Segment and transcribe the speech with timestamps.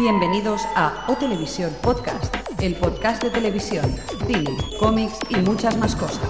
[0.00, 3.84] Bienvenidos a O Televisión Podcast, el podcast de televisión,
[4.26, 6.26] cine, cómics y muchas más cosas.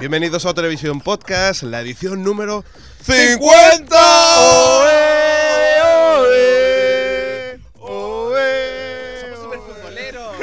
[0.00, 2.64] Bienvenidos a O Televisión Podcast, la edición número
[3.04, 3.96] 50.
[7.78, 10.36] Somos superfutboleros.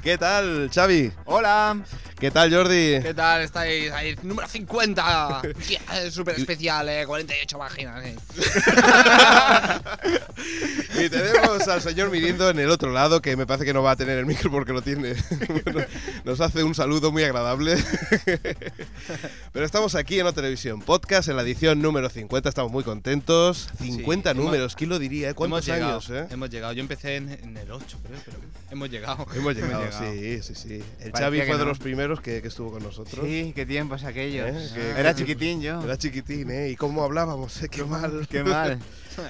[0.04, 1.12] ¿Qué tal, Xavi?
[1.24, 1.78] Hola.
[2.18, 3.00] ¿Qué tal, Jordi?
[3.02, 3.92] ¿Qué tal estáis?
[3.92, 5.42] Ahí, número 50.
[5.68, 7.04] Yeah, Súper especial, eh.
[7.06, 8.04] 48 páginas.
[8.06, 8.16] eh.
[10.98, 13.92] Y tenemos al señor Mirindo en el otro lado, que me parece que no va
[13.92, 15.14] a tener el micro porque lo tiene.
[15.64, 15.84] Bueno,
[16.24, 17.76] Nos hace un saludo muy agradable.
[19.52, 22.48] Pero estamos aquí en O Televisión Podcast, en la edición número 50.
[22.48, 23.68] Estamos muy contentos.
[23.78, 25.30] 50 hemos- números, ¿quién lo diría?
[25.30, 25.34] eh?
[25.34, 26.08] ¿Cuántos hemos años?
[26.08, 26.28] llegado, eh?
[26.32, 26.72] Hemos llegado.
[26.72, 28.38] Yo empecé en, en el 8, creo, pero
[28.70, 29.26] hemos llegado.
[29.34, 30.12] Hemos llegado, llegado.
[30.12, 30.74] sí, sí, sí.
[31.00, 31.64] El Parecía Xavi fue de no.
[31.66, 33.24] los primeros que, que estuvo con nosotros.
[33.26, 34.46] Sí, qué tiempos aquellos.
[34.48, 34.70] ¿Eh?
[34.74, 35.82] Que- Era chiquitín yo.
[35.82, 36.70] Era chiquitín, ¿eh?
[36.70, 37.68] Y cómo hablábamos, ¿eh?
[37.68, 38.26] Qué mal.
[38.30, 38.78] Qué mal.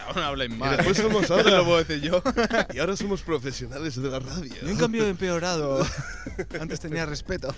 [0.09, 0.77] Aún habléis Y mal.
[0.77, 1.51] después somos No ahora.
[1.59, 2.23] lo puedo decir yo.
[2.75, 4.55] Y ahora somos profesionales de la radio.
[4.63, 5.87] Ni un cambio empeorado.
[6.61, 7.55] Antes tenía respeto.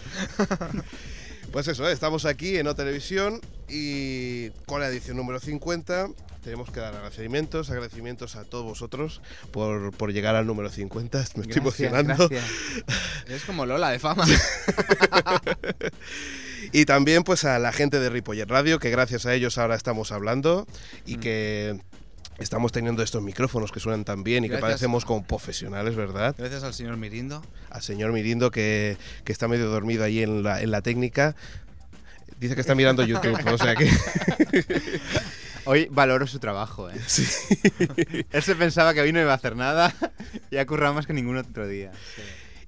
[1.53, 1.93] Pues eso, ¿eh?
[1.93, 6.09] estamos aquí en O Televisión y con la edición número 50
[6.45, 9.21] tenemos que dar agradecimientos, agradecimientos a todos vosotros
[9.51, 11.19] por, por llegar al número 50.
[11.37, 12.29] Me estoy emocionando.
[12.29, 12.45] gracias.
[13.29, 14.25] Es como Lola de fama.
[16.73, 20.13] Y también pues a la gente de Ripollet Radio, que gracias a ellos ahora estamos
[20.13, 20.67] hablando
[21.07, 21.21] y Mm.
[21.21, 21.81] que
[22.39, 26.35] estamos teniendo estos micrófonos que suenan tan bien y que parecemos como profesionales, ¿verdad?
[26.39, 27.43] Gracias al señor Mirindo.
[27.71, 31.35] Al señor Mirindo que, que está medio dormido ahí en la, en la técnica.
[32.39, 33.91] Dice que está mirando YouTube, o sea que...
[35.65, 36.95] Hoy valoro su trabajo, ¿eh?
[37.07, 37.27] Sí.
[38.33, 39.95] Él se pensaba que hoy no iba a hacer nada
[40.51, 41.93] y ha currado más que ningún otro día.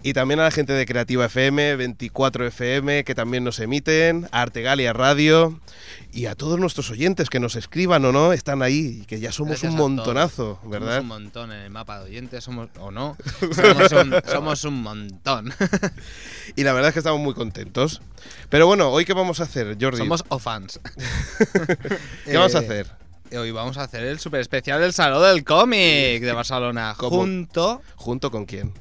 [0.02, 4.40] Y también a la gente de Creativa FM, 24 FM, que también nos emiten, a
[4.40, 5.60] Artegalia Radio
[6.10, 9.30] y a todos nuestros oyentes que nos escriban o no, están ahí, y que ya
[9.30, 11.00] somos Gracias un montonazo, Somos ¿verdad?
[11.02, 13.14] un montón en el mapa de oyentes, somos o no.
[13.54, 15.52] Somos un, somos un montón.
[16.56, 18.00] Y la verdad es que estamos muy contentos.
[18.48, 19.98] Pero bueno, ¿hoy qué vamos a hacer, Jordi?
[19.98, 20.80] Somos o fans.
[22.24, 22.86] ¿Qué vamos a Eh, hacer?
[23.38, 27.18] Hoy vamos a hacer el super especial del Salón del Cómic de Barcelona, ¿Cómo?
[27.18, 28.72] junto ¿Junto con quién?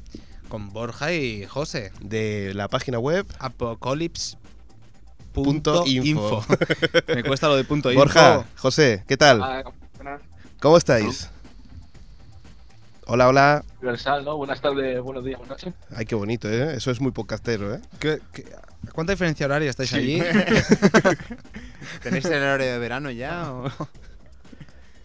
[0.50, 1.92] Con Borja y José.
[2.02, 3.26] De la página web.
[3.40, 4.38] Apocalypse.
[5.32, 6.44] Punto info.
[7.08, 8.00] Me cuesta lo de punto info.
[8.04, 9.42] Borja, José, ¿qué tal?
[9.44, 9.64] Ah,
[9.96, 10.22] buenas,
[10.60, 11.30] ¿Cómo estáis?
[13.06, 13.64] Hola, hola.
[13.82, 14.38] Universal, ¿no?
[14.38, 15.74] Buenas tardes, buenos días, buenas noches.
[15.96, 16.76] Ay, qué bonito, ¿eh?
[16.76, 17.82] Eso es muy podcastero, ¿eh?
[18.00, 18.46] ¿Qué- qué-
[18.94, 20.22] cuánta diferencia horaria estáis allí?
[22.04, 23.52] ¿Tenéis el horario de verano ya?
[23.52, 23.66] o?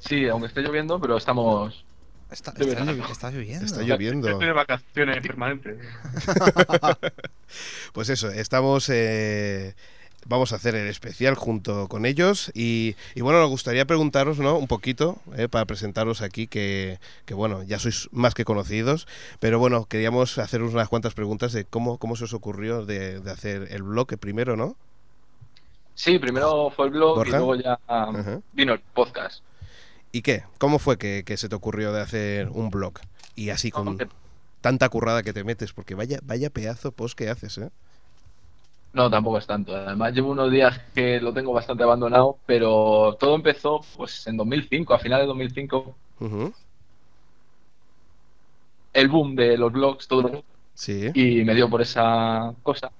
[0.00, 1.84] Sí, aunque esté lloviendo, pero estamos.
[2.34, 2.52] Está,
[3.30, 3.64] lloviendo.
[3.64, 4.28] Está lloviendo.
[4.28, 5.78] Estoy de vacaciones permanentes.
[7.92, 8.88] Pues eso, estamos.
[8.88, 9.74] eh,
[10.26, 12.50] vamos a hacer el especial junto con ellos.
[12.54, 14.56] Y, y bueno, nos gustaría preguntaros, ¿no?
[14.58, 19.06] Un poquito, eh, para presentaros aquí, que, que, bueno, ya sois más que conocidos.
[19.38, 23.30] Pero bueno, queríamos haceros unas cuantas preguntas de cómo, cómo se os ocurrió de, de
[23.30, 24.76] hacer el bloque primero, ¿no?
[25.94, 27.36] Sí, primero fue el blog Borja.
[27.36, 29.42] y luego ya um, vino el podcast.
[30.14, 30.44] ¿Y qué?
[30.58, 33.00] ¿Cómo fue que, que se te ocurrió de hacer un blog?
[33.34, 33.98] Y así con
[34.60, 37.70] tanta currada que te metes, porque vaya, vaya pedazo post que haces, ¿eh?
[38.92, 39.74] No, tampoco es tanto.
[39.74, 44.94] Además, llevo unos días que lo tengo bastante abandonado, pero todo empezó pues en 2005,
[44.94, 45.96] a finales de 2005.
[46.20, 46.54] Ujú.
[48.92, 50.44] El boom de los blogs, todo.
[50.74, 51.10] Sí.
[51.12, 52.92] y me dio por esa cosa.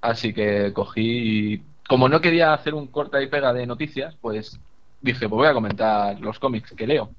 [0.00, 4.60] Así que cogí y como no quería hacer un corta y pega de noticias, pues
[5.02, 7.10] dije, pues voy a comentar los cómics que leo.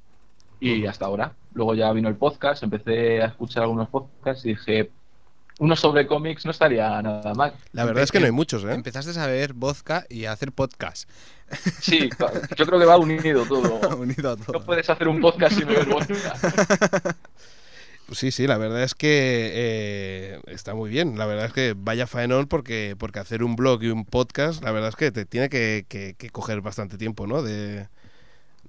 [0.59, 1.33] Y hasta ahora.
[1.53, 4.89] Luego ya vino el podcast, empecé a escuchar algunos podcasts y dije,
[5.59, 7.53] uno sobre cómics no estaría nada mal.
[7.73, 8.73] La verdad es que no hay muchos, ¿eh?
[8.73, 11.07] Empezaste a ver vodka y a hacer podcast.
[11.81, 12.09] Sí,
[12.57, 13.79] yo creo que va unido todo.
[13.97, 14.65] Unido a No todo.
[14.65, 16.33] puedes hacer un podcast sin beber vodka.
[18.11, 19.07] Sí, sí, la verdad es que
[19.53, 21.17] eh, está muy bien.
[21.17, 24.71] La verdad es que vaya faenón porque, porque hacer un blog y un podcast, la
[24.71, 27.41] verdad es que te tiene que, que- que coger bastante tiempo, ¿no?
[27.41, 27.87] De,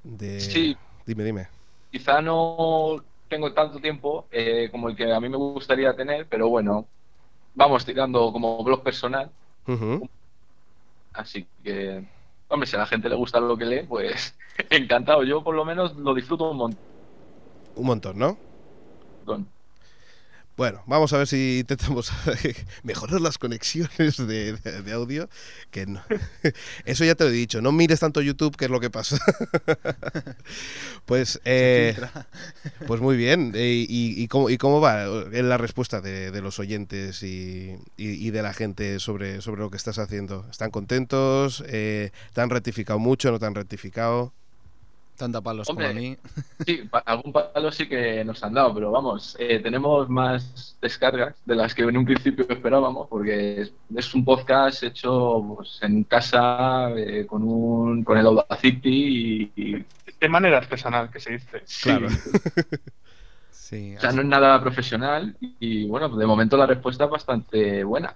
[0.05, 0.69] de...
[0.69, 1.49] Sí, Dime, dime.
[1.91, 2.97] quizá no
[3.29, 6.91] tengo tanto tiempo eh, como el que a mí me gustaría tener, pero bueno,
[7.55, 9.35] vamos tirando como blog personal.
[11.13, 12.09] Así que,
[12.49, 14.37] hombre, si a la gente le gusta lo que lee, pues
[14.71, 15.23] encantado.
[15.25, 16.85] Yo por lo menos lo disfruto un montón.
[17.75, 18.39] Un montón, ¿no?
[20.57, 22.13] Bueno, vamos a ver si intentamos
[22.85, 25.29] mejorar las conexiones de, de- de audio.
[25.73, 26.01] Que no.
[26.85, 29.19] Eso ya te lo he dicho, no mires tanto YouTube, que es lo que pasa.
[31.07, 31.95] Pues, eh,
[32.87, 33.53] pues muy bien.
[33.55, 37.77] Eh, y, y cómo, ¿Y cómo va eh, la respuesta de, de los oyentes y
[38.31, 40.47] de la gente sobre, sobre lo que estás haciendo?
[40.51, 41.63] ¿Están contentos?
[41.67, 43.31] Eh, ¿Te han rectificado mucho?
[43.31, 44.33] ¿No te han rectificado?
[45.17, 45.87] Tanto a palos Hombre.
[45.87, 46.17] como a mí.
[46.67, 51.55] Sí, algún palo sí que nos han dado, pero vamos, eh, tenemos más descargas de
[51.55, 56.91] las que en un principio esperábamos, porque es, es un podcast hecho pues, en casa
[56.97, 59.85] eh, con un con el Audacity y, y-
[60.21, 61.63] De manera artesanal, que se dice.
[61.65, 62.09] sí, Claro.
[63.51, 67.83] Sí, o sea, no es nada profesional y bueno, de momento la respuesta es bastante
[67.83, 68.15] buena.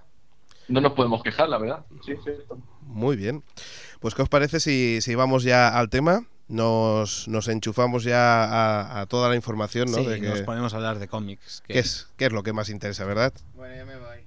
[0.67, 1.85] No nos podemos quejar, la verdad.
[2.05, 2.31] Sí, sí.
[2.83, 3.43] Muy bien.
[3.99, 6.21] Pues, ¿qué os parece si, si vamos ya al tema?
[6.49, 9.97] Nos, nos enchufamos ya a, a toda la información, ¿no?
[9.99, 11.61] Sí, de que- nos ponemos a hablar de cómics.
[11.65, 13.31] que- ¿qué, es, ¿Qué es lo que más interesa, verdad?
[13.55, 14.17] Bueno, ya me voy.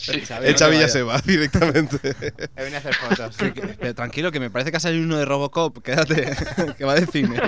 [0.00, 0.12] Sí.
[0.42, 1.96] El Xavi ya se va directamente.
[2.56, 3.34] He venido a hacer fotos.
[3.36, 5.78] Sí, que- pero tranquilo, que me parece que ha salido uno de Robocop.
[5.82, 6.30] Quédate,
[6.78, 7.40] que va de cine.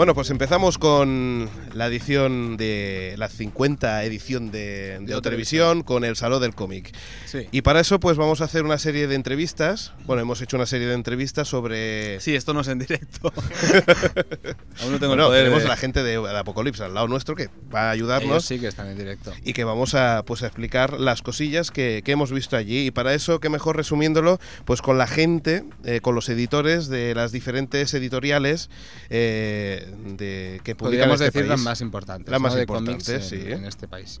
[0.00, 5.82] Bueno, pues empezamos con la edición de la 50 edición de, de De O Televisión
[5.82, 6.90] con el Salón del Cómic.
[7.26, 7.48] Sí.
[7.52, 9.92] Y para eso pues vamos a hacer una serie de entrevistas.
[10.06, 12.18] Bueno, hemos hecho una serie de entrevistas sobre...
[12.20, 13.30] Sí, esto no es en directo.
[14.80, 15.42] Aún no tengo Bueno, el poder.
[15.44, 18.08] tenemos de- a la gente de, de Apocalipsis al lado nuestro que va a Ellos
[18.10, 18.46] ayudarnos.
[18.46, 19.34] sí que están en directo.
[19.44, 22.90] y que vamos a pues a explicar las cosillas que, que hemos visto allí y
[22.90, 27.32] para eso qué mejor resumiéndolo pues con la gente eh, con los editores de las
[27.32, 28.70] diferentes editoriales
[29.10, 32.30] eh, de que publican Podríamos este decir las más importantes.
[32.30, 32.56] Las más ¿no?
[32.56, 33.52] de importantes, cómics en- sí.
[33.52, 34.20] en este país.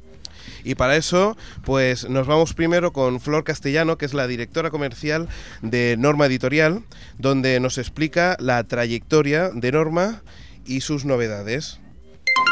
[0.64, 5.28] y para eso pues nos vamos primero con Flor Castellano que es la directora comercial
[5.62, 6.82] de Norma Editorial
[7.18, 10.22] donde nos explica la trayectoria de Norma
[10.64, 11.78] y sus novedades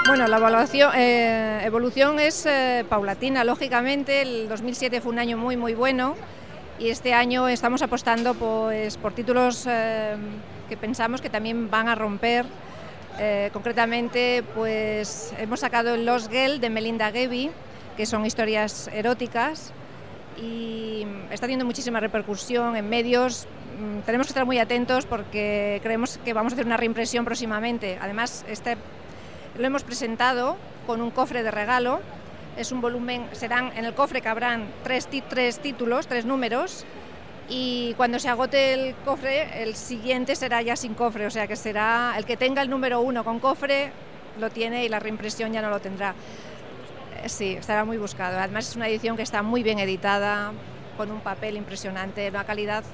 [0.06, 4.22] Bueno, la evaluación, eh, evolución es eh, paulatina, lógicamente.
[4.22, 6.14] El 2007 fue un año muy, muy bueno
[6.78, 10.16] y este año estamos apostando pues, por títulos eh,
[10.68, 12.46] que pensamos que también van a romper.
[13.20, 17.50] Eh, concretamente, pues hemos sacado el Lost Girl de Melinda Gevy,
[17.96, 19.72] que son historias eróticas
[20.40, 23.48] y está teniendo muchísima repercusión en medios.
[23.80, 27.98] Mm, Tenemos que estar muy atentos porque creemos que vamos a hacer una reimpresión próximamente.
[28.00, 28.76] Además, este
[29.58, 30.56] lo hemos presentado
[30.86, 32.00] con un cofre de regalo.
[32.56, 36.84] Es un volumen, serán en el cofre cabrán tres, tres títulos, tres números.
[37.48, 41.26] Y cuando se agote el cofre, el siguiente será ya sin cofre.
[41.26, 43.90] O sea que será el que tenga el número uno con cofre,
[44.38, 46.14] lo tiene y la reimpresión ya no lo tendrá.
[47.22, 48.38] Eh, Sí, estará muy buscado.
[48.38, 50.52] Además es una edición que está muy bien editada,
[50.96, 52.84] con un papel impresionante, una calidad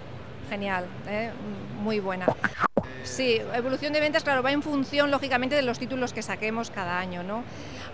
[0.49, 1.31] genial, ¿eh?
[1.81, 2.27] muy buena.
[3.03, 6.99] Sí, evolución de ventas, claro, va en función, lógicamente, de los títulos que saquemos cada
[6.99, 7.43] año, ¿no?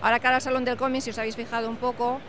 [0.01, 2.19] Ahora, cara al Salón del Cómic, si os habéis fijado un poco,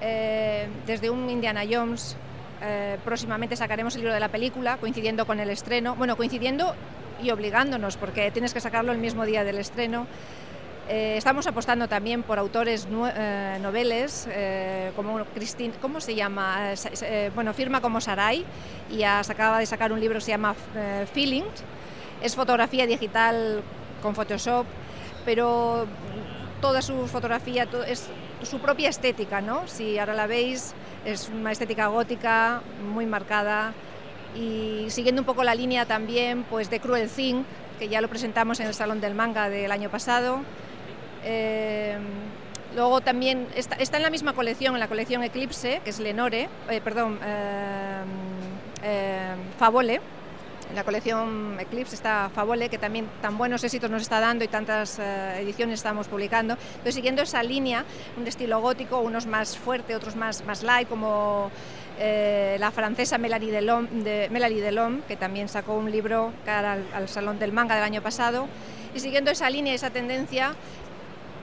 [0.00, 2.16] eh, desde un Indiana Jones,
[2.62, 6.74] eh, próximamente sacaremos el libro de la película, coincidiendo con el estreno, bueno, coincidiendo
[7.22, 10.06] y obligándonos, porque tienes que sacarlo el mismo día del estreno.
[10.88, 16.72] Eh, estamos apostando también por autores eh, noveles, eh, como Christine, ¿cómo se llama?
[16.72, 18.44] Eh, eh, bueno, firma como Sarai
[18.90, 21.44] y acaba de sacar un libro que se llama eh, Feeling.
[22.22, 23.62] Es fotografía digital
[24.02, 24.66] con Photoshop,
[25.24, 25.86] pero
[26.60, 28.08] toda su fotografía to- es
[28.42, 29.66] su propia estética, ¿no?
[29.66, 33.72] Si ahora la veis, es una estética gótica muy marcada
[34.36, 37.44] y siguiendo un poco la línea también pues de Cruel Thing,
[37.78, 40.40] que ya lo presentamos en el Salón del Manga del año pasado.
[41.24, 41.98] Eh,
[42.74, 46.80] luego también está, en la misma colección, en la colección Eclipse, que es Lenore, eh,
[46.82, 48.02] perdón, eh,
[48.82, 50.00] eh, Favole.
[50.70, 54.48] En la colección Eclipse está Favole, que también tan buenos éxitos nos está dando y
[54.48, 56.54] tantas eh, ediciones estamos publicando.
[56.54, 57.84] Entonces, siguiendo esa línea,
[58.16, 61.50] un estilo gótico, unos más fuerte, otros más, más light, como
[61.98, 66.84] eh, la francesa Melanie Delhomme, de, Melanie Delhomme, que también sacó un libro cara al,
[66.94, 68.46] al Salón del Manga del año pasado.
[68.94, 70.54] Y siguiendo esa línea, esa tendencia,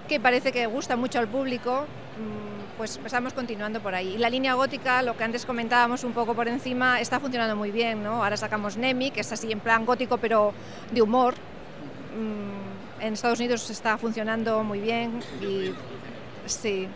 [0.07, 4.17] que parece que gusta mucho al público, mm, pues estamos continuando por ahí.
[4.17, 8.03] La línea gótica, lo que antes comentábamos un poco por encima, está funcionando muy bien,
[8.03, 8.23] ¿no?
[8.23, 10.53] Ahora sacamos Nemi, que es así en plan gótico, pero
[10.91, 11.33] de humor.
[12.15, 15.71] Mm, En Estados Unidos está funcionando muy bien y
[16.47, 16.87] Sí.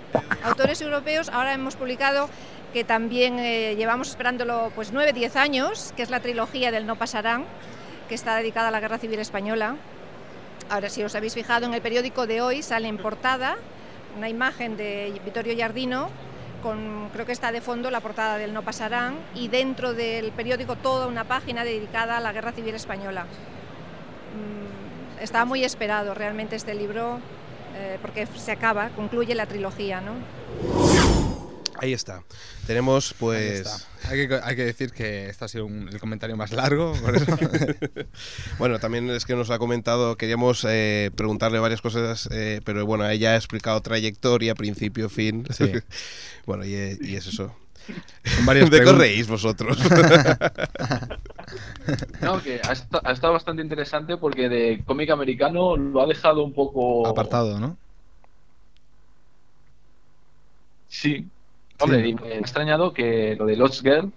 [0.44, 2.30] Autores europeos, ahora hemos publicado
[2.74, 6.96] que también eh, llevamos esperándolo pues 9, 10 años, que es la trilogía del No
[6.96, 7.44] Pasarán,
[8.08, 9.76] que está dedicada a la Guerra Civil Española.
[10.70, 13.58] Ahora, si os habéis fijado en el periódico de hoy, sale en portada
[14.18, 16.10] una imagen de Vittorio Giardino,
[16.62, 20.76] con, creo que está de fondo la portada del No Pasarán, y dentro del periódico
[20.76, 23.26] toda una página dedicada a la Guerra Civil Española.
[24.36, 27.20] Mm, Estaba muy esperado realmente este libro,
[27.76, 30.14] eh, porque se acaba, concluye la trilogía, ¿no?
[31.82, 32.24] Ahí está.
[32.68, 33.52] Tenemos Ahí pues...
[33.62, 34.10] está.
[34.10, 36.94] Hay que, hay que decir que este ha sido un- el comentario más largo.
[37.02, 37.26] por eso.
[38.60, 43.08] Bueno, también es que nos ha comentado, queríamos eh, preguntarle varias cosas, eh, pero bueno,
[43.10, 45.46] ella ha explicado trayectoria, principio, fin.
[45.50, 45.72] Sí.
[46.46, 47.56] bueno, y, eh, y es eso.
[48.46, 49.76] Varias ¿De qué reís vosotros?
[52.22, 52.70] No, que ha,
[53.10, 57.76] ha estado bastante interesante porque de cómic americano lo ha dejado un poco Apartado, ¿no?
[60.90, 61.28] Sí.
[61.82, 64.12] Hombre, y me ha extrañado que lo de Lost Girl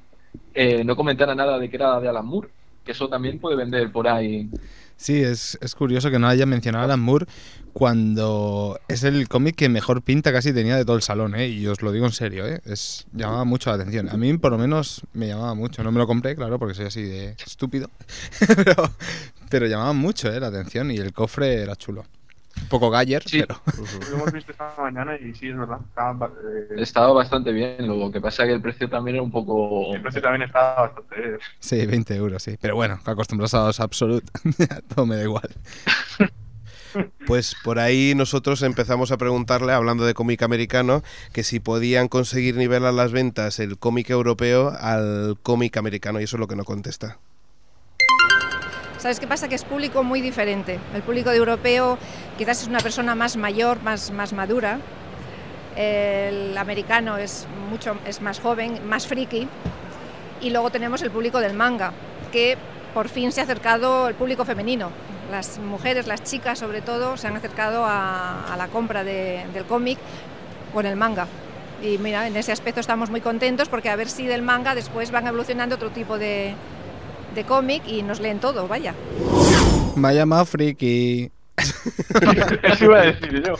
[0.54, 2.48] eh, no comentara nada de que era de Alan Moore,
[2.84, 4.48] que eso también puede vender por ahí.
[4.96, 7.26] Sí, es, es curioso que no haya mencionado a Alan Moore
[7.74, 11.48] cuando es el cómic que mejor pinta casi tenía de todo el salón, ¿eh?
[11.48, 12.60] Y os lo digo en serio, ¿eh?
[12.64, 14.08] Es, llamaba mucho la atención.
[14.10, 15.82] A mí, por lo menos, me llamaba mucho.
[15.82, 17.90] No me lo compré, claro, porque soy así de estúpido.
[18.56, 18.90] pero,
[19.50, 20.38] pero llamaba mucho, ¿eh?
[20.38, 22.04] La atención y el cofre era chulo.
[22.62, 23.40] Un poco Galler, Sí.
[23.40, 23.60] pero...
[24.10, 25.78] Lo hemos visto esta mañana y sí, es verdad.
[25.88, 29.30] Estaba eh, Estaba bastante bien, lo que pasa es que el precio también era un
[29.30, 29.94] poco...
[29.94, 31.38] el precio también estaba bastante.
[31.58, 32.56] Sí, 20 euros, sí.
[32.60, 34.26] Pero bueno, acostumbrados a los Absolute,
[34.94, 35.48] todo me da igual.
[37.26, 42.56] Pues por ahí nosotros empezamos a preguntarle, hablando de cómic americano, que si podían conseguir
[42.56, 46.64] nivelar las ventas el cómic europeo al cómic americano, y eso es lo que no
[46.64, 47.18] contesta.
[49.04, 49.48] ¿Sabes qué pasa?
[49.48, 50.78] Que es público muy diferente.
[50.94, 51.98] El público de europeo
[52.38, 54.78] quizás es una persona más mayor, más, más madura.
[55.76, 59.46] El americano es, mucho, es más joven, más friki.
[60.40, 61.92] Y luego tenemos el público del manga,
[62.32, 62.56] que
[62.94, 64.88] por fin se ha acercado el público femenino.
[65.30, 69.98] Las mujeres, las chicas sobre todo, se han acercado a, la compra de- del cómic
[70.72, 71.26] con el manga.
[71.82, 75.10] Y mira, en ese aspecto estamos muy contentos porque a ver si del manga después
[75.10, 76.54] van evolucionando otro tipo de,
[77.34, 78.94] de cómic y nos leen todo, vaya.
[79.96, 81.30] Me ha llamado friki.
[82.62, 83.54] Eso iba a decir yo.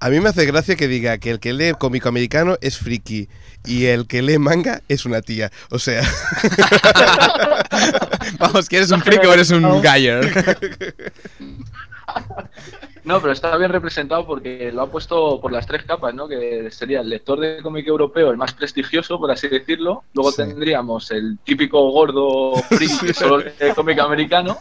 [0.00, 3.28] A mí me hace gracia que diga que el que lee cómico americano es friki
[3.64, 5.50] y el que lee manga es una tía.
[5.70, 6.02] O sea,
[8.38, 10.32] Vamos, que eres un friki o eres un Galler.
[13.04, 16.26] No, pero está bien representado porque lo ha puesto por las tres capas, ¿no?
[16.26, 20.04] Que sería el lector de cómic europeo, el más prestigioso, por así decirlo.
[20.14, 20.38] Luego Sí.
[20.38, 23.44] tendríamos el típico gordo friki solo
[23.74, 24.58] cómic americano.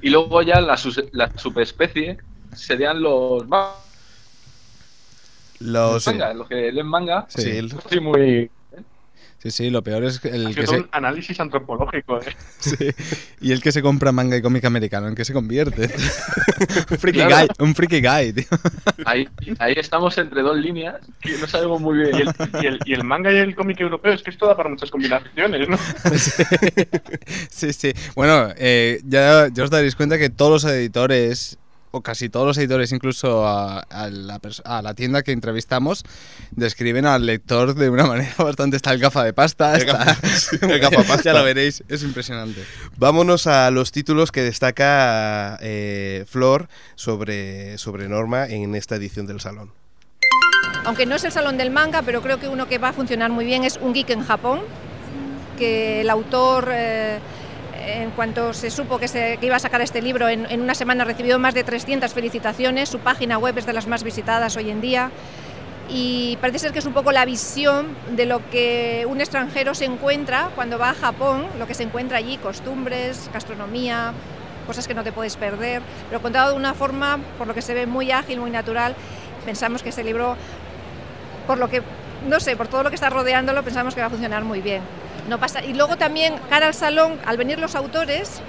[0.00, 0.78] Y luego ya la,
[1.12, 2.18] la subespecie
[2.54, 3.44] serían los
[5.60, 6.06] los...
[6.06, 7.26] manga, los que leen manga.
[7.28, 8.50] Sí, Sí, muy.
[9.42, 12.20] Sí, sí, lo peor es que el Ha que sido se, un análisis antropológico.
[12.20, 12.36] ¿eh?
[12.60, 12.76] sí,
[13.40, 15.92] y el que se compra manga y cómic americano, ¿en qué se convierte?
[16.90, 17.48] un friki Claro.
[17.58, 18.44] guy, un friki guy, tío.
[19.04, 22.10] Ahí, ahí estamos entre dos líneas que no sabemos muy bien.
[22.14, 22.28] Y el,
[22.62, 24.92] y, el, y el manga y el cómic europeo es que esto da para muchas
[24.92, 25.76] combinaciones, ¿no?
[27.50, 27.92] sí, sí.
[28.14, 31.58] Bueno, eh, ya, ya os daréis cuenta que todos los editores,
[31.92, 36.02] o casi todos los editores, incluso a, a la, pers- a la tienda que entrevistamos,
[36.50, 38.76] describen al lector de una manera bastante...
[38.76, 40.04] Está el gafa de pasta, El está...
[40.04, 41.22] gafa- sí, el gafapasta.
[41.22, 42.64] ya lo veréis, es impresionante.
[42.96, 49.40] Vámonos a los títulos que destaca eh, Flor sobre, sobre Norma en esta edición del
[49.40, 49.70] Salón.
[50.84, 53.30] Aunque no es el salón del manga, pero creo que uno que va a funcionar
[53.30, 54.60] muy bien es Un Geek en Japón,
[55.58, 57.18] que el autor, eh,
[57.86, 61.04] en cuanto se supo que, se, iba a sacar este libro, en, en una semana
[61.04, 64.80] recibió más de 300 felicitaciones, su página web es de las más visitadas hoy en
[64.80, 65.10] día.
[65.88, 69.84] Y parece ser que es un poco la visión de lo que un extranjero se
[69.84, 74.12] encuentra cuando va a Japón, lo que se encuentra allí, costumbres, gastronomía,
[74.66, 77.74] cosas que no te puedes perder, pero contado de una forma, por lo que se
[77.74, 78.94] ve muy ágil, muy natural.
[79.44, 80.36] Pensamos que este libro,
[81.46, 81.82] por lo que,
[82.28, 84.82] no sé, por todo lo que está rodeándolo, pensamos que va a funcionar muy bien.
[85.28, 85.64] No pasa.
[85.64, 88.40] Y luego también, cara al salón, al venir los autores,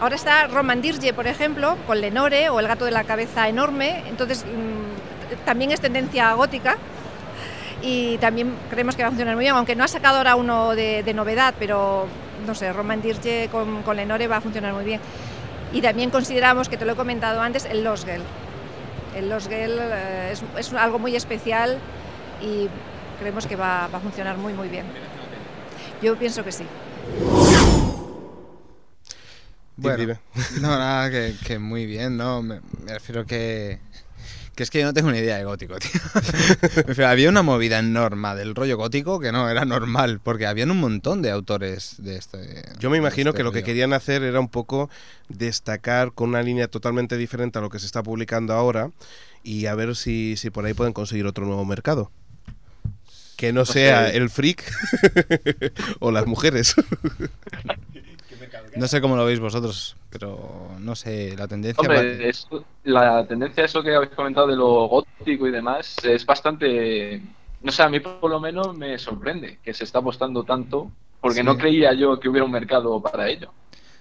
[0.00, 4.02] ahora está Roman Dirge, por ejemplo, con Lenore o El gato de la cabeza enorme,
[4.08, 6.76] entonces mm, también es tendencia gótica
[7.82, 10.74] y también creemos que va a funcionar muy bien, aunque no ha sacado ahora uno
[10.74, 12.06] de, novedad, pero
[12.46, 15.00] no sé, Roman Dirge con, con Lenore va a funcionar muy bien.
[15.72, 18.22] Y también consideramos, que te lo he comentado antes, el Losgel.
[19.16, 21.78] El Losgel eh, es, es algo muy especial
[22.42, 22.68] y
[23.20, 24.86] creemos que va, va a funcionar muy, muy bien.
[26.02, 26.64] Yo pienso que sí.
[29.76, 30.18] Bueno,
[30.60, 32.42] no, nada, que, que muy bien, ¿no?
[32.42, 33.78] Me, me refiero que,
[34.54, 36.00] Que es que yo no tengo ni idea de gótico, tío.
[36.86, 40.70] Pero había una movida en Norma del rollo gótico que no era normal, porque habían
[40.70, 42.62] un montón de autores de este.
[42.78, 44.90] Yo me imagino este que lo que querían hacer era un poco
[45.28, 48.90] destacar con una línea totalmente diferente a lo que se está publicando ahora
[49.42, 52.10] y a ver si, si por ahí pueden conseguir otro nuevo mercado.
[53.40, 54.62] Que no sea el freak
[56.00, 56.74] o las mujeres.
[58.76, 61.80] No sé cómo lo veis vosotros, pero no sé, la tendencia.
[61.80, 62.46] Hombre, es-
[62.84, 67.20] la tendencia, eso que habéis comentado de lo gótico y demás, es bastante.
[67.62, 71.38] No sé, a mí por lo menos me sorprende que se está apostando tanto, porque
[71.40, 71.44] Sí.
[71.44, 73.52] no creía yo que hubiera un mercado para ello.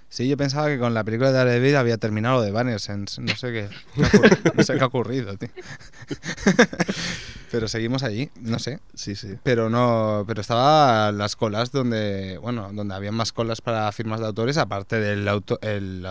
[0.09, 3.19] Sí, yo pensaba que con la película de Daredevil había terminado lo de Bannersens.
[3.19, 3.69] No sé qué,
[4.55, 5.49] no sé qué ha ocurrido, tío.
[7.51, 8.79] Pero seguimos allí, no sé.
[8.95, 9.35] Sí, sí.
[9.43, 14.27] Pero no, pero estaba las colas donde, bueno, donde había más colas para firmas de
[14.27, 16.05] autores, aparte del auto, el,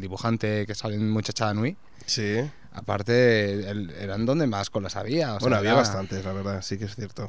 [0.00, 1.76] dibujante que sale en Muchachada Nui.
[2.06, 2.38] Sí.
[2.72, 5.34] Aparte, el- eran donde más colas había.
[5.34, 7.28] o Bueno, sea, había era- bastantes, la verdad, sí que es cierto.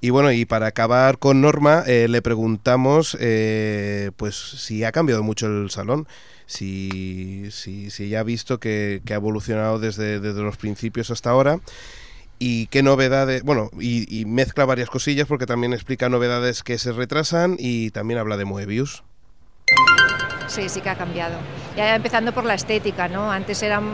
[0.00, 5.22] Y bueno, y para acabar con Norma, eh, le preguntamos eh, pues si ha cambiado
[5.22, 6.08] mucho el salón,
[6.46, 11.30] si, si, si ya ha visto que, que ha evolucionado desde, desde los principios hasta
[11.30, 11.60] ahora.
[12.38, 16.92] Y qué novedades, bueno, y, y mezcla varias cosillas porque también explica novedades que se
[16.92, 19.04] retrasan y también habla de Moebius.
[20.48, 21.38] Sí, sí que ha cambiado.
[21.76, 23.32] Ya empezando por la estética, ¿no?
[23.32, 23.84] Antes eran,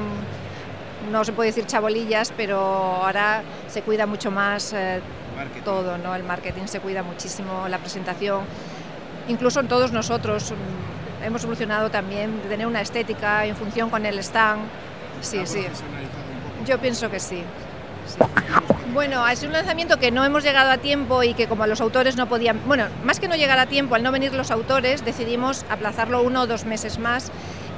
[1.11, 5.01] no se puede decir chabolillas, pero ahora se cuida mucho más eh,
[5.65, 6.15] todo, ¿no?
[6.15, 8.45] El marketing se cuida muchísimo, la presentación.
[9.29, 14.19] Incluso todos nosotros mm, hemos evolucionado también de tener una estética en función con el
[14.19, 14.63] stand.
[15.21, 15.67] Sí, sí.
[16.67, 17.43] Yo pienso que sí.
[18.07, 18.19] sí.
[18.93, 22.17] Bueno, es un lanzamiento que no hemos llegado a tiempo y que como los autores
[22.17, 25.65] no podían, bueno, más que no llegar a tiempo, al no venir los autores, decidimos
[25.71, 27.33] aplazarlo uno o dos meses más,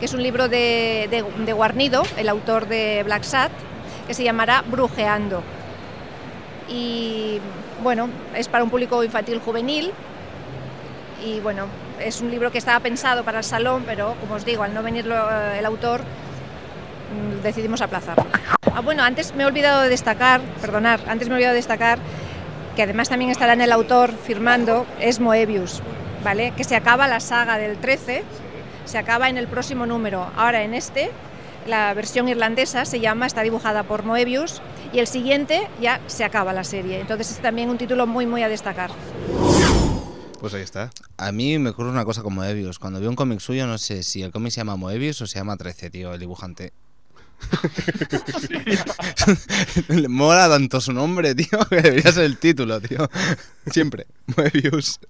[0.04, 3.50] es un libro de, Guarnido, el autor de Black Sat,
[4.06, 5.42] que se llamará Brujeando.
[6.68, 7.40] Y
[7.82, 9.92] bueno, es para un público infantil juvenil
[11.24, 11.66] y bueno,
[12.00, 14.82] es un libro que estaba pensado para el salón, pero como os digo, al no
[14.82, 18.26] venir lo- el autor, mm, decidimos aplazarlo.
[18.74, 21.98] Ah, bueno, antes me he olvidado de destacar, perdonar, antes me he olvidado de destacar
[22.76, 25.80] que además también estará en el autor firmando, es Moebius,
[26.24, 26.52] ¿vale?
[26.56, 28.24] Que se acaba la saga del 13,
[28.84, 30.30] se acaba en el próximo número.
[30.36, 31.10] Ahora en este,
[31.66, 34.60] la versión irlandesa se llama, está dibujada por Moebius
[34.92, 37.00] y el siguiente ya se acaba la serie.
[37.00, 38.90] Entonces es también un título muy, muy a destacar.
[40.40, 40.90] Pues ahí está.
[41.16, 42.78] A mí me ocurre una cosa con Moebius.
[42.78, 45.38] Cuando veo un cómic suyo, no sé si el cómic se llama Moebius o se
[45.38, 46.72] llama 13, tío, el dibujante.
[49.88, 53.08] Le mola tanto su nombre, tío, que debería ser el título, tío.
[53.70, 54.06] Siempre.
[54.36, 55.00] Moebius.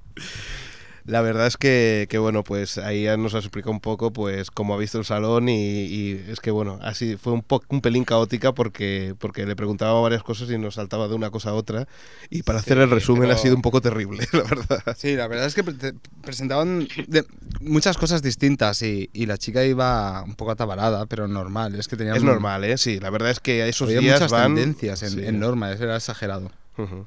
[1.07, 4.51] La verdad es que, que, bueno, pues ahí ya nos has explicado un poco pues
[4.51, 7.83] cómo ha visto el salón y, y es que bueno, así fue un, po- un
[7.83, 11.55] pelín caótica porque, porque le preguntaba varias cosas y nos saltaba de una cosa a
[11.55, 11.87] otra
[12.31, 14.97] y para hacer el resumen pero- ha sido un poco terrible, la verdad.
[14.97, 17.27] Sí, la verdad es que pre- presentaban de-
[17.61, 21.75] muchas cosas distintas y, y la chica iba un poco atabalada, pero normal.
[21.75, 22.79] Es que tenían Es normal, ¿eh?
[22.79, 24.55] Sí, la verdad es que esos había días muchas van...
[24.55, 25.21] tendencias en, Sí.
[25.27, 26.51] en Norma, eso era exagerado.
[26.79, 27.07] Ujú.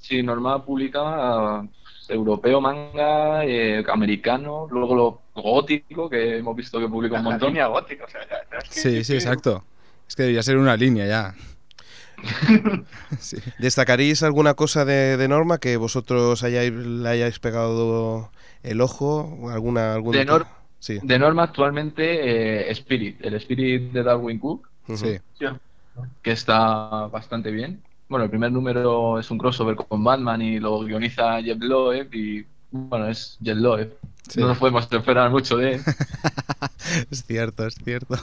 [0.00, 1.66] Sí, Norma publicaba
[2.08, 7.48] europeo manga, eh, americano, luego lo gótico, que hemos visto que publica un La montón.
[7.48, 9.64] línea gótica, o sea, ya- es que- Sí, sí, exacto.
[10.08, 11.34] Es que debería ser una línea ya.
[13.20, 13.36] Sí.
[13.58, 18.30] ¿Destacaréis alguna cosa de, de Norma que vosotros hayáis, le hayáis pegado
[18.62, 19.50] el ojo?
[19.52, 20.46] ¿Alguna, algún De Nor-
[20.80, 20.98] Sí.
[21.02, 24.68] De Norma actualmente eh, Spirit, el Spirit de Darwin Cook.
[24.94, 25.18] Sí.
[26.22, 27.82] que está bastante bien.
[28.08, 32.46] Bueno, el primer número es un crossover con Batman y lo guioniza Jeff Loeb y
[32.70, 33.92] bueno, es Jeff Loeb.
[34.28, 34.40] Sí.
[34.40, 35.82] No nos podemos esperar mucho de él.
[37.10, 38.16] Es cierto, es cierto.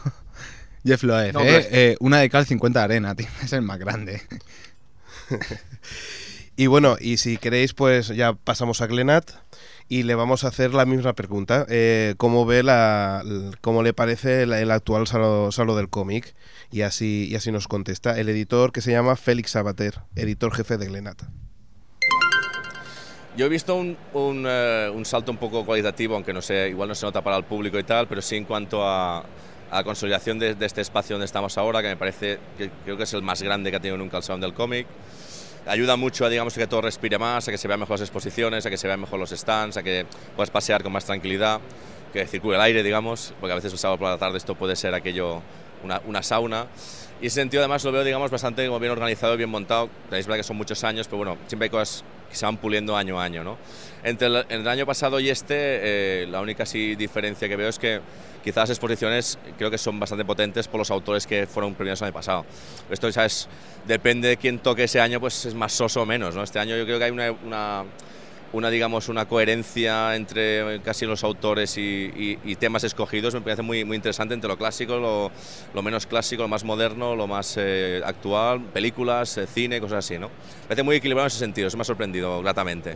[0.84, 1.58] Jeff Loeb, No, ¿eh?
[1.60, 3.28] es- Eh, una de cal 50 de arena, tío.
[3.44, 4.22] Es el más grande.
[6.58, 9.30] Y bueno, y si queréis, pues ya pasamos a Glenat
[9.88, 11.66] y le vamos a hacer la misma pregunta.
[11.70, 13.24] Eh, ¿Cómo ve la,
[13.62, 16.36] cómo le parece el, actual salo, del cómic?
[16.72, 20.78] Y así, y así nos contesta el editor que se llama Félix Sabater, editor jefe
[20.78, 21.22] de Glenat.
[23.38, 26.96] Yo he visto un, un, eh, salto un poco cualitativo, aunque no sé, igual no
[26.96, 29.26] se nota para el público y tal, pero sí en cuanto a,
[29.70, 33.04] a consolidación de, de este espacio donde estamos ahora, que me parece que creo que
[33.04, 34.88] es el más grande que ha tenido nunca el Salón del Cómic.
[35.66, 38.66] Ayuda mucho a, digamos, que todo respire más, a que se vean mejor las exposiciones,
[38.66, 41.60] a que se vean mejor los stands, a que puedas pasear con más tranquilidad,
[42.14, 44.76] que circule el aire, digamos, porque a veces un sábado por la tarde esto puede
[44.76, 45.42] ser aquello
[45.84, 46.68] una, una sauna.
[47.22, 49.90] Y ese sentido además lo veo digamos bastante como bien organizado, bien montado.
[50.12, 52.96] Es verdad que son muchos años, pero bueno, siempre hay cosas que se van puliendo
[52.96, 53.44] año a año.
[53.44, 53.58] ¿no?
[54.04, 57.80] Entre el, el año pasado y este, eh, la única sí, diferencia que veo es
[57.80, 58.02] que
[58.46, 62.06] quizás las exposiciones creo que son bastante potentes por los autores que fueron premiados el
[62.06, 62.46] año pasado.
[62.90, 63.50] Esto, ¿sabes?
[63.86, 66.36] Depende de quién toque ese año, pues es más soso o menos.
[66.36, 66.44] ¿no?
[66.44, 67.84] Este año yo creo que hay una, una,
[68.54, 73.34] una digamos, una coherencia entre casi los autores y, y- y temas escogidos.
[73.34, 75.32] Me parece muy, muy interesante entre lo clásico, lo,
[75.74, 80.18] lo menos clásico, lo más moderno, lo más eh, actual, películas, eh, cine, cosas así.
[80.20, 80.28] ¿no?
[80.28, 82.96] Me parece muy equilibrado en ese sentido, eso me ha sorprendido gratamente.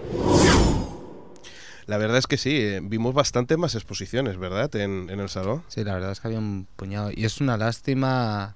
[1.89, 4.73] La verdad es que sí, eh, vimos bastante más exposiciones, ¿verdad?
[4.75, 5.63] En, en el salón.
[5.69, 7.09] Sí, la verdad es que había un puñado.
[7.13, 8.55] Y es una lástima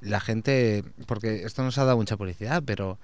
[0.00, 2.98] la gente, porque esto nos ha dado mucha publicidad, pero,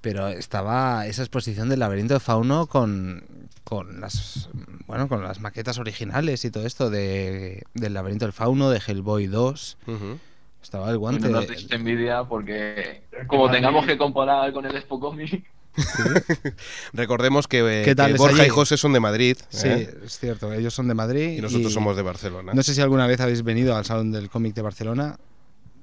[0.00, 3.24] pero estaba esa exposición del laberinto de Fauno con,
[3.64, 4.48] con las
[4.86, 9.26] bueno con las maquetas originales y todo esto de, del laberinto del Fauno, de Hellboy
[9.26, 9.78] 2.
[9.86, 10.18] Ujú.
[10.62, 11.26] Estaba el guante.
[11.26, 15.44] De- nos diste envidia porque como tengamos que comparar con el Expo Comic,
[16.92, 18.48] Recordemos que, eh, ¿Qué tal que es Borja y?
[18.48, 19.36] José son de Madrid.
[19.48, 19.94] Sí, ¿eh?
[20.04, 20.52] es cierto.
[20.52, 22.52] Ellos son de Madrid Y nosotros somos de Barcelona.
[22.54, 25.18] No sé si alguna vez habéis venido al Salón del Cómic de Barcelona.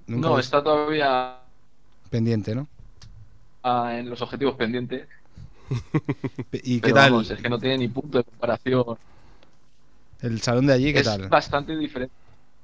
[0.08, 1.38] Nunca no, habéis- está todavía
[2.10, 2.68] pendiente, ¿no?
[3.64, 5.08] ah, en los objetivos pendientes.
[6.52, 7.12] ¿Y qué Pero tal?
[7.12, 8.98] vamos, es que no tiene ni punto de comparación.
[10.22, 11.28] El salón de allí, ¿qué es tal?
[11.30, 12.14] bastante diferente.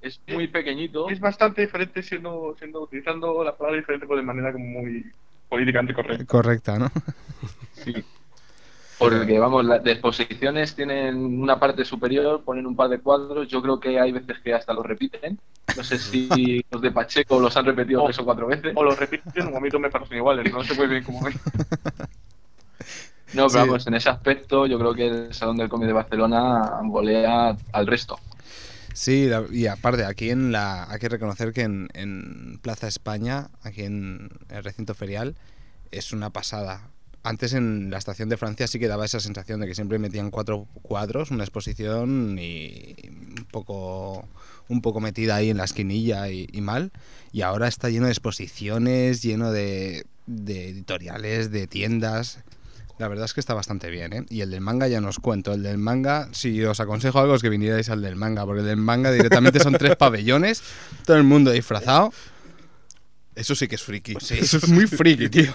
[0.02, 1.10] Es muy pequeñito.
[1.10, 5.06] Es bastante diferente siendo, siendo utilizando la palabra diferente pero de manera como muy
[5.52, 6.26] políticamente correcta.
[6.26, 6.90] Correcta, ¿no?
[7.74, 7.94] Sí.
[8.98, 13.48] Porque, vamos, las exposiciones tienen una parte superior, ponen un par de cuadros.
[13.48, 15.40] Yo creo que hay veces que hasta los repiten.
[15.76, 18.74] No sé si los de Pacheco los han repetido O- tres o cuatro veces.
[18.76, 21.28] O lo repiten o a mí no me parecen iguales, no sé muy bien cómo
[21.28, 21.36] es.
[23.34, 23.58] No, pero Sí.
[23.58, 27.88] vamos, en ese aspecto yo creo que el Salón del Cómic de Barcelona golea al
[27.88, 28.20] resto.
[28.94, 30.90] Sí, y aparte, aquí en la.
[30.90, 35.36] Hay que reconocer que en, Plaza España, aquí en el recinto ferial,
[35.92, 36.90] es una pasada.
[37.24, 40.32] Antes en la estación de Francia sí que daba esa sensación de que siempre metían
[40.32, 44.28] cuatro cuadros, una exposición y un poco,
[44.68, 46.92] un poco metida ahí en la esquinilla y, mal.
[47.32, 52.40] Y ahora está lleno de exposiciones, lleno de editoriales, de tiendas.
[53.02, 54.26] La verdad es que está bastante bien, ¿eh?
[54.30, 55.54] Y el del manga ya no os cuento.
[55.54, 58.68] El del manga, si os aconsejo algo es que vinierais al del manga, porque el
[58.68, 60.62] del manga directamente son tres pabellones,
[61.04, 62.14] todo el mundo disfrazado.
[63.34, 64.18] Eso sí que es friki.
[64.22, 65.52] Sí, eso es muy friki, tío.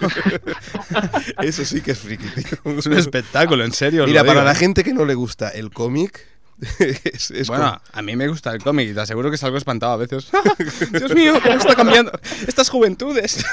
[1.41, 2.77] Eso sí que es friki, tío.
[2.77, 4.05] Es un espectáculo, en serio.
[4.05, 4.55] Mira, para la ¿eh?
[4.55, 6.27] gente que no le gusta el cómic,
[6.79, 9.57] es, es Bueno, como- a mí me gusta el cómic y te aseguro que salgo
[9.57, 10.31] espantado a veces.
[10.91, 12.11] Dios mío, ¿cómo está cambiando
[12.47, 13.45] estas juventudes?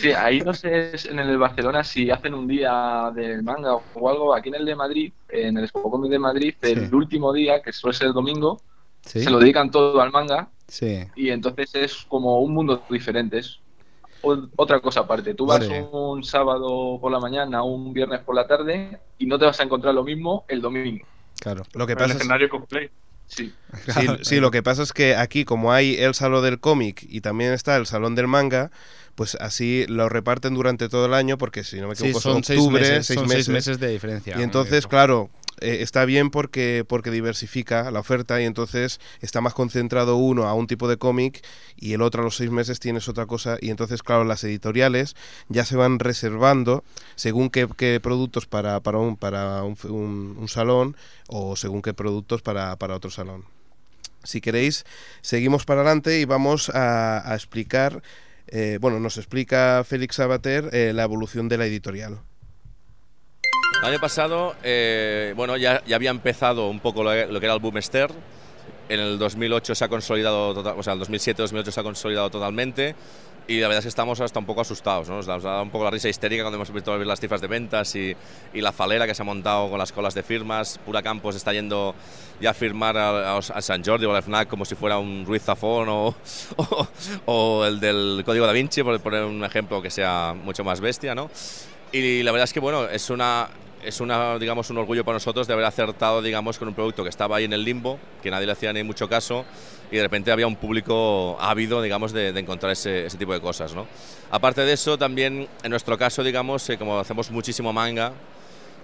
[0.00, 4.08] Sí, ahí no sé es en el Barcelona si hacen un día del manga o
[4.08, 4.34] algo.
[4.34, 6.94] Aquí en el de Madrid, en el Expo Comic de Madrid, el Sí.
[6.94, 8.60] último día, que suele ser el domingo,
[9.04, 10.98] Sí, se lo dedican todo al manga sí.
[11.16, 13.38] y entonces es como un mundo diferente.
[13.38, 13.59] Es
[14.22, 15.34] otra cosa aparte.
[15.34, 15.82] Tú vas Vale.
[15.92, 19.62] un sábado por la mañana, un viernes por la tarde y no te vas a
[19.64, 21.06] encontrar lo mismo el domingo.
[21.40, 21.64] Claro.
[21.74, 22.34] lo que El pasa es.
[23.26, 23.54] Sí.
[23.86, 27.20] sí, sí, lo que pasa es que aquí como hay el salón del cómic y
[27.20, 28.72] también está el salón del manga,
[29.14, 32.42] pues así lo reparten durante todo el año porque si no me Sí, equivoco son
[32.44, 33.44] seis octubre, meses, seis son meses.
[33.46, 34.36] seis meses de diferencia.
[34.38, 35.30] Y entonces, claro,
[35.60, 40.54] eh, está bien porque, porque diversifica la oferta y entonces está más concentrado uno a
[40.54, 41.42] un tipo de cómic
[41.76, 45.14] y el otro a los seis meses tienes otra cosa y entonces, claro, las editoriales
[45.48, 46.84] ya se van reservando
[47.16, 50.96] según qué, qué productos para, para, un, para un, un- un salón
[51.28, 53.44] o según qué productos para, para otro salón.
[54.22, 54.84] Si queréis,
[55.22, 58.02] seguimos para adelante y vamos a, explicar,
[58.48, 62.20] eh, bueno, nos explica Félix Sabater eh, la evolución de la editorial.
[63.82, 67.54] El año pasado, eh, bueno, ya, ya había empezado un poco lo, lo que era
[67.54, 68.10] el boom Esther.
[68.90, 72.94] En el 2008 se ha consolidado, total- o sea, el 2007-2008 se ha consolidado totalmente.
[73.48, 75.16] Y la verdad es que estamos hasta un poco asustados, ¿no?
[75.16, 77.96] Nos ha dado un poco la risa histérica cuando hemos visto las cifras de ventas
[77.96, 78.14] y,
[78.52, 80.78] y la falera que se ha montado con las colas de firmas.
[80.84, 81.94] Pura Campos está yendo
[82.40, 85.24] ya a firmar a, a- a San Jordi o al FNAC como si fuera un
[85.26, 86.14] Ruiz Zafón o,
[86.56, 86.88] o,
[87.26, 91.14] o el del Código da Vinci, por poner un ejemplo que sea mucho más bestia,
[91.14, 91.30] ¿no?
[91.92, 93.48] Y la verdad es que, bueno, es una,
[93.84, 97.08] es una, digamos, un orgullo para nosotros de haber acertado, digamos, con un producto que
[97.08, 99.44] estaba ahí en el limbo, que nadie le hacía ni mucho caso,
[99.90, 103.40] y de repente había un público ávido, digamos, de, de encontrar ese, ese tipo de
[103.40, 103.86] cosas, ¿no?
[104.30, 108.12] Aparte de eso, también, en nuestro caso, digamos, eh, como hacemos muchísimo manga,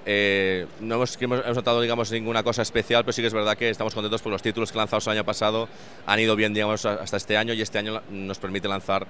[0.09, 3.69] eh, no hemos, hemos, notado, digamos, ninguna cosa especial, pero sí que es verdad que
[3.69, 5.69] estamos contentos por los títulos que lanzamos el año pasado.
[6.07, 9.05] Han ido bien, digamos, hasta este año y este año nos permite lanzar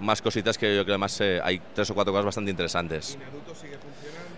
[0.00, 3.16] más cositas que yo creo que además eh, hay tres o cuatro cosas bastante interesantes.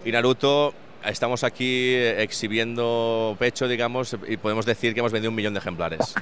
[0.04, 5.36] Y Naruto, estamos aquí eh, exhibiendo pecho, digamos, y podemos decir que hemos vendido un
[5.36, 6.14] millón de ejemplares.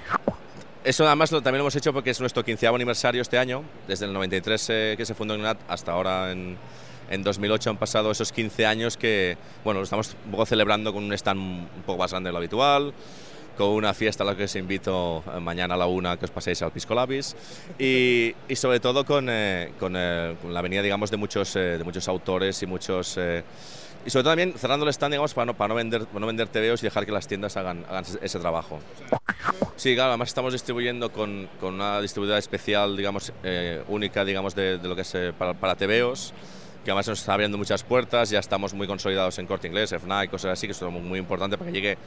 [0.84, 4.06] eso además lo, también lo hemos hecho porque es nuestro 15 aniversario este año, desde
[4.06, 6.56] el 93 eh, que se fundó Gnat hasta ahora en,
[7.10, 11.04] en 2008 han pasado esos 15 años que, bueno, lo estamos un poco celebrando con
[11.04, 12.94] un stand un poco más grande de lo habitual,
[13.60, 16.30] con una fiesta a la que os invito eh, mañana a la una que os
[16.30, 17.36] paséis al Pisco Labis
[17.78, 21.76] y, y sobre todo con, eh, con, eh, con la venida, digamos, de muchos, eh,
[21.76, 23.18] de muchos autores y muchos...
[24.04, 26.48] y sobre todo también cerrando el stand, digamos, para no, para no, vender, no vender
[26.48, 28.78] TVOs y dejar que las tiendas hagan, hagan ese, trabajo.
[29.76, 34.78] Sí, claro, además estamos distribuyendo con, con una distribuidora especial, digamos, eh, única, digamos, de,
[34.78, 36.32] de lo que es eh, para, para TVOs,
[36.84, 40.30] que además nos está abriendo muchas puertas, ya estamos muy consolidados en Corte Inglés, FNAC,
[40.30, 41.98] cosas así, que es muy, muy importante para que llegue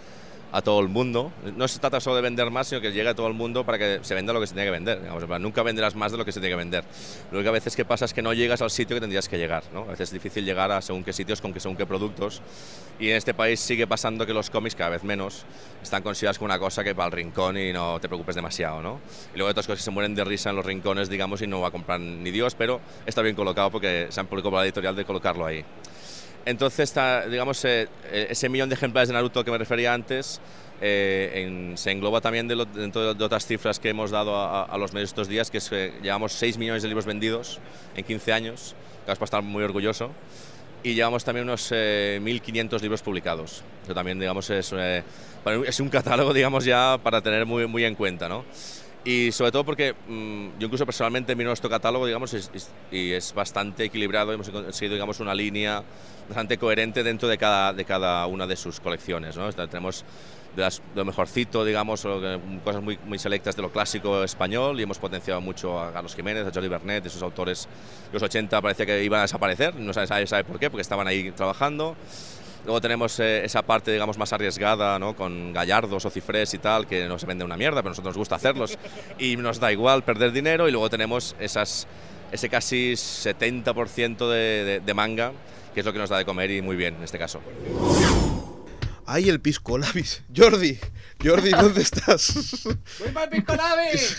[0.53, 1.33] a todo el mundo.
[1.57, 3.79] No se trata solo de vender más, sino que llegue a todo el mundo para
[3.79, 5.01] que se venda lo que se tiene que vender.
[5.41, 6.85] Nunca venderás más de lo que se tiene que vender.
[7.31, 9.39] Lo que a veces que pasa es que no llegas al sitio que tendrías que
[9.39, 9.63] llegar.
[9.73, 9.81] ¿no?
[9.81, 12.41] A veces es difícil llegar a según qué sitios con según qué productos.
[12.99, 15.43] Y en este país sigue pasando que los cómics, cada vez menos,
[15.81, 18.79] están considerados como una cosa que va al rincón y no te preocupes demasiado.
[18.83, 18.99] ¿no?
[19.33, 21.47] Y luego hay otras cosas que se mueren de risa en los rincones, digamos, y
[21.47, 24.59] no va a comprar ni Dios, pero está bien colocado porque se han publicado por
[24.59, 25.65] la editorial de colocarlo ahí.
[26.45, 30.41] Entonces, está, digamos, eh, eh, ese millón de ejemplares de Naruto que me refería antes
[30.81, 34.63] eh, en- se engloba también de lo- dentro de otras cifras que hemos dado a,
[34.63, 37.59] a los medios estos días, que es que llevamos 6 millones de libros vendidos
[37.95, 38.75] en 15 años,
[39.05, 40.11] que vas para estar muy orgulloso,
[40.83, 43.63] y llevamos también unos eh, 1.500 libros publicados.
[43.85, 45.03] Eso también, digamos, es, eh,
[45.65, 48.43] es un catálogo, digamos, ya para tener muy, muy en cuenta, ¿no?
[49.05, 52.51] Y sobre todo porque mm, yo incluso personalmente miro nuestro catálogo, digamos, es-
[52.91, 55.81] y es bastante equilibrado, hemos conseguido, digamos, una línea
[56.27, 59.51] bastante coherente dentro de cada, de cada una de sus colecciones, ¿no?
[59.53, 60.03] Tenemos
[60.55, 62.05] de, las- de lo mejorcito, digamos,
[62.63, 66.45] cosas muy, muy selectas de lo clásico español y hemos potenciado mucho a Carlos Jiménez,
[66.47, 67.67] a Jordi Bernet, esos autores
[68.07, 70.81] de los 80 parecía que iban a desaparecer, no sabe, sabe, sabe por qué, porque
[70.81, 71.95] estaban ahí trabajando.
[72.65, 75.17] Luego tenemos eh, esa parte, digamos, más arriesgada, ¿no?
[75.17, 78.11] Con gallardos o cifrés y tal, que no se vende una mierda, pero a nosotros
[78.15, 78.77] nos gusta hacerlos
[79.19, 80.69] y nos da igual perder dinero.
[80.69, 81.87] Y luego tenemos esas,
[82.31, 85.33] ese casi 70% de, de, de manga,
[85.73, 87.41] que es lo que nos da de comer y muy bien en este caso.
[89.05, 90.23] ¡Ay, el Pisco Labis!
[90.33, 90.79] Jordi,
[91.21, 92.63] Jordi, ¿dónde estás?
[92.99, 94.17] ¡Voy para el Pisco Labis!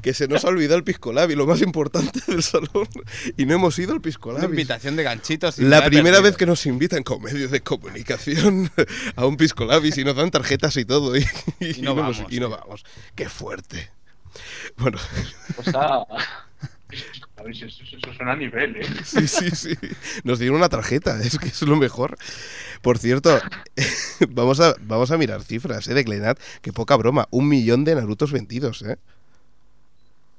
[0.00, 2.88] que se nos ha olvidado el Pisco Labis, lo más importante del salón,
[3.36, 4.50] y no hemos ido al Pisco Una Labis.
[4.54, 5.58] invitación de ganchitos.
[5.58, 8.70] y La primera vez que nos invitan con medios de comunicación
[9.16, 11.26] a un Pisco Labis y nos dan tarjetas y todo, y,
[11.60, 12.82] y no vamos, y no vamos.
[13.14, 13.90] ¡Qué fuerte!
[14.78, 14.98] Bueno,
[15.54, 16.04] Pues ah,
[17.36, 17.68] A ver, eso,
[18.16, 18.94] suena a nivel, ¿eh?
[19.04, 19.74] sí, sí, sí.
[20.24, 22.16] Nos dieron una tarjeta, es que es lo mejor.
[22.82, 23.44] Por cierto,
[24.30, 25.94] vamos a, vamos a mirar cifras ¿eh?
[25.94, 28.98] de Glenat, que poca broma, un millón de Narutos vendidos, ¿eh?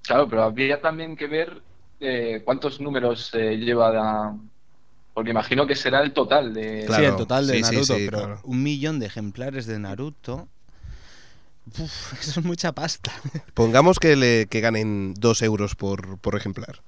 [0.01, 1.61] claro, pero habría también que ver
[1.99, 4.37] eh, cuántos números eh, lleva la-
[5.13, 6.85] Porque imagino que será el total de...
[6.85, 8.39] Claro, sí, el total de sí, sí, Naruto, sí, pero claro.
[8.43, 10.47] un millón de ejemplares de Naruto.
[11.79, 13.11] Uf, eso es mucha pasta.
[13.53, 16.81] Pongamos que, le, que ganen dos euros por, por ejemplar.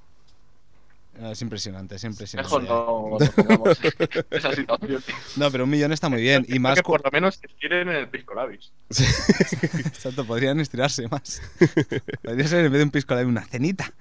[1.20, 2.48] Ah, Es impresionante, es impresionante.
[2.60, 3.80] Mejor no, pongamos
[4.30, 5.04] esa situación.
[5.36, 6.46] No, pero un millón está muy bien.
[6.48, 6.76] Y más.
[6.76, 8.72] que por lo menos que estiren en el Pisco Labis.
[9.88, 11.42] Exacto, podrían estirarse más.
[12.22, 13.92] Podría ser en vez de un pisco Labis, una cenita.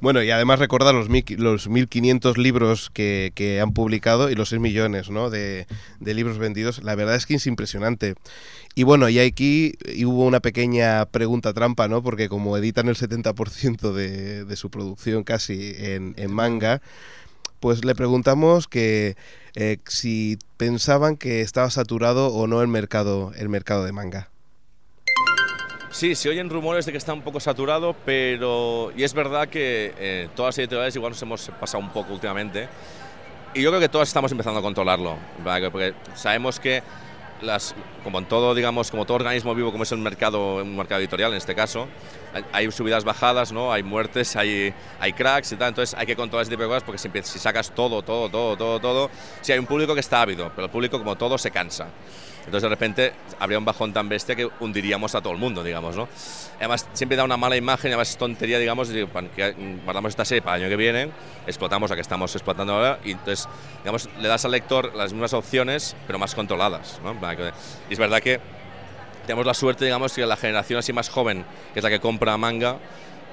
[0.00, 4.50] Bueno, y además recordar los, mil- los 1.500 libros que, que han publicado y los
[4.50, 5.30] 6 millones ¿no?
[5.30, 5.66] de,
[6.00, 6.82] de libros vendidos.
[6.82, 8.14] La verdad es que es impresionante.
[8.78, 9.72] Y bueno, y aquí
[10.06, 12.00] hubo una pequeña pregunta trampa, ¿no?
[12.00, 16.80] Porque como editan el 70% de, de su producción casi en, en manga,
[17.58, 19.16] pues le preguntamos que
[19.56, 24.30] eh, si pensaban que estaba saturado o no el mercado, el mercado de manga.
[25.90, 28.92] Sí, se oyen rumores de que está un poco saturado, pero.
[28.96, 32.68] Y es verdad que eh, todas las editoriales igual nos hemos pasado un poco últimamente.
[33.54, 35.16] Y yo creo que todas estamos empezando a controlarlo.
[35.42, 35.68] ¿vale?
[35.68, 36.80] Porque sabemos que,
[38.04, 41.30] como en todo, digamos, como todo organismo vivo, como es el mercado, un mercado editorial
[41.32, 41.88] en este caso,
[42.52, 43.72] hay, subidas, bajadas, ¿no?
[43.72, 45.68] Hay muertes, hay, hay cracks y tal.
[45.68, 48.56] Entonces hay que controlar ese tipo de cosas porque si, si sacas todo, todo, todo,
[48.56, 51.50] todo, todo, sí hay un público que está ávido, pero el público, como todo, se
[51.50, 51.88] cansa.
[52.48, 55.94] Entonces de repente habría un bajón tan bestia que hundiríamos a todo el mundo, digamos,
[55.96, 56.08] ¿no?
[56.56, 60.56] Además siempre da una mala imagen, además es tontería, digamos, que guardamos esta serie para
[60.56, 61.10] el año que viene,
[61.46, 63.46] explotamos la que estamos explotando ahora y entonces,
[63.80, 67.14] digamos, le das al lector las mismas opciones, pero más controladas, ¿no?
[67.90, 68.40] Y es verdad que
[69.26, 72.38] tenemos la suerte, digamos, que la generación así más joven, que es la que compra
[72.38, 72.78] manga,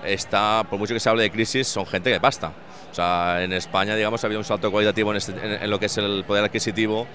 [0.04, 2.52] está, por mucho que se hable de crisis, son gente que basta.
[2.96, 5.34] O sea, en España, digamos, ha habido un salto cualitativo en, este-
[5.66, 7.06] en- lo que es el poder adquisitivo.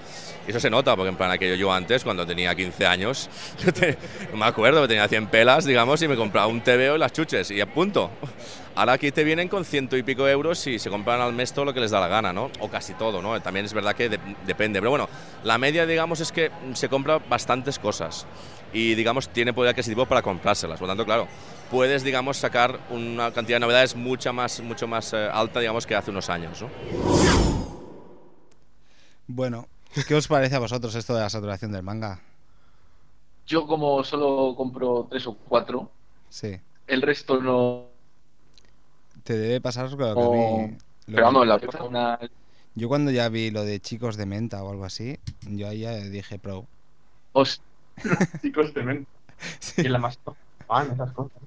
[0.45, 3.31] Y eso se nota, porque en plan, aquello yo antes, cuando tenía 15 años,
[4.31, 7.49] no me acuerdo, tenía 100 pelas, digamos, y me compraba un TVO y las chuches,
[7.49, 8.11] y a punto.
[8.75, 11.65] Ahora aquí te vienen con ciento y pico euros y se compran al mes todo
[11.65, 12.51] lo que les da la gana, ¿no?
[12.59, 13.41] O casi todo, ¿no?
[13.41, 14.79] También es verdad que de- depende.
[14.79, 15.09] Pero bueno,
[15.43, 18.27] la media, digamos, es que se compra bastantes cosas.
[18.73, 20.79] Y digamos tiene poder adquisitivo para comprárselas.
[20.79, 21.27] Por lo tanto, claro,
[21.69, 25.95] puedes digamos sacar una cantidad de novedades mucha más, mucho más eh, alta digamos que
[25.95, 26.61] hace unos años.
[26.61, 26.69] ¿no?
[29.27, 29.67] Bueno,
[30.07, 32.19] ¿qué os parece a vosotros esto de la saturación del manga?
[33.47, 35.91] Yo como solo compro tres o cuatro,
[36.29, 36.57] Sí.
[36.87, 37.85] el resto no...
[39.23, 40.71] Te debe pasar lo que a no- mí.
[40.71, 42.19] lo Pero que- vamos, la una...
[42.73, 45.95] Yo cuando ya vi lo de chicos de menta o algo así, yo ahí ya
[45.95, 46.65] dije pro.
[47.33, 47.61] os-
[48.41, 49.07] Chicos, tremendo.
[49.59, 49.83] Sí.
[49.83, 50.19] Y la más
[50.67, 51.41] fan, esas cosas.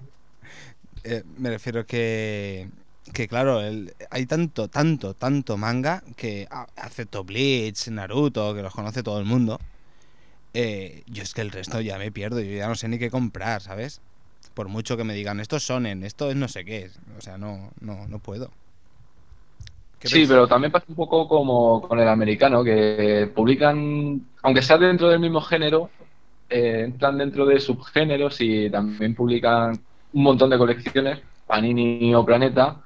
[1.04, 2.68] Eh, me refiero que,
[3.12, 9.02] que claro, el- hay tanto, tanto, tanto manga que acepto Bleach, Naruto, que los conoce
[9.02, 9.60] todo el mundo.
[10.54, 13.10] Eh, yo es que el resto ya me pierdo, yo ya no sé ni qué
[13.10, 14.00] comprar, ¿sabes?
[14.54, 17.38] Por mucho que me digan, esto es sonen, esto es no sé qué, o sea,
[17.38, 18.50] no, no, no puedo.
[19.98, 24.76] ¿Qué Sí, pero también pasa un poco como con el americano, que publican, aunque sea
[24.78, 25.90] dentro del mismo género,
[26.48, 29.78] eh, entran dentro de subgéneros y también publican
[30.12, 32.76] un montón de colecciones, Panini o Planeta,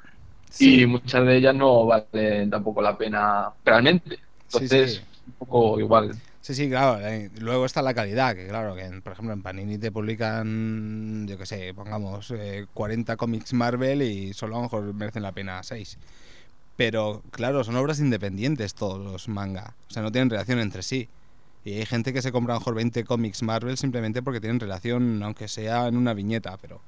[0.50, 0.82] Sí.
[0.82, 4.16] y muchas de ellas no valen tampoco la pena realmente.
[4.16, 4.22] Sí,
[4.54, 5.00] Entonces, sí.
[5.26, 6.14] un poco igual.
[6.40, 7.06] Sí, sí, claro.
[7.06, 11.26] eh, Luego está la calidad, que claro, que en- por ejemplo en Panini te publican,
[11.28, 15.32] yo qué sé, pongamos eh, 40 cómics Marvel y solo a lo mejor merecen la
[15.32, 15.98] pena 6.
[16.76, 19.74] Pero claro, son obras independientes todos los manga.
[19.88, 21.08] O sea, no tienen relación entre sí.
[21.64, 24.60] Y hay gente que se compra a lo mejor 20 cómics Marvel simplemente porque tienen
[24.60, 26.80] relación, aunque sea en una viñeta, pero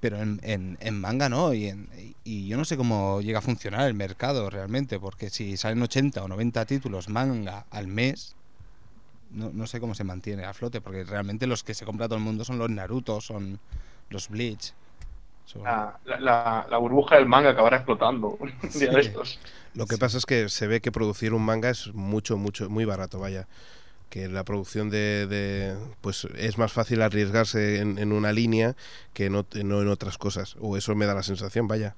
[0.00, 1.52] pero en, en- en manga no.
[1.54, 1.88] Y, en-
[2.24, 6.22] y yo no sé cómo llega a funcionar el mercado realmente, porque si salen 80
[6.22, 8.36] o 90 títulos manga al mes,
[9.30, 12.18] no, no sé cómo se mantiene a flote, porque realmente los que se compra todo
[12.18, 13.58] el mundo son los Naruto, son
[14.10, 14.72] los Bleach.
[15.54, 19.38] La, la, burbuja del manga acabará explotando de estos.
[19.74, 22.84] Lo que pasa es que se ve que producir un manga es mucho, mucho, muy
[22.84, 23.46] barato, vaya.
[24.10, 28.76] Que la producción de, de- pues es más fácil arriesgarse en, en una línea
[29.14, 30.56] que no, no en otras cosas.
[30.60, 31.96] O eso me da la sensación, vaya.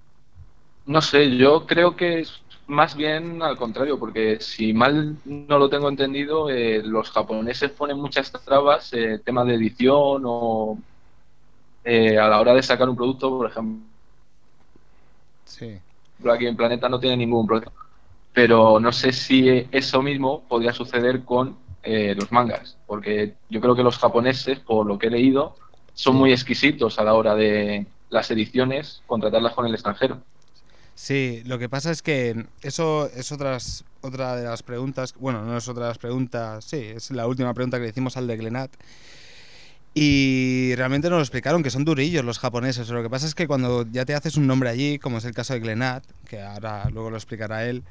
[0.87, 5.69] No sé, yo creo que es más bien al contrario, porque si mal no lo
[5.69, 10.79] tengo entendido, eh, los japoneses ponen muchas trabas, eh, temas de edición o
[11.85, 13.87] eh, a la hora de sacar un producto, por ejemplo,
[15.45, 15.79] sí.
[16.31, 17.73] aquí en Planeta no tiene ningún problema.
[18.33, 23.75] Pero no sé si eso mismo podría suceder con eh, los mangas, porque yo creo
[23.75, 25.57] que los japoneses, por lo que he leído,
[25.95, 30.19] son muy exquisitos a la hora de las ediciones, contratarlas con el extranjero.
[30.95, 35.57] Sí, lo que pasa es que eso es otras, otra de las preguntas, bueno, no
[35.57, 38.37] es otra de las preguntas, sí, es la última pregunta que le hicimos al de
[38.37, 38.71] Glenat.
[39.93, 42.89] Y realmente nos lo explicaron que son durillos los japoneses.
[42.91, 45.35] Lo que pasa es que cuando ya te haces un nombre allí, como es el
[45.35, 47.83] caso de Glenat, que ahora luego lo explicará él,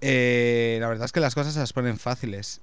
[0.00, 2.60] eh, la verdad es que las cosas se las ponen fáciles.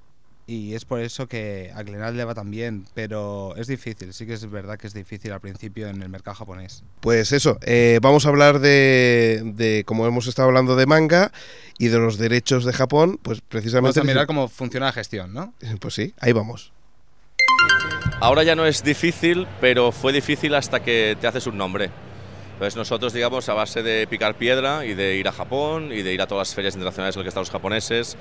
[0.48, 4.26] Y es por eso que a Glenat le va tan bien, pero es difícil, sí
[4.26, 6.84] que es verdad que es difícil al principio en el mercado japonés.
[7.02, 11.32] Pues eso, eh, vamos a hablar de, de, como hemos estado hablando de manga
[11.78, 14.00] y de los derechos de Japón, pues Vamos precisamente...
[14.00, 15.54] a mirar cómo funciona la gestión, ¿no?
[15.80, 16.74] Pues sí, ahí vamos.
[18.22, 21.90] Ahora ya no es difícil, pero fue difícil hasta que te haces un nombre.
[22.52, 26.14] Entonces nosotros, digamos, a base de picar piedra y de ir a Japón y de
[26.14, 28.18] ir a todas las ferias internacionales en las que están los japoneses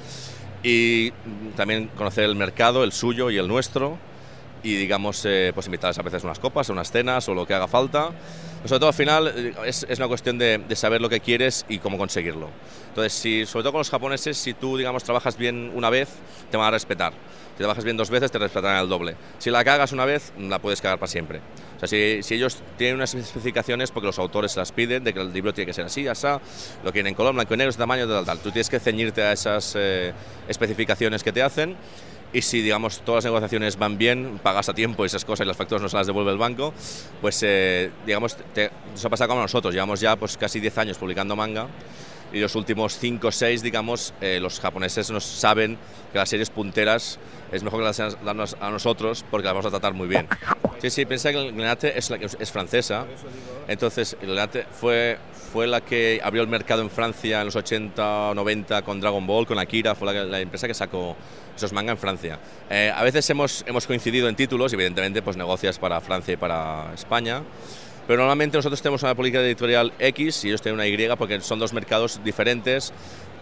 [0.62, 1.10] y
[1.56, 3.98] también conocer el mercado, el suyo y el nuestro
[4.62, 7.66] y, digamos, eh, pues invitarles a veces unas copas, unas cenas o lo que haga
[7.66, 8.10] falta.
[8.58, 11.18] Pero sobre todo al final eh, es, es una cuestión de, de saber lo que
[11.18, 12.50] quieres y cómo conseguirlo.
[12.90, 16.08] Entonces, si, sobre todo con los japoneses, si tú, digamos, trabajas bien una vez,
[16.52, 17.12] te van a respetar.
[17.58, 19.16] Si trabajas bien dos veces, te respetarán el doble.
[19.40, 21.40] Si la cagas una vez, la puedes cagar para siempre.
[21.74, 25.20] O sea, si, si ellos tienen unas especificaciones, porque los autores las piden, de que
[25.20, 26.28] el libro tiene que ser así, así,
[26.84, 28.38] lo quieren en color, blanco y negro, este tamaño, tal, tal.
[28.38, 30.12] Tú tienes que ceñirte a esas eh,
[30.46, 31.76] especificaciones que te hacen
[32.32, 35.56] y si, digamos, todas las negociaciones van bien, pagas a tiempo esas cosas y las
[35.56, 36.72] facturas no se las devuelve el banco,
[37.20, 39.74] pues, eh, digamos, te, eso pasa como a nosotros.
[39.74, 41.66] Llevamos ya pues, casi 10 años publicando manga
[42.32, 45.78] y los últimos 5 o 6, digamos, eh, los japoneses nos saben
[46.12, 47.18] que las series punteras
[47.52, 50.28] es mejor que las darnos a nosotros porque las vamos a tratar muy bien.
[50.80, 53.04] Sí, sí, piensa que Glenate es, la, es francesa,
[53.66, 55.18] entonces Glenate fue,
[55.52, 59.26] fue la que abrió el mercado en Francia en los 80 o 90 con Dragon
[59.26, 61.16] Ball, con Akira, fue la, la empresa que sacó
[61.58, 62.38] esos manga en Francia.
[62.70, 66.92] Eh, a veces hemos, hemos coincidido en títulos, evidentemente pues negocias para Francia y para
[66.94, 67.42] España,
[68.08, 71.58] pero normalmente nosotros tenemos una política editorial X y ellos tienen una Y porque son
[71.58, 72.90] dos mercados diferentes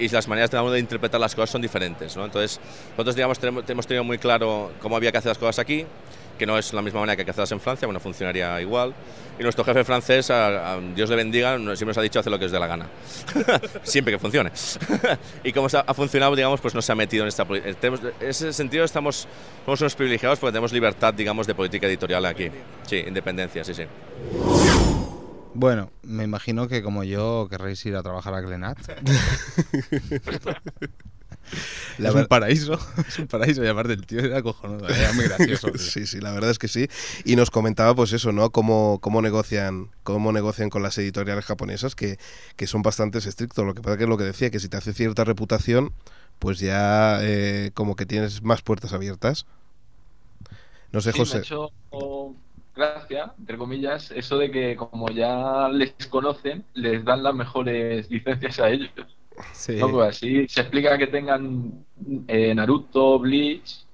[0.01, 2.17] y las maneras de interpretar las cosas son diferentes.
[2.17, 2.25] ¿no?
[2.25, 5.87] Entonces, nosotros digamos, tenemos, hemos tenido muy claro cómo había que hacer las cosas aquí,
[6.37, 8.95] que no es la misma manera que hacerlas en Francia, bueno, funcionaría igual.
[9.39, 12.39] Y nuestro jefe francés, a, a Dios le bendiga, siempre nos ha dicho hacer lo
[12.39, 12.87] que os dé la gana.
[13.82, 14.51] siempre que funcione.
[15.45, 17.89] y como ha, ha funcionado, digamos, pues no se ha metido en esta política.
[17.89, 19.28] En ese sentido estamos,
[19.64, 22.51] somos unos privilegiados porque tenemos libertad, digamos, de política editorial aquí.
[22.87, 23.84] Sí, independencia, sí, sí.
[25.55, 28.78] Bueno, me imagino que como yo querréis ir a trabajar a Glenat.
[31.99, 32.78] La es ver- un paraíso,
[33.09, 35.70] es un paraíso y aparte el tío era cojonudo, era muy gracioso.
[35.76, 35.92] tío.
[35.92, 36.88] Sí, sí, la verdad es que sí.
[37.24, 38.51] Y nos comentaba, pues eso, ¿no?
[38.51, 42.18] Cómo, cómo negocian, cómo negocian con las editoriales japonesas, que,
[42.57, 43.64] que son bastante estrictos.
[43.66, 45.92] Lo que pasa que es lo que decía, que si te hace cierta reputación,
[46.38, 49.47] pues ya eh, como que tienes más puertas abiertas.
[50.92, 51.38] No sé, Sí, me ha José.
[51.38, 51.72] hecho
[52.74, 58.59] gracia, entre comillas, eso de que como ya les conocen, les dan las mejores licencias
[58.61, 59.16] a ellos.
[59.53, 59.76] Sí.
[59.76, 59.91] ¿no?
[59.91, 61.84] Pues así se explica que tengan
[62.28, 63.84] eh, Naruto, Bleach.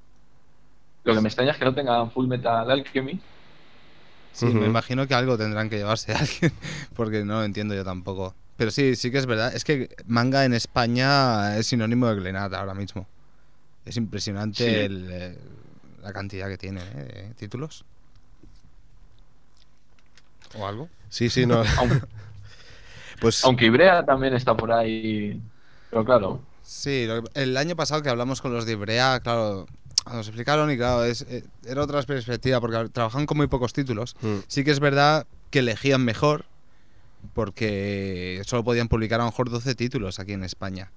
[1.05, 3.20] Lo que me extraña es que no tengan Full Metal Alchemy.
[4.32, 6.53] Sí, me imagino que algo tendrán que llevarse alguien,
[6.97, 8.34] porque no lo entiendo yo tampoco.
[8.57, 9.55] Pero sí, sí que es verdad.
[9.55, 13.07] Es que manga en España es sinónimo de Glenat ahora mismo.
[13.84, 14.70] Es impresionante Sí.
[14.70, 15.38] el, eh,
[16.03, 17.24] la cantidad que tiene ¿eh?
[17.28, 17.84] de títulos.
[20.57, 20.88] ¿O algo?
[21.09, 21.62] Sí, sí, no.
[23.23, 25.41] Aunque, Pues aunque Ibrea también está por ahí.
[25.91, 29.66] Pero claro, Sí, el año pasado que hablamos con los de Ibrea, claro,
[30.11, 34.14] nos explicaron y claro, es, eh, era otra perspectiva porque trabajan con muy pocos títulos.
[34.23, 34.39] Mm.
[34.47, 36.45] Sí que es verdad que elegían mejor
[37.35, 40.91] porque solo podían publicar a lo mejor 12 títulos aquí en España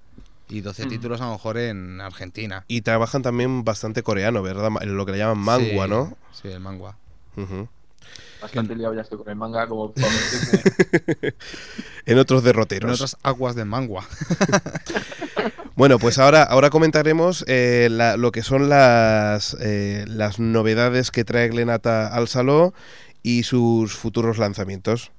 [0.49, 0.89] y 12 Mm.
[0.89, 2.63] títulos a lo mejor en Argentina.
[2.67, 4.69] Y trabajan también bastante coreano, ¿verdad?
[4.85, 6.17] Lo que le llaman mangua, Sí, ¿no?
[6.31, 6.95] Sí, el manga.
[7.37, 7.67] Ujú.
[8.41, 9.93] Bastante liado ya estoy con el manga como.
[12.05, 12.93] En otros En derroteros.
[13.01, 14.05] otras aguas de mangua.
[15.77, 21.25] Bueno, pues ahora, ahora comentaremos eh, la- lo que son las, eh, las novedades que
[21.25, 22.73] trae Glenata al Saló
[23.23, 25.11] y sus futuros lanzamientos.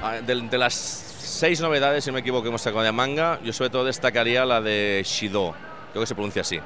[0.00, 3.38] Ah, De, de las seis novedades, si no me equivoco, que hemos sacado de manga,
[3.44, 5.54] yo sobre todo destacaría la de Shido,
[5.90, 6.58] creo que se pronuncia así.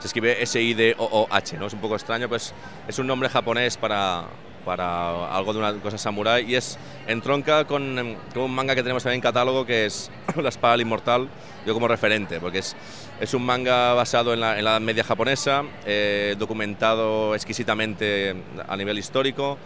[0.00, 1.66] Se escribe S-I-D-O-O-H, ¿no?
[1.66, 2.54] Es un poco extraño, pues
[2.86, 4.24] es un nombre japonés para,
[4.64, 6.78] para algo de una cosa samurái y es
[7.08, 10.82] entronca con, con un manga que tenemos también en catálogo que es La Espada del
[10.82, 11.28] Inmortal,
[11.66, 12.76] yo como referente, porque es,
[13.20, 18.36] es un manga basado en la, en la Edad Media japonesa, eh, documentado exquisitamente
[18.68, 19.58] a nivel histórico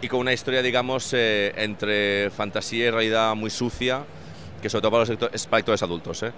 [0.00, 4.04] y con una historia, digamos, eh, entre fantasía y realidad muy sucia,
[4.62, 6.22] que sobre todo para los lecto- es para lectores adultos.
[6.22, 6.32] ¿eh?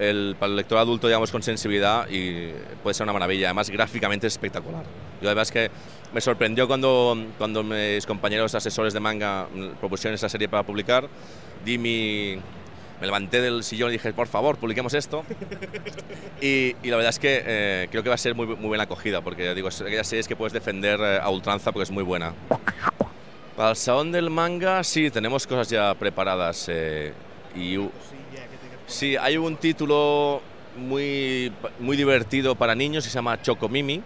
[0.00, 3.48] El, para el lector adulto, digamos, con sensibilidad y puede ser una maravilla.
[3.48, 4.82] Además, gráficamente es espectacular.
[4.82, 5.70] Yo la verdad es que
[6.14, 9.46] me sorprendió cuando, cuando mis compañeros asesores de manga
[9.78, 11.06] propusieron esa serie para publicar.
[11.64, 12.38] Di mi...
[12.98, 15.22] Me levanté del sillón y dije, por favor, publiquemos esto.
[16.42, 18.84] Y, y la verdad es que eh, creo que va a ser muy, muy buena
[18.84, 21.90] acogida, porque ya digo, es aquellas series que puedes defender eh, a ultranza porque es
[21.90, 22.32] muy buena.
[23.56, 26.66] Para el salón del manga, sí, tenemos cosas ya preparadas.
[26.70, 27.12] eh,
[27.54, 27.76] y
[28.90, 30.40] sí, hay un título
[30.76, 34.02] muy, muy divertido para niños que se llama Chocomimi,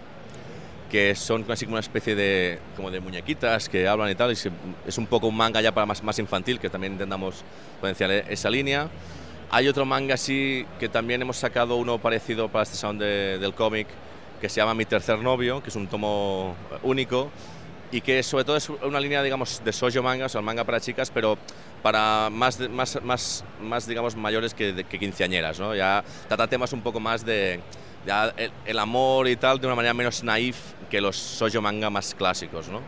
[0.91, 4.30] que son así como una especie de, como de muñequitas que hablan y tal.
[4.30, 4.37] Y
[4.87, 7.43] es un poco un manga ya para más, más infantil, que también intentamos
[7.80, 8.89] potenciar esa línea.
[9.51, 13.87] Hay otro manga así que también hemos sacado uno parecido para este de- del cómic
[14.41, 17.30] que se llama Mi tercer novio, que es un tomo único
[17.93, 20.80] y que sobre todo es una línea digamos de shoujo manga, o sea, manga para
[20.80, 21.39] chicas, pero
[21.85, 25.74] para más más más más digamos mayores que, que quinceañeras, ¿no?
[25.74, 27.61] Ya trata temas un poco más de
[28.07, 30.57] ya el, el amor y tal de una manera menos naif
[30.89, 32.80] que los shoujo manga más clásicos, ¿no?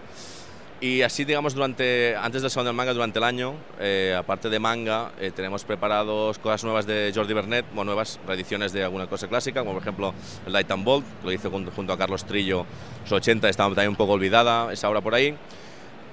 [0.80, 5.10] Y así, digamos, durante, antes del del Manga, durante el año, eh, aparte de manga,
[5.18, 9.60] eh, tenemos preparados cosas nuevas de Jordi Bernet, o nuevas reediciones de alguna cosa clásica,
[9.60, 10.12] como por ejemplo
[10.46, 12.66] el Light and Bolt, que lo hizo junto, junto a Carlos Trillo,
[13.04, 15.34] los 80, estaba también un poco olvidada esa obra por ahí.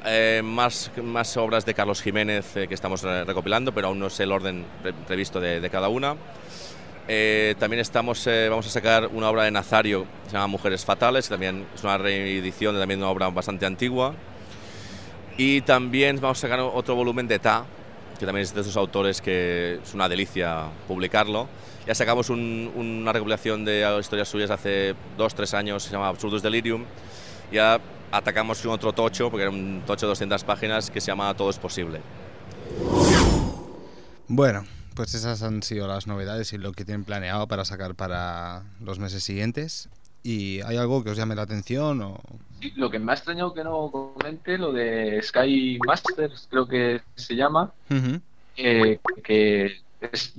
[0.05, 4.09] Eh, más, más obras de Carlos Jiménez eh, que estamos eh, recopilando, pero aún no
[4.09, 6.15] sé el orden pre- previsto de, de cada una.
[7.07, 10.83] Eh, también estamos, eh, vamos a sacar una obra de Nazario, que se llama Mujeres
[10.83, 14.13] Fatales, que también es una reedición de también una obra bastante antigua.
[15.37, 17.65] Y también vamos a sacar otro volumen de Ta,
[18.19, 21.47] que también es de esos autores que es una delicia publicarlo.
[21.87, 26.41] Ya sacamos un- una recopilación de historias suyas hace dos, tres años, se llama Absurdus
[26.41, 26.83] Delirium.
[27.51, 27.79] Ya
[28.13, 31.49] atacamos con otro tocho, porque era un tocho de 200 páginas, que se llama Todo
[31.49, 31.99] es posible.
[34.27, 34.63] Bueno,
[34.95, 38.99] pues esas han sido las novedades y lo que tienen planeado para sacar para los
[38.99, 39.89] meses siguientes.
[40.21, 42.01] ¿Y hay algo que os llame la atención?
[42.01, 42.21] O...
[42.61, 47.01] Sí, lo que me ha extrañado que no comente, lo de Sky Masters, creo que
[47.15, 47.73] se llama,
[48.55, 50.33] eh, que es,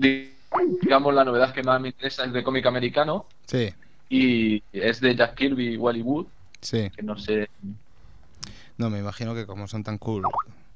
[0.80, 3.74] digamos, la novedad que más me interesa es de cómic americano Sí,
[4.08, 6.26] y es de Jack Kirby y Wally Wood,
[6.64, 6.90] sí.
[6.90, 7.48] que no sé.
[8.76, 10.24] No, me imagino que como son tan cool.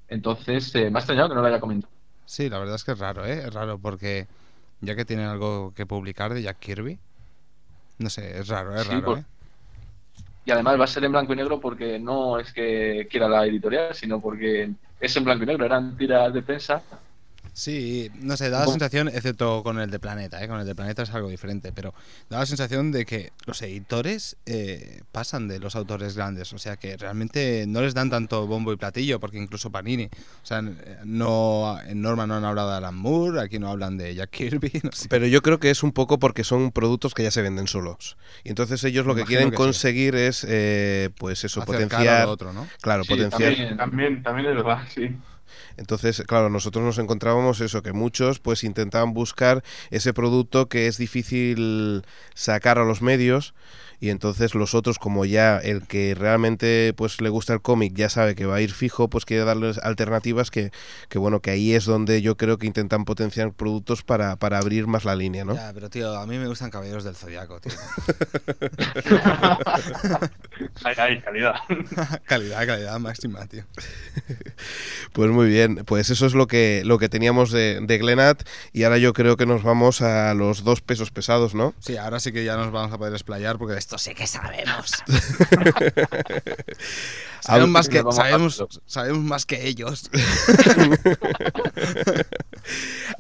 [0.09, 1.93] Entonces, eh, me ha extrañado que no lo haya comentado.
[2.27, 3.43] Sí, la verdad es que es raro, ¿eh?
[3.47, 4.27] Es raro porque
[4.81, 6.99] ya que tienen algo que publicar de Jack Kirby,
[7.99, 9.25] no sé, es raro, es Sí, raro, por- ¿eh?
[10.45, 13.45] Y además va a ser en blanco y negro porque no es que quiera la
[13.45, 16.83] editorial, sino porque es en blanco y negro, eran tiras de prensa.
[17.59, 20.47] Sí, no sé, da la sensación, excepto con el de Planeta, ¿eh?
[20.47, 21.93] con el de Planeta es algo diferente, pero
[22.31, 26.77] da la sensación de que los editores eh, pasan de los autores grandes, o sea
[26.77, 30.63] que realmente no les dan tanto bombo y platillo, porque incluso Panini, o sea,
[31.05, 34.71] no, en Norma no han hablado de Alan Moore, aquí no hablan de Jack Kirby,
[34.85, 35.09] no sé.
[35.09, 38.17] Pero yo creo que es un poco porque son productos que ya se venden solos.
[38.45, 39.63] Y entonces ellos lo que Imagino quieren que sí.
[39.63, 42.23] conseguir es, eh, pues eso, Acercar potenciar.
[42.23, 42.69] al otro, ¿no?
[42.81, 43.41] Claro, Sí, potenciar.
[43.55, 43.77] también.
[43.77, 45.11] También, también es verdad, sí.
[45.77, 50.99] Entonces, claro, nosotros nos encontrábamos eso, que muchos pues intentaban buscar ese producto que es
[50.99, 52.03] difícil
[52.35, 53.55] sacar a los medios
[54.01, 58.09] y entonces los otros, como ya el que realmente pues le gusta el cómic ya
[58.09, 60.71] sabe que va a ir fijo, pues quiere darles alternativas que,
[61.09, 64.87] que bueno, que ahí es donde yo creo que intentan potenciar productos para, para abrir
[64.87, 65.55] más la línea, ¿no?
[65.55, 67.73] Ya, pero tío, a mí me gustan Caballeros del Zodiaco, tío.
[70.85, 71.55] Ahí, ahí, calidad.
[72.25, 73.65] calidad, calidad máxima, tío.
[75.13, 78.85] Pues muy bien, pues eso es lo que, lo que teníamos de, de Glenat y
[78.85, 81.75] ahora yo creo que nos vamos a los dos pesos pesados, ¿no?
[81.81, 84.27] Sí, ahora sí que ya nos vamos a poder explayar porque de esto sí que
[84.27, 84.91] sabemos.
[87.41, 90.11] sabemos, más que, sabemos, sabemos más que ellos.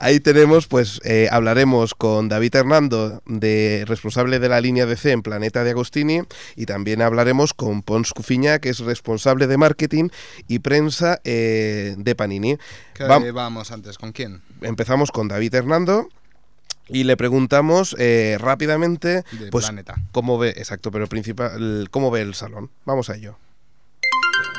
[0.00, 5.22] Ahí tenemos, pues eh, hablaremos con David Hernando, de, responsable de la línea DC en
[5.22, 6.20] Planeta de Agostini,
[6.54, 10.08] y también hablaremos con Pons Cufiña, que es responsable de marketing
[10.46, 12.58] y prensa eh, de Panini.
[12.94, 13.98] ¿Qué Vam- vamos antes?
[13.98, 14.40] ¿Con quién?
[14.62, 16.08] empezamos con David Hernando
[16.88, 19.96] y le preguntamos eh, rápidamente, De pues Planeta.
[20.12, 22.70] cómo ve, exacto, pero principal, cómo ve el salón.
[22.84, 23.36] Vamos a ello.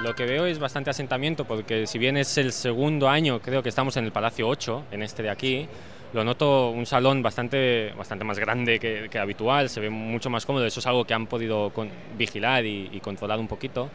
[0.03, 3.69] Lo que veo es bastante asentamiento porque si bien es el segundo año, creo que
[3.69, 5.67] estamos en el Palacio 8, en este de aquí,
[6.13, 10.45] lo noto un salón bastante, bastante más grande que, que habitual, se ve mucho más
[10.45, 13.89] cómodo, eso es algo que han podido con- vigilar y, y controlar un poquito.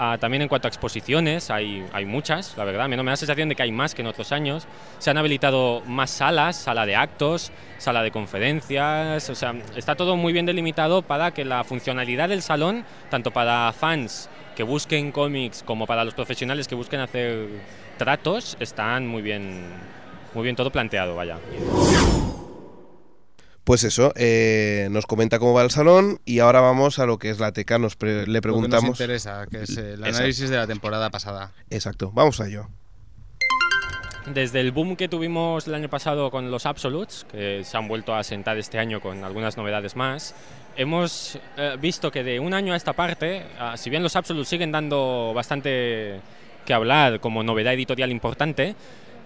[0.00, 3.16] Ah, también en cuanto a exposiciones, hay, hay muchas, la verdad, me, me da la
[3.16, 4.64] sensación de que hay más que en otros años.
[5.00, 10.14] Se han habilitado más salas, sala de actos, sala de conferencias, o sea, está todo
[10.14, 15.62] muy bien delimitado para que la funcionalidad del salón, tanto para fans que busquen cómics
[15.62, 17.46] como para los profesionales que busquen hacer
[17.96, 19.62] tratos, están muy bien,
[20.34, 21.38] muy bien todo planteado, vaya.
[23.62, 27.30] Pues eso, eh, nos comenta cómo va el salón y ahora vamos a lo que
[27.30, 27.78] es la teca.
[27.78, 28.90] Nos pre- le Lo que nos preguntamos.
[28.90, 30.16] interesa, que es el Exacto.
[30.16, 31.52] análisis de la temporada pasada.
[31.70, 32.66] Exacto, vamos a ello.
[34.26, 38.12] Desde el boom que tuvimos el año pasado con los Absolutes, que se han vuelto
[38.12, 40.34] a sentar este año con algunas novedades más,
[40.78, 44.48] hemos eh, visto que de un año a esta parte, ah, si bien los Absolutes
[44.48, 46.20] siguen dando bastante
[46.64, 48.76] que hablar como novedad editorial importante,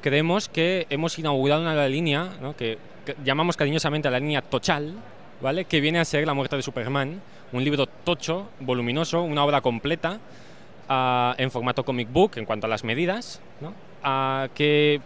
[0.00, 2.78] creemos que hemos inaugurado una línea que,
[3.22, 4.94] llamamos cariñosamente la línea Tochal,
[5.40, 5.66] ¿vale?
[5.66, 7.20] que viene a ser La muerte de Superman,
[7.52, 10.20] un libro tocho, voluminoso, una obra completa,
[10.88, 13.42] ah, en formato comic book en cuanto a las medidas.
[14.02, 15.02] Ah, que,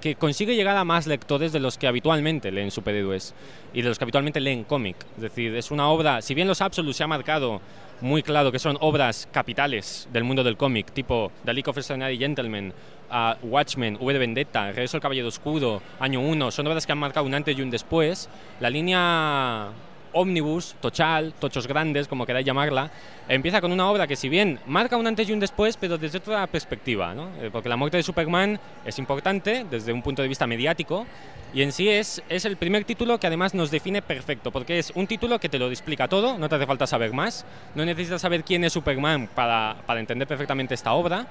[0.00, 3.34] que consigue llegar a más lectores de los que habitualmente leen superhéroes
[3.72, 4.96] y de los que habitualmente leen cómic.
[5.16, 7.60] Es decir, es una obra, si bien los Absolutes se ha marcado
[8.00, 12.16] muy claro que son obras capitales del mundo del cómic, tipo The League of Extraordinary
[12.16, 12.72] Gentlemen,
[13.10, 16.98] ah, Watchmen, V de Vendetta, Regreso al Caballero Oscuro, Año 1, son obras que han
[16.98, 18.28] marcado un antes y un después.
[18.60, 19.70] La línea
[20.12, 22.90] Omnibus, Tochal, Tochos Grandes, como queráis llamarla,
[23.28, 26.18] empieza con una obra que si bien marca un antes y un después, pero desde
[26.18, 27.28] otra perspectiva, ¿no?
[27.40, 31.06] Eh, porque la muerte de Superman es importante desde un punto de vista mediático
[31.52, 34.92] y en sí es, es el primer título que además nos define perfecto, porque es
[34.94, 37.44] un título que te lo explica todo, no te hace falta saber más,
[37.74, 41.26] no necesitas saber quién es Superman para, para entender perfectamente esta obra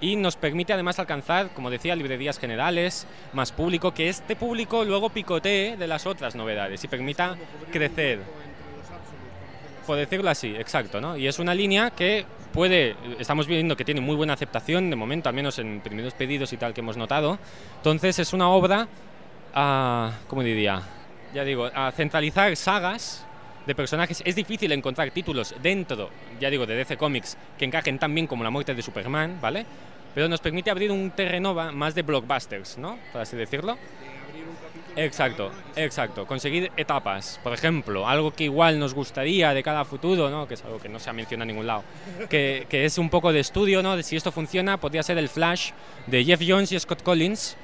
[0.00, 5.10] y nos permite además alcanzar, como decía, librerías generales, más público, que este público luego
[5.10, 7.36] picotee de las otras novedades y permita
[7.72, 8.20] crecer.
[9.86, 11.16] Por decirlo así, exacto, ¿no?
[11.16, 15.28] Y es una línea que puede, estamos viendo que tiene muy buena aceptación de momento,
[15.28, 17.38] al menos en primeros pedidos y tal que hemos notado.
[17.76, 18.86] Entonces es una obra,
[19.54, 20.82] ah, ¿cómo diría?
[21.34, 23.26] Ya digo, a centralizar sagas
[23.68, 24.22] de personajes.
[24.24, 26.08] Es difícil encontrar títulos dentro,
[26.40, 29.66] ya digo, de DC Comics que encajen tan bien como la muerte de Superman, ¿vale?
[30.14, 32.98] Pero nos permite abrir un terreno más de blockbusters, ¿no?
[33.12, 33.76] Por así decirlo.
[34.96, 36.26] Exacto, exacto.
[36.26, 40.48] Conseguir etapas, por ejemplo, algo que igual nos gustaría de cada futuro, ¿no?
[40.48, 41.84] que es algo que no se ha mencionado en ningún lado,
[42.28, 43.96] que, que es un poco de estudio, ¿no?
[43.96, 45.70] de si esto funciona, podría ser el Flash
[46.08, 47.56] de Jeff Jones y Scott Collins.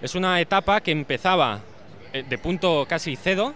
[0.00, 1.60] Es una etapa que empezaba
[2.14, 3.52] eh, de punto casi cedo,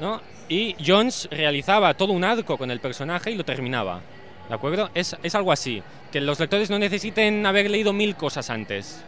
[0.00, 0.20] ¿no?
[0.48, 4.00] Y Jones realizaba todo un arco con el personaje y lo terminaba.
[4.48, 4.90] ¿De acuerdo?
[4.94, 5.82] Es, es algo así.
[6.10, 9.02] Que los lectores no necesiten haber leído mil cosas antes.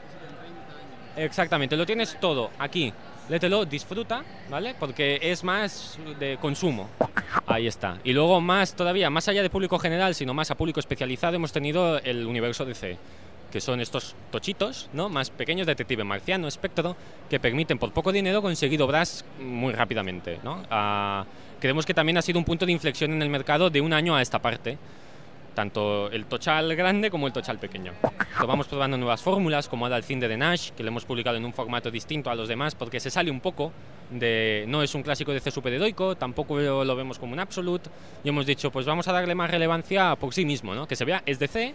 [1.17, 2.93] Exactamente, lo tienes todo aquí.
[3.29, 4.75] Lételo, disfruta, ¿vale?
[4.79, 6.91] Porque es más de consumo.
[7.47, 7.99] Ahí está.
[8.05, 11.53] Y luego más todavía, más allá de público general, sino más a público especializado, hemos
[11.53, 12.99] tenido el universo DC,
[13.55, 15.09] que son estos tochitos, ¿no?
[15.09, 16.97] Más pequeños, detective marciano, espectro,
[17.31, 20.65] que permiten por poco dinero conseguir obras muy rápidamente, ¿no?
[20.69, 21.25] Ah,
[21.61, 24.17] creemos que también ha sido un punto de inflexión en el mercado de un año
[24.17, 24.77] a esta parte
[25.55, 27.93] tanto el tochal grande como el tochal pequeño.
[28.41, 31.45] Lo vamos probando nuevas fórmulas, como ahora el de Nash, que lo hemos publicado en
[31.45, 33.71] un formato distinto a los demás, porque se sale un poco
[34.11, 34.65] de...
[34.67, 37.89] No es un clásico de C superheroico, tampoco lo vemos como un absolute,
[38.25, 40.89] y hemos dicho, pues vamos a darle más relevancia por sí mismo, ¿no?
[40.89, 41.75] Que se vea, es de C,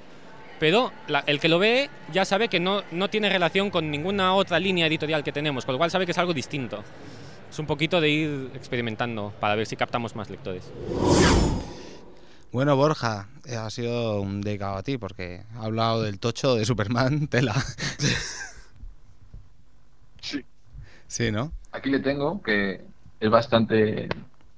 [0.59, 4.33] pero la- el que lo ve ya sabe que no, no tiene relación con ninguna
[4.33, 6.83] otra línea editorial que tenemos, con lo cual sabe que es algo distinto.
[7.49, 10.71] Es un poquito de ir experimentando para ver si captamos más lectores.
[12.51, 16.65] Bueno, Borja, eh, ha sido un dedicado a ti porque ha hablado del tocho de
[16.65, 17.53] Superman, tela.
[20.21, 20.43] Sí.
[21.07, 21.51] Sí, ¿no?
[21.71, 22.81] Aquí le tengo que
[23.19, 24.09] es bastante.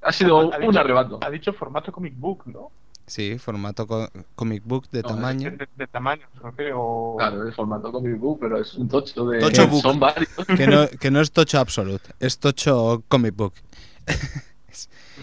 [0.01, 1.19] Ha sido Ha un dicho- arrebato.
[1.21, 2.71] Ha dicho formato comic book, ¿no?
[3.11, 5.51] Sí, formato co- comic book de No, tamaño.
[5.51, 7.15] De, de tamaño, se refiere, o...
[7.17, 9.41] Claro, es formato comic book, pero es un tocho de.
[9.41, 9.81] Tocho book.
[9.81, 10.29] Son varios.
[10.55, 13.53] Que no, que no es tocho absolute, es tocho comic book.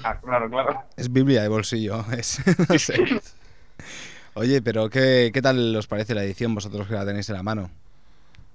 [0.05, 0.83] Ah, claro, claro.
[0.97, 2.05] Es Biblia de bolsillo.
[2.13, 2.95] Es, no sé.
[4.35, 7.43] Oye, pero ¿qué, ¿qué tal os parece la edición vosotros que la tenéis en la
[7.43, 7.71] mano?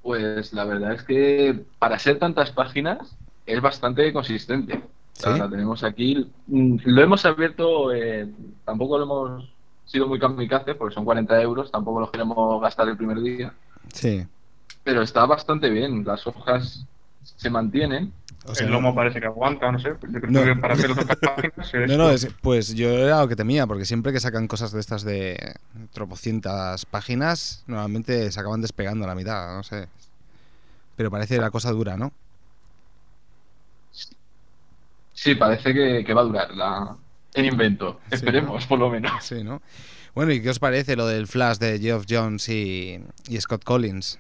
[0.02, 4.84] Pues la verdad es que para ser tantas páginas es bastante consistente.
[5.14, 5.30] ¿Sí?
[5.30, 6.30] La tenemos aquí.
[6.48, 8.28] Mm, Lo hemos abierto, eh,
[8.66, 9.50] tampoco lo hemos
[9.86, 13.54] sido muy kamikaze porque son 40 euros, tampoco lo queremos gastar el primer día.
[13.94, 14.26] Sí.
[14.84, 16.86] Pero está bastante bien, las hojas
[17.24, 18.12] se mantienen.
[18.46, 19.94] O sea, el lomo parece que aguanta, no sé.
[20.10, 20.44] Yo creo No.
[20.44, 21.72] que para hacer otras páginas.
[21.88, 24.82] No, no, es- pues yo era lo que temía, porque siempre que sacan cosas de
[24.82, 25.56] estas de
[25.94, 29.88] tropocientas páginas, normalmente se acaban despegando a la mitad, no sé.
[30.98, 32.12] Pero parece la cosa dura, ¿no?
[35.24, 36.98] Sí, parece que, que va a durar la,
[37.34, 38.00] el invento.
[38.10, 39.12] Sí, Esperemos, por lo menos.
[39.24, 39.62] Sí, ¿no?
[40.14, 43.00] Bueno, ¿y qué os parece lo del Flash de Geoff Jones y,
[43.30, 44.20] y Scott Collins?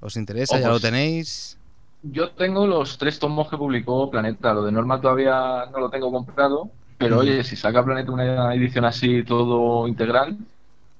[0.00, 0.56] ¿Os interesa?
[0.56, 1.58] Oh, ¿Ya lo tenéis?
[2.02, 4.54] Yo tengo los tres tomos que publicó Planeta.
[4.54, 6.70] Lo de Norma todavía no lo tengo comprado.
[6.96, 7.18] Pero Mm.
[7.18, 10.38] oye, si saca Planeta una edición así todo integral,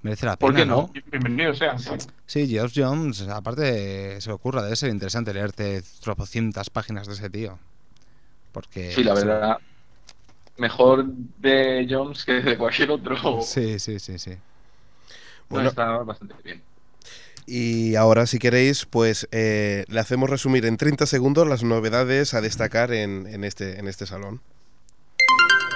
[0.03, 0.91] Merece la pena, ¿por qué ¿no?
[0.95, 1.03] no?
[1.11, 1.77] Bienvenido sea.
[2.27, 2.47] sí.
[2.47, 7.59] Geoff Jones, aparte se ocurra, debe ser interesante leerte tropocientas páginas de ese tío.
[8.55, 8.93] Porque...
[8.93, 9.59] Sí, la verdad.
[10.57, 13.43] Mejor de Jones que de cualquier otro.
[13.43, 14.31] Sí, sí, sí, sí.
[14.31, 14.37] No,
[15.49, 15.69] Bueno.
[15.71, 16.63] está bastante bien.
[17.47, 22.41] Y ahora, si queréis, pues eh, le hacemos resumir en 30 segundos las novedades a
[22.41, 24.41] destacar en, en este, en este salón.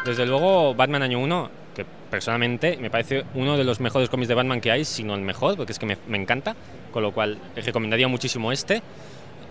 [0.07, 4.35] Desde luego, Batman Año 1, que personalmente me parece uno de los mejores cómics de
[4.35, 6.57] Batman que hay, si no el mejor, porque es que me, me encanta,
[6.93, 8.81] con lo cual recomendaría muchísimo este.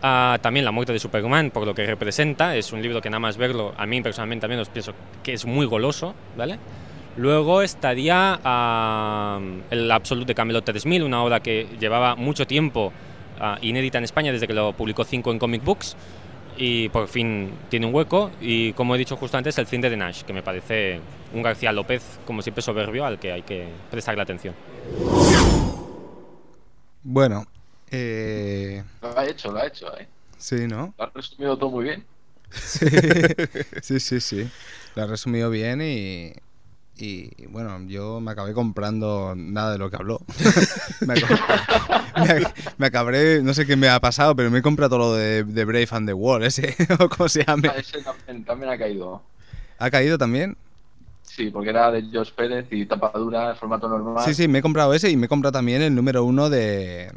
[0.01, 3.19] Ah, también La muerte de Superman, por lo que representa, es un libro que nada
[3.19, 4.93] más verlo, a mí personalmente también os pienso
[5.23, 6.59] que es muy goloso, ¿vale?
[7.17, 9.39] Luego estaría ah,
[9.71, 12.93] el Absolute de Camelot 3000, una obra que llevaba mucho tiempo
[13.39, 15.97] ah, inédita en España desde que lo publicó 5 en Comic Books
[16.57, 18.29] y por fin tiene un hueco.
[18.39, 20.99] Y como he dicho justo antes, el Cinde de Nash, que me parece
[21.33, 24.53] un García López, como siempre, soberbio al que hay que prestarle atención.
[27.03, 27.45] Bueno,
[27.91, 29.97] eh, Lo ha hecho, lo ha hecho.
[29.97, 30.07] ¿eh?
[30.38, 30.93] sí, ¿no?
[30.97, 32.05] Lo ha resumido todo muy bien.
[32.51, 32.85] Sí,
[33.81, 34.49] sí, sí, sí.
[34.95, 36.33] Lo ha resumido bien y,
[36.97, 40.21] y bueno, yo me acabé comprando nada de lo que habló.
[41.01, 41.41] me, acab-
[42.15, 44.99] me ac- me acabé, no sé qué me ha pasado, pero me he comprado todo
[44.99, 47.69] lo de, de Brave and the Wall, ese, o cómo se llame.
[47.69, 49.21] Ah, ese también, también ha caído.
[49.79, 50.57] ¿Ha caído también?
[51.21, 54.23] Sí, porque era de George Pérez y tapadura, formato normal.
[54.25, 57.11] Sí, sí, me he comprado ese y me he comprado también el número uno de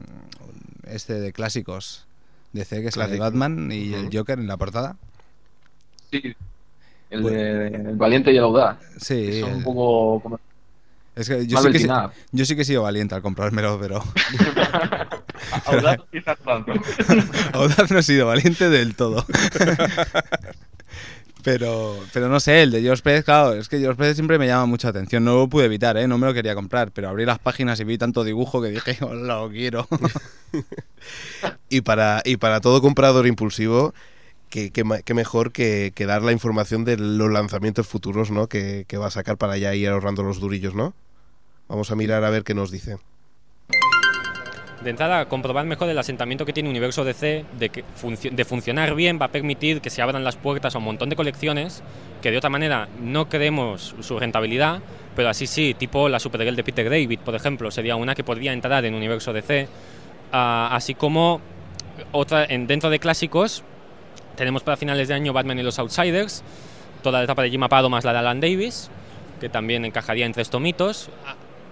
[0.93, 2.07] este de clásicos
[2.53, 3.25] de C, que es la de Clásico.
[3.25, 4.19] Batman y el Ujú.
[4.19, 4.97] Joker en la portada.
[6.11, 6.35] Sí.
[7.11, 7.37] El, Bueno.
[7.39, 8.79] de, el valiente y el audaz.
[8.99, 10.41] Sí, que son el- un poco como
[11.17, 11.89] es que yo sí que,
[12.33, 14.03] yo sí que he sido valiente al comprármelo, pero
[15.67, 16.65] Audaz y zarpado.
[17.53, 19.27] Audaz no he sido valiente del todo.
[21.43, 24.47] Pero, pero no sé, el de George Pérez, claro, es que George Pérez siempre me
[24.47, 25.25] llama mucha atención.
[25.25, 26.07] No lo pude evitar, ¿eh?
[26.07, 28.99] No me lo quería comprar, pero abrí las páginas y vi tanto dibujo que dije,
[29.01, 29.87] hola, lo quiero.
[31.71, 33.95] Y para, y para todo comprador impulsivo,
[34.51, 38.49] que, que mejor que, que dar la información de los lanzamientos futuros ¿no?
[38.49, 40.95] que, que va a sacar para ya ir ahorrando los durillos, ¿no?
[41.69, 42.99] Vamos a mirar a ver qué nos dice.
[44.83, 47.85] De entrada, comprobar mejor el asentamiento que tiene Universo DC, de, que
[48.31, 51.17] de funcionar bien, va a permitir que se abran las puertas a un montón de
[51.17, 51.83] colecciones
[52.23, 54.81] que de otra manera no creemos su rentabilidad,
[55.17, 58.53] pero así sí, tipo la Supergirl de Peter David, por ejemplo, sería una que podría
[58.53, 59.69] entrar en Universo DC,
[60.33, 61.41] Ah, así como
[62.13, 63.65] otra en, dentro de clásicos
[64.37, 66.43] tenemos para finales de año Batman y los Outsiders,
[67.03, 68.91] toda la etapa de Jim Apado más la de Alan Davis,
[69.41, 71.11] que también encajaría entre estos mitos,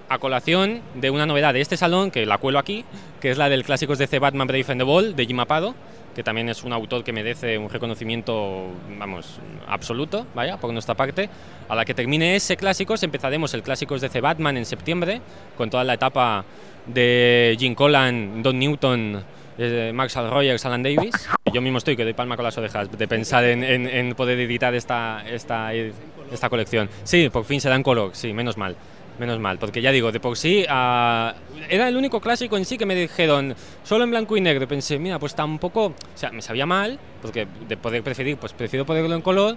[0.08, 2.84] a, colación de una novedad de este salón, que la cuelo aquí,
[3.20, 5.74] que es la del clásicos DC Batman Brave and the Bold de Jim Apado,
[6.14, 8.66] que también es un autor que merece un reconocimiento,
[8.98, 9.38] vamos,
[9.68, 11.28] absoluto, vaya, por nuestra parte.
[11.68, 15.20] A la que termine ese clásicos, empezaremos el clásicos DC Batman en septiembre,
[15.56, 16.44] con toda la etapa
[16.86, 19.22] de Jim Collan, Don Newton,
[19.58, 21.28] eh, Marshall Rogers, Alan Davis.
[21.52, 24.38] Yo mismo estoy que doy palma con las orejas de pensar en, en- en poder
[24.40, 26.88] editar esta, esta, esta colección.
[27.04, 28.76] Sí, por fin se da en color, sí, menos mal.
[29.18, 31.34] Menos mal, porque ya digo, de por sí ah,
[31.68, 34.68] era el único clásico en sí que me dijeron solo en blanco y negro.
[34.68, 38.86] Pensé, mira, pues tampoco, o sea, me sabía mal, porque de poder preferir, pues prefiero
[38.86, 39.56] poderlo en color.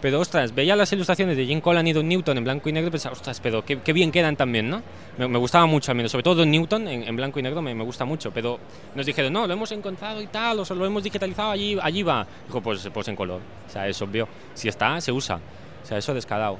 [0.00, 2.88] Pero ostras, veía las ilustraciones de Jim Collan y Don Newton en blanco y negro
[2.88, 4.82] y pensaba, ostras, pero qué, qué bien quedan también, ¿no?
[5.18, 7.60] Me, me gustaba mucho a mí, sobre todo Don Newton en, en blanco y negro
[7.60, 8.58] me, me gusta mucho, pero
[8.94, 12.26] nos dijeron, no, lo hemos encontrado y tal, o lo hemos digitalizado, allí, allí va.
[12.46, 14.26] Dijo, pues, pues en color, o sea, es obvio.
[14.54, 15.38] Si está, se usa,
[15.82, 16.58] o sea, eso descarado.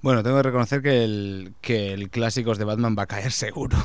[0.00, 3.76] Bueno, tengo que reconocer que el, que el clásicos de Batman va a caer seguro.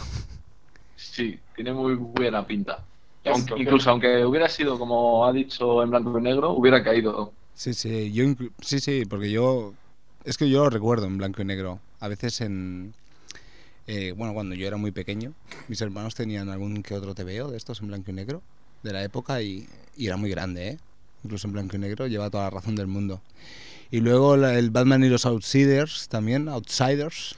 [0.96, 2.84] Sí, tiene muy buena pinta.
[3.26, 7.34] Aunque- incluso aunque hubiera sido, como ha dicho, en blanco y negro, hubiera caído.
[7.56, 8.26] Sí, sí, yo
[8.62, 9.74] sí, sí, porque yo
[10.26, 11.80] es que yo lo recuerdo en blanco y negro.
[12.00, 12.94] A veces en
[13.88, 15.34] eh, bueno, cuando yo era muy pequeño,
[15.68, 18.42] mis hermanos tenían algún que otro TVO de estos en blanco y negro
[18.84, 20.78] de la época y, y era muy grande, ¿eh?
[21.24, 23.22] Incluso en blanco y negro lleva toda la razón del mundo.
[23.94, 27.36] Y luego la- el Batman y los Outsiders también, Outsiders.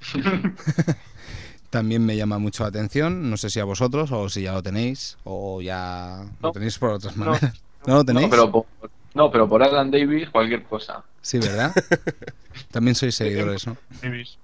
[1.70, 3.30] también me llama mucho la atención.
[3.30, 6.90] No sé si a vosotros o si ya lo tenéis o ya lo tenéis por
[6.90, 7.54] otras maneras.
[7.86, 8.26] ¿No lo tenéis?
[8.26, 8.66] No, pero por,
[9.14, 11.02] no, pero por Alan Davis, cualquier cosa.
[11.22, 11.72] Sí, ¿verdad?
[12.70, 13.78] También sois seguidores, ¿no?
[14.02, 14.36] Davis.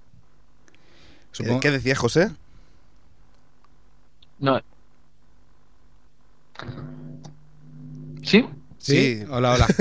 [1.33, 2.31] Supongo- ¿Qué decía José?
[4.39, 4.59] No.
[8.23, 8.43] ¿Sí?
[8.79, 9.67] Sí, hola, hola.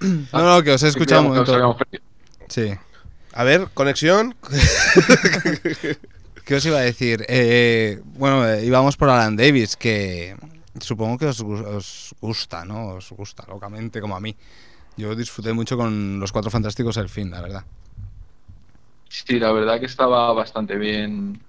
[0.32, 1.76] no, no, que os he escuchado un momento.
[2.48, 2.72] Sí.
[3.32, 4.34] A ver, conexión.
[6.44, 7.24] ¿Qué os iba a decir?
[7.28, 10.36] Eh, bueno, eh, íbamos por Alan Davis, que
[10.80, 12.94] supongo que os, gu- os gusta, ¿no?
[12.94, 14.34] Os gusta locamente, como a mí.
[14.96, 17.64] Yo disfruté mucho con Los Cuatro Fantásticos el fin, la verdad.
[19.08, 21.40] Sí, la verdad que estaba bastante bien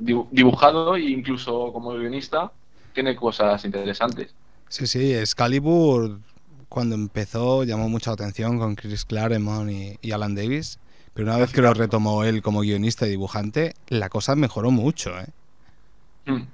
[0.00, 2.50] dibu- dibujado e incluso como guionista
[2.94, 4.30] tiene cosas interesantes.
[4.68, 6.18] Sí, sí, Excalibur
[6.70, 10.78] cuando empezó llamó mucha atención con Chris Claremont y, y Alan Davis,
[11.12, 15.10] pero una vez que lo retomó él como guionista y dibujante, la cosa mejoró mucho,
[15.18, 15.26] ¿eh?
[16.26, 16.46] Mm.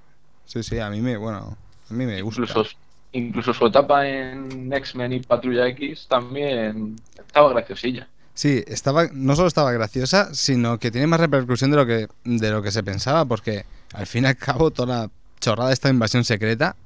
[0.47, 1.57] Sí, sí, a mí me, bueno,
[1.91, 2.41] a mí me gusta.
[2.41, 2.77] Incluso,
[3.12, 8.09] incluso su etapa en X-Men y Patrulla X también estaba graciosilla.
[8.33, 12.51] Sí, estaba, no solo estaba graciosa, sino que tiene más repercusión de lo que, de
[12.51, 15.11] lo que se pensaba, porque al fin y al cabo toda la
[15.41, 16.77] chorrada de esta invasión secreta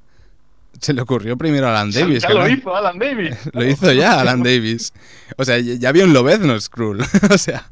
[0.79, 2.21] se le ocurrió primero a Alan Davis.
[2.23, 3.37] ya que lo Alan- hizo Alan Davis.
[3.53, 4.93] Lo hizo ya Alan Davis.
[5.37, 7.01] O sea, ya había un Lobezno Skrull.
[7.01, 7.69] o sea.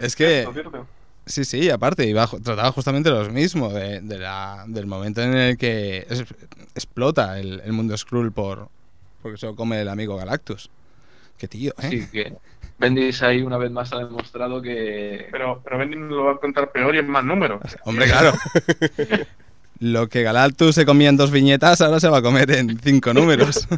[0.00, 0.42] Es que.
[0.42, 0.86] Cierto, cierto.
[1.28, 5.56] Sí, sí, aparte, iba, trataba justamente lo mismo, de, de la- del momento en el
[5.58, 6.24] que es-
[6.74, 8.68] explota el, el mundo Skrull por,
[9.22, 10.70] porque se lo come el amigo Galactus.
[11.36, 11.86] Qué tío, ¿eh?
[11.86, 12.32] Así que
[12.78, 16.36] Bendis ahí una vez más ha demostrado que Pero, pero Bendy nos lo va a
[16.36, 17.60] contar peor y en más números.
[17.84, 18.32] Hombre, claro.
[19.78, 23.12] Lo que Galactus se comía en dos viñetas, ahora se va a comer en cinco
[23.12, 23.68] números.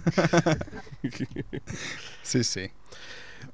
[2.22, 2.70] sí, sí.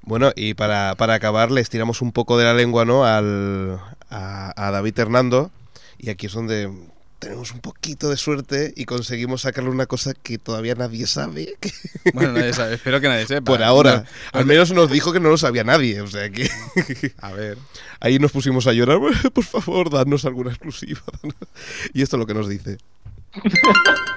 [0.03, 3.05] Bueno, y para, para acabar, le estiramos un poco de la lengua, ¿no?
[3.05, 3.79] Al,
[4.09, 5.49] a, a David Hernando.
[5.97, 6.71] Y aquí es donde
[7.25, 11.55] tenemos un poquito de suerte y conseguimos sacarle una cosa que todavía nadie sabe.
[11.59, 11.71] que-
[12.13, 13.45] Bueno, nadie sabe, espero que nadie sepa.
[13.51, 14.05] Por ahora.
[14.33, 16.01] No, Al menos nos dijo que no lo sabía nadie.
[16.01, 16.47] O sea que.
[17.19, 17.57] A ver.
[17.99, 18.99] Ahí nos pusimos a llorar.
[19.33, 21.01] Por favor, dadnos alguna exclusiva.
[21.21, 21.35] danos".
[21.95, 22.77] Y esto es lo que nos dice.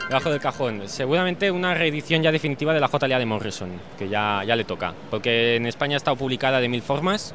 [0.08, 4.42] Debajo del cajón, seguramente una reedición ya definitiva de la JLA de Morrison, que ya,
[4.46, 7.34] ya le toca, porque en España ha estado publicada de mil formas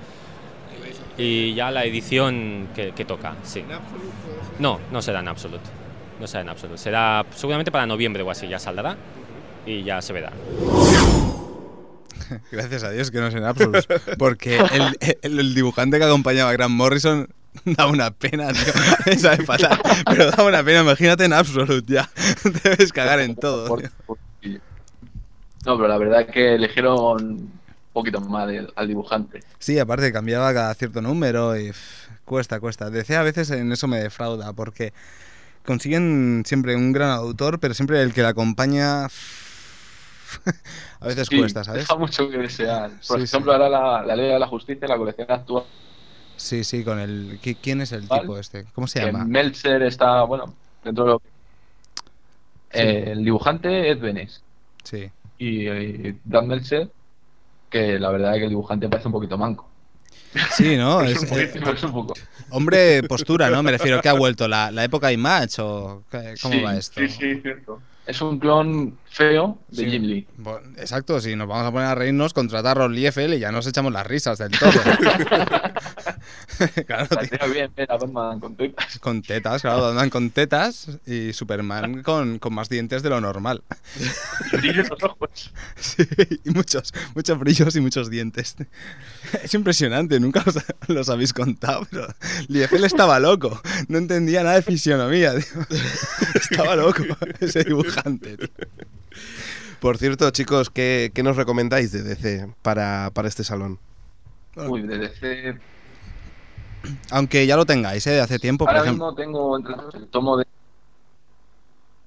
[1.18, 3.64] y ya la edición que, que toca, sí.
[4.59, 5.70] No, no será en absoluto,
[6.20, 8.95] no será en absoluto, será seguramente para noviembre o así, ya saldrá
[9.66, 10.32] y ya se verá.
[12.51, 13.88] Gracias a Dios que no es en Absolus.
[14.18, 17.28] Porque el, el- el dibujante que acompañaba a Grant Morrison
[17.66, 18.74] da una pena, tío.
[19.05, 19.80] Me sabe fatal.
[20.05, 22.09] Pero da una pena, imagínate en Absolute ya.
[22.64, 23.78] Debes cagar en todo.
[23.78, 23.89] tío.
[25.66, 27.49] No, pero la verdad es que eligieron
[27.93, 29.41] poquito más de- al dibujante.
[29.59, 32.89] Sí, aparte cambiaba cada cierto número y pff, cuesta, cuesta.
[32.89, 34.93] DC a veces en eso me defrauda porque
[35.65, 39.05] consiguen siempre un gran autor, pero siempre el que la acompaña
[40.99, 41.81] a veces Sí, cuesta, ¿sabes?
[41.83, 42.91] Deja mucho que desear.
[43.07, 45.63] Por Sí, ejemplo, ahora la, la Ley de la Justicia, la colección actual,
[46.35, 48.23] Sí, sí, con el ¿qui- ¿quién es el Vale.
[48.23, 48.65] tipo este?
[48.73, 49.23] ¿Cómo se llama?
[49.23, 51.21] Meltzer está, bueno, dentro de lo
[52.71, 54.41] Eh, el dibujante Ed Benes
[54.83, 55.11] Sí.
[55.37, 56.89] y, y Dan Meltzer,
[57.74, 59.69] que la verdad es que el dibujante parece un poquito manco.
[60.51, 61.01] Sí, ¿no?
[61.05, 62.13] Es un eh, poquito- es un poco.
[62.51, 63.61] hombre, postura, ¿no?
[63.63, 64.47] Me refiero, ¿qué ha vuelto?
[64.47, 67.01] ¿La, la época IMAX o qué- cómo Sí, va esto?
[67.01, 67.82] Sí, sí, cierto.
[68.05, 69.91] Es un clon feo de Sí.
[69.91, 70.28] Jim Lee.
[70.78, 73.93] Exacto, si nos vamos a poner a reírnos, contratar a Liefeld y ya nos echamos
[73.93, 74.72] las risas del todo.
[76.88, 77.07] claro,
[77.51, 78.99] bien ver a Batman con tetas.
[78.99, 83.61] Con tetas, claro, Batman con tetas y Superman con, con más dientes de lo normal.
[84.51, 85.51] Brillo en los ojos.
[85.76, 86.03] Sí,
[86.43, 88.55] y muchos, muchos brillos y muchos dientes.
[89.43, 90.57] Es impresionante, nunca los,
[90.88, 92.07] los habéis contado, pero
[92.47, 95.45] Liefeld estaba loco, no entendía nada de fisionomía, tío.
[96.36, 97.03] Estaba loco
[97.39, 98.47] ese dibujante, tío.
[99.84, 103.79] Por cierto, chicos, ¿qué, qué nos recomendáis de DC para, para este salón?
[104.55, 105.59] Uy, de DC.
[107.11, 108.11] Aunque ya lo tengáis, ¿eh?
[108.11, 109.07] De hace tiempo, por Ahora ejemplo.
[109.11, 110.45] mismo tengo entre el tomo de,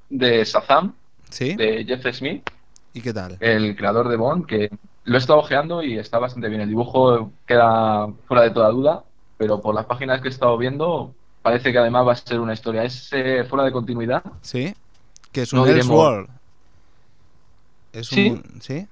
[0.08, 0.94] de Shazam,
[1.28, 1.54] ¿Sí?
[1.54, 2.48] de Jeff Smith,
[2.94, 3.36] ¿Y qué tal?
[3.40, 4.70] el creador de Bond, que
[5.04, 6.62] lo he estado ojeando y está bastante bien.
[6.62, 9.04] El dibujo queda fuera de toda duda,
[9.36, 12.54] pero por las páginas que he estado viendo, parece que además va a ser una
[12.54, 12.84] historia.
[12.84, 14.22] Es eh, fuera de continuidad.
[14.40, 14.74] ¿Sí?
[15.30, 16.30] Que es un No diremos- Elseworld.
[17.98, 18.16] Es un...
[18.18, 18.30] Sí.
[18.30, 18.86] mun- ¿Sí?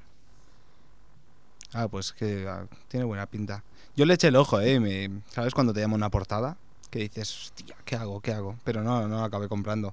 [1.72, 3.62] Ah, pues que ah, tiene buena pinta.
[3.96, 4.78] Yo le eché el ojo, ¿eh?
[4.80, 6.56] Me- ¿Sabes cuando te llama una portada?
[6.90, 8.20] Que dices, hostia, ¿qué hago?
[8.20, 8.56] ¿Qué hago?
[8.64, 9.92] Pero no, no lo acabé comprando.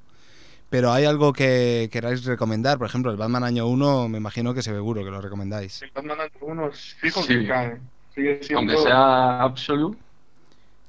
[0.69, 4.61] Pero hay algo que queráis recomendar, por ejemplo, el Batman año 1, me imagino que
[4.61, 5.81] seguro que lo recomendáis.
[5.81, 7.39] El Batman año uno es fijo Sí.
[7.39, 7.81] que cae.
[8.15, 8.71] Sigue siendo.
[8.73, 9.97] Aunque sea Absolute,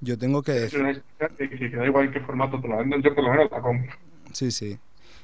[0.01, 0.93] Yo tengo que Es una
[1.39, 3.51] que, que- que da igual en qué formato te la venden, yo por lo menos
[3.51, 3.97] la compro.
[4.33, 4.79] Sí, sí.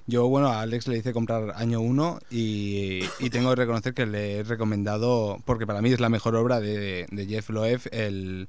[0.08, 4.06] Yo, bueno, a Alex le hice comprar año 1 y, y tengo que reconocer que
[4.06, 8.48] le he recomendado, porque para mí es la mejor obra de, de Jeff Loeb, el,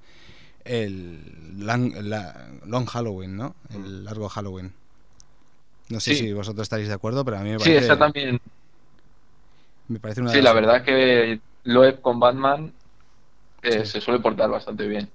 [0.65, 3.55] el Lang- la- Long Halloween, ¿no?
[3.73, 4.73] El largo Halloween.
[5.89, 6.19] No sé Sí.
[6.19, 8.39] si vosotros estaréis de acuerdo, pero a mí me sí, parece, esa también.
[9.87, 12.71] me parece una Sí, la verdad que Loeb con Batman
[13.63, 15.09] eh, se suele portar bastante bien.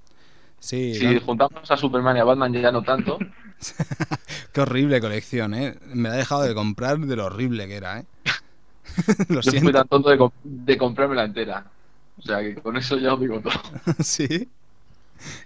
[0.61, 3.19] Sí, Si juntamos a Superman y a Batman ya no tanto,
[4.53, 5.77] qué horrible colección, ¿eh?
[5.87, 8.07] Me la he dejado de comprar de lo horrible que era, ¿eh?
[9.29, 11.65] lo yo fui tan tonto de, com- de comprármela entera.
[12.17, 13.61] O sea que con eso ya os digo todo.
[14.03, 14.49] sí,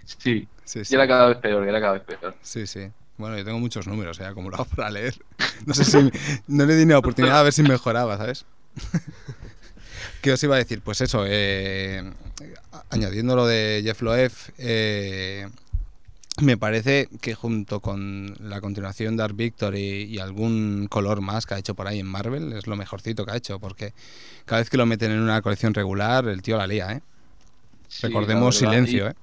[0.05, 2.35] Sí, sí, y era cada vez peor, era cada vez peor.
[2.41, 2.91] Sí, sí.
[3.17, 5.15] Bueno, yo tengo muchos números eh, acumulados para leer.
[5.65, 6.09] No sé si.
[6.47, 8.45] No le di ni la oportunidad a ver si mejoraba, ¿sabes?
[10.21, 10.81] ¿Qué os iba a decir?
[10.81, 12.03] Pues eso, eh,
[12.89, 15.47] añadiendo lo de Jeff Loeb, eh,
[16.41, 21.53] me parece que junto con la continuación de Dark Victory y algún color más que
[21.53, 23.93] ha hecho por ahí en Marvel, es lo mejorcito que ha hecho, porque
[24.45, 27.01] cada vez que lo meten en una colección regular, el tío la lía, ¿eh?
[27.87, 28.55] Sí, Recordemos.
[28.57, 29.13] Silencio, Y, ¿eh?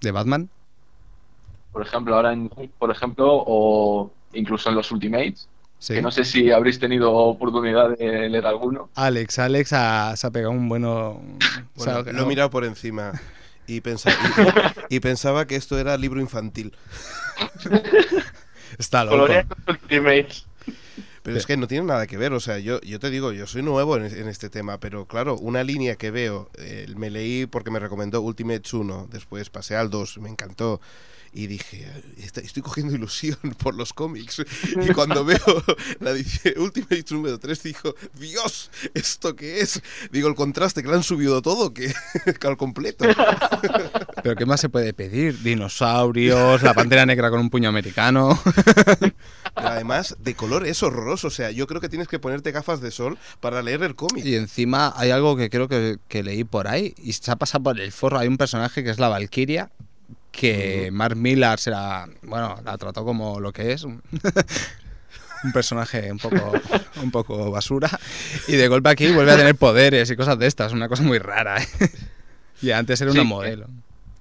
[0.00, 0.48] De Batman.
[1.72, 5.48] Por ejemplo, ahora en, por ejemplo, o incluso en los Ultimates,
[5.78, 5.94] Sí.
[5.94, 8.88] que no sé si habréis tenido oportunidad de leer alguno.
[8.94, 11.20] Alex, Alex ha- se ha pegado un bueno.
[11.76, 13.12] o sea, lo he no- mirado por encima
[13.66, 14.10] y, pensa-
[14.90, 16.72] y- y pensaba que esto era libro infantil.
[18.78, 19.16] Está loco.
[21.22, 23.46] Pero es que no tiene nada que ver, o sea, yo, yo te digo, yo
[23.46, 27.46] soy nuevo en, en este tema, pero claro, una línea que veo, eh, me leí
[27.46, 30.80] porque me recomendó Ultimates 1, después pasé al 2, me encantó,
[31.34, 31.86] y dije,
[32.18, 34.42] "Est- estoy cogiendo ilusión por los cómics,
[34.80, 35.38] y cuando veo
[36.00, 39.80] la dice Ultimates número 3, digo, Dios, ¿esto qué es?
[40.10, 41.92] Digo, el contraste, que le han subido todo, que,
[42.38, 43.04] que al completo.
[44.22, 45.40] Pero ¿qué más se puede pedir?
[45.42, 48.38] Dinosaurios, la pantera negra con un puño americano.
[49.54, 52.80] Pero además, de color es horroroso, o sea, yo creo que tienes que ponerte gafas
[52.80, 54.24] de sol para leer el cómic.
[54.24, 57.64] y encima hay algo que creo que, que leí por ahí y se ha pasado
[57.64, 58.18] por el forro.
[58.18, 59.70] Hay un personaje que es la Valkyria.
[60.32, 62.06] Que Mark Millar será.
[62.22, 63.84] Bueno, la trató como lo que es.
[65.44, 66.52] Un, personaje un poco,
[67.02, 67.90] un poco basura.
[68.46, 70.72] Y de golpe aquí vuelve a tener poderes y cosas de estas.
[70.72, 71.60] Una cosa muy rara.
[71.62, 71.66] ¿eh?
[72.62, 73.26] Y antes era una Sí.
[73.26, 73.66] modelo.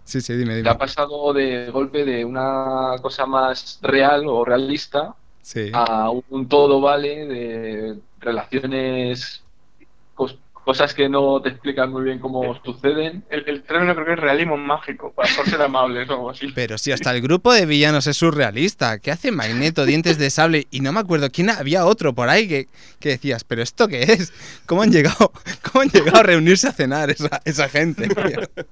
[0.03, 0.67] Sí, sí, dime, dime.
[0.69, 5.69] ha pasado de golpe de una cosa más real o realista Sí.
[5.73, 9.43] a un todo vale de relaciones
[10.15, 10.37] cos-
[10.71, 13.25] cosas que no te explican muy bien cómo suceden.
[13.29, 16.47] El, el término creo que es realismo mágico, para por ser amables o algo así.
[16.55, 18.99] Pero si hasta el grupo de villanos es surrealista.
[18.99, 20.67] ¿Qué hace Magneto, Dientes de Sable?
[20.71, 22.69] Y no me acuerdo quién había otro por ahí que,
[23.01, 24.31] que decías, ¿pero esto qué es?
[24.65, 25.33] ¿Cómo han llegado,
[25.69, 28.07] cómo han llegado a reunirse a cenar esa, esa gente?
[28.07, 28.65] tío?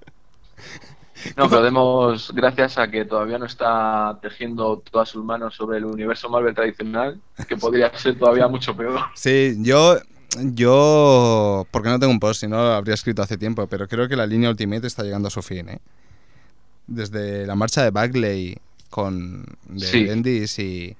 [1.35, 5.85] No, pero demos gracias a que todavía no está tejiendo todas sus manos sobre el
[5.85, 8.99] universo Marvel tradicional, que podría ser todavía mucho peor.
[9.15, 9.97] Sí, yo,
[10.53, 14.07] yo, porque no tengo un post, si no lo habría escrito hace tiempo, pero creo
[14.07, 15.79] que la línea Ultimate está llegando a su fin, ¿eh?
[16.87, 18.57] Desde la marcha de Bagley
[18.89, 20.03] con de Sí.
[20.03, 20.95] Bendis y,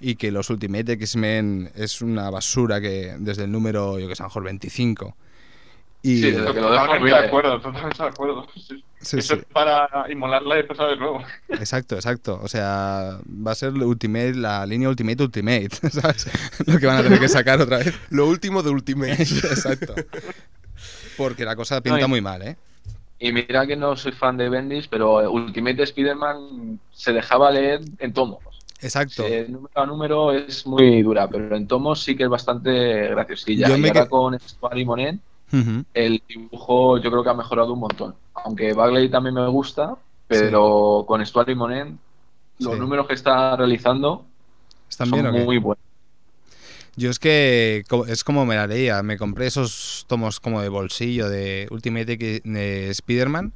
[0.00, 4.22] y que los Ultimate X-Men es una basura que desde el número, yo que sé,
[4.22, 5.16] a lo mejor 25.
[6.02, 8.46] Y, Sí, que lo Totalmente de acuerdo, totalmente de acuerdo.
[8.54, 8.84] Sí.
[9.02, 9.40] Sí, Eso sí.
[9.40, 11.22] es para inmolarla y empezar de nuevo.
[11.48, 12.38] Exacto, exacto.
[12.42, 16.26] O sea, va a ser Ultimate, la línea Ultimate Ultimate, ¿sabes?
[16.66, 17.94] Lo que van a tener que sacar otra vez.
[18.10, 19.22] Lo último de Ultimate.
[19.22, 19.94] exacto.
[21.16, 22.56] Porque la cosa pinta No, y- muy mal, ¿eh?
[23.18, 28.12] Y mira que no soy fan de Bendis, pero Ultimate Spider-Man se dejaba leer en
[28.14, 28.38] tomos.
[28.80, 29.24] Exacto.
[29.48, 33.68] Número a número es muy dura, pero en tomos sí que es bastante graciosilla.
[33.68, 34.38] Yo y me ahora que- con
[34.78, 35.20] y Monet,
[35.94, 38.14] El dibujo yo creo que ha mejorado un montón.
[38.34, 39.96] Aunque Bagley también me gusta,
[40.26, 41.88] pero con Stuart y Monet
[42.58, 42.78] los Sí.
[42.80, 44.26] números que está realizando
[44.88, 45.82] ¿Están son bien muy buenos.
[46.96, 49.02] Yo es que es como me la leía.
[49.02, 53.52] Me compré esos tomos como de bolsillo de Ultimate X- de Spider-Man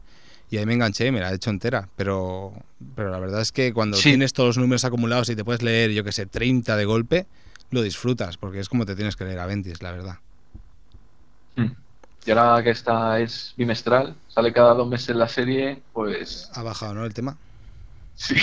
[0.51, 1.89] y ahí me enganché y me la he hecho entera.
[1.97, 2.53] Pero,
[2.95, 4.11] pero la verdad es que cuando Sí.
[4.11, 7.27] tienes todos los números acumulados y te puedes leer, yo que sé, 30 de golpe,
[7.71, 10.19] lo disfrutas porque es como te tienes que leer a Ventis, la verdad.
[12.27, 16.95] Y ahora que esta es bimestral, sale cada dos meses la serie, pues Ha bajado,
[16.95, 17.05] ¿no?
[17.05, 17.37] El tema.
[18.17, 18.37] sí.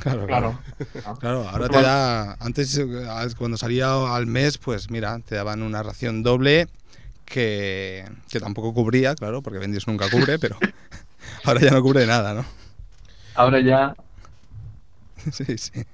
[0.00, 0.58] Claro, claro.
[0.92, 1.18] Claro.
[1.18, 2.32] Claro, ahora te da.
[2.40, 2.86] Antes, eh,
[3.36, 6.68] cuando salía al mes, pues mira, te daban una ración doble
[7.24, 10.56] que, que tampoco cubría, claro, porque Bendis nunca cubre, pero
[11.44, 12.44] ahora ya no cubre nada, ¿no?
[13.34, 13.94] Ahora ya
[15.32, 15.84] Sí, sí.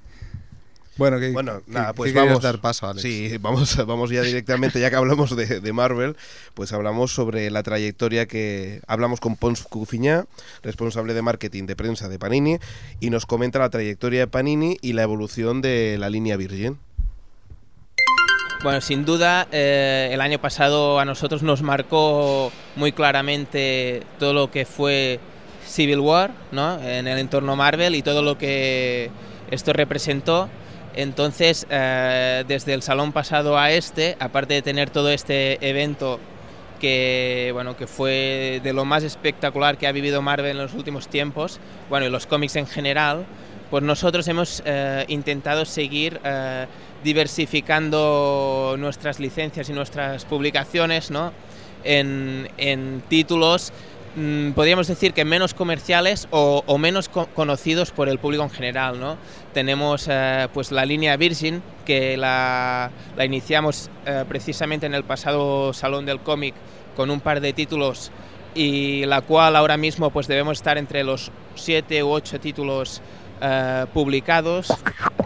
[0.96, 2.42] Bueno, que, Bueno, que- nada, pues vamos.
[2.42, 3.02] dar paso, Alex.
[3.02, 6.16] Sí, vamos, vamos ya directamente, ya que hablamos de, de Marvel,
[6.54, 10.24] pues hablamos sobre la trayectoria que hablamos con Pons Cufiñá,
[10.62, 12.58] responsable de marketing de prensa de Panini,
[13.00, 16.78] y nos comenta la trayectoria de Panini y la evolución de la línea Virgin.
[18.62, 24.50] Bueno, sin duda, eh, el año pasado a nosotros nos marcó muy claramente todo lo
[24.50, 25.20] que fue
[25.66, 26.80] Civil War, ¿no?
[26.82, 29.10] En el entorno Marvel y todo lo que
[29.50, 30.48] esto representó.
[30.96, 36.18] Entonces, eh, desde el salón pasado a este, aparte de tener todo este evento
[36.80, 41.08] que bueno que fue de lo más espectacular que ha vivido Marvel en los últimos
[41.08, 43.26] tiempos, bueno y los cómics en general,
[43.70, 46.66] pues nosotros hemos eh, intentado seguir eh,
[47.04, 51.32] diversificando nuestras licencias y nuestras publicaciones, ¿no?
[51.84, 53.72] En, en títulos
[54.16, 58.50] mm, podríamos decir que menos comerciales o, o menos co- conocidos por el público en
[58.50, 59.16] general, ¿no?
[59.54, 65.72] Tenemos eh, pues la línea Virgin que la, la iniciamos eh, precisamente en el pasado
[65.72, 66.54] Salón del Cómic
[66.96, 68.10] con un par de títulos
[68.54, 73.02] y la cual ahora mismo pues debemos estar entre los siete u ocho títulos
[73.40, 74.68] eh, publicados.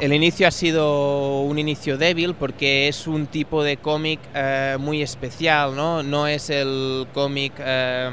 [0.00, 5.00] El inicio ha sido un inicio débil porque es un tipo de cómic eh, muy
[5.02, 6.02] especial, ¿no?
[6.02, 8.10] No es el cómic eh,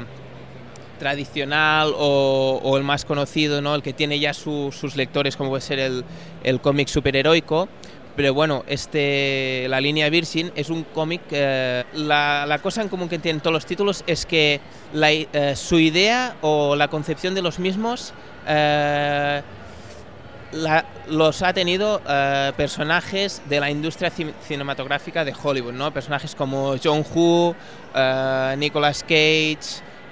[0.98, 3.74] tradicional o, el más conocido, ¿no?
[3.74, 6.04] El que tiene ya su- sus lectores como puede ser el,
[6.44, 7.68] el cómic superheroico.
[8.16, 11.20] Pero bueno, este, la línea Virgin es un cómic.
[11.30, 14.60] eh, la, la cosa en común que tienen todos los títulos es que
[14.92, 18.12] eh, su idea o la concepción de los mismos
[18.48, 19.40] eh,
[21.10, 25.92] los ha tenido eh, personajes de la industria cin- cinematográfica de Hollywood, ¿no?
[25.92, 27.54] Personajes como John Woo,
[28.56, 29.58] Nicolas Cage,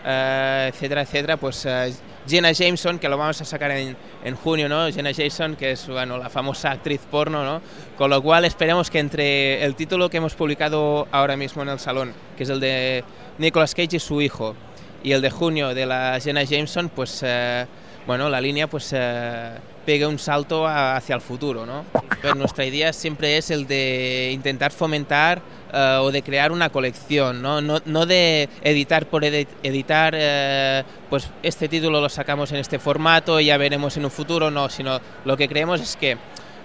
[0.06, 1.36] eh, etcétera, etcétera.
[1.36, 1.92] Pues eh,
[2.26, 4.90] Jenna Jameson, que lo vamos a sacar en, en junio, ¿no?
[4.90, 7.60] Jenna Jameson, que es bueno, la famosa actriz porno, ¿no?
[7.98, 11.78] Con lo cual esperemos que entre el título que hemos publicado ahora mismo en el
[11.78, 13.04] salón, que es el de
[13.38, 14.54] Nicolas Cage y su hijo,
[15.02, 17.66] y el de junio de la Jenna Jameson, pues eh,
[18.06, 19.50] bueno, la línea pues eh,
[19.86, 21.84] pegue un salto a- hacia el futuro, ¿no?
[22.20, 25.40] Pero nuestra idea siempre es el de intentar fomentar
[25.72, 27.60] eh, o de crear una colección, ¿no?
[27.60, 32.78] No, no de editar por edi- editar, eh, pues este título lo sacamos en este
[32.78, 36.16] formato y ya veremos en un futuro, no, sino lo que creemos es que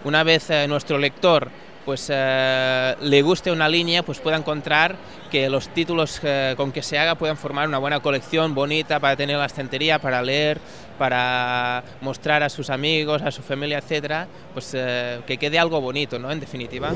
[0.03, 1.49] una vez eh, nuestro lector
[1.85, 4.95] pues eh, le guste una línea, pues pueda encontrar
[5.31, 9.15] que los títulos eh, con que se haga puedan formar una buena colección bonita para
[9.15, 10.59] tener en la estantería, para leer,
[10.97, 16.19] para mostrar a sus amigos, a su familia, etcétera, pues eh, que quede algo bonito,
[16.19, 16.31] ¿no?
[16.31, 16.91] En definitiva.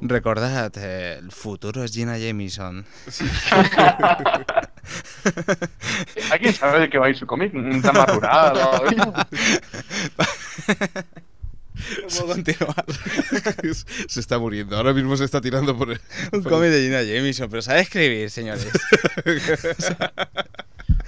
[0.00, 2.86] Recordad, eh, el futuro es Gina Jameson.
[6.30, 7.52] ¿Alguien sabe de qué va a ir su cómic?
[7.52, 8.96] ¿Un drama rural o algo así?
[8.96, 9.12] No
[12.08, 12.84] puedo continuar.
[14.08, 14.76] se está muriendo.
[14.76, 16.00] Ahora mismo se está tirando por el.
[16.32, 18.68] Un por cómic de Gina Jameson, pero sabe escribir, señores.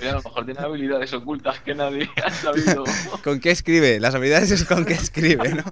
[0.00, 2.84] A lo mejor tiene habilidades ocultas que nadie ha sabido.
[3.24, 4.00] ¿Con qué escribe?
[4.00, 5.64] Las habilidades es con qué escribe, ¿no?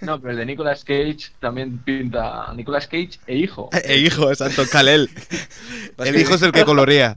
[0.00, 3.70] No, pero el de Nicolas Cage también pinta Nicolas Cage e hijo.
[3.72, 5.08] E hijo, exacto, Kalel.
[5.98, 7.16] El hijo es el que colorea.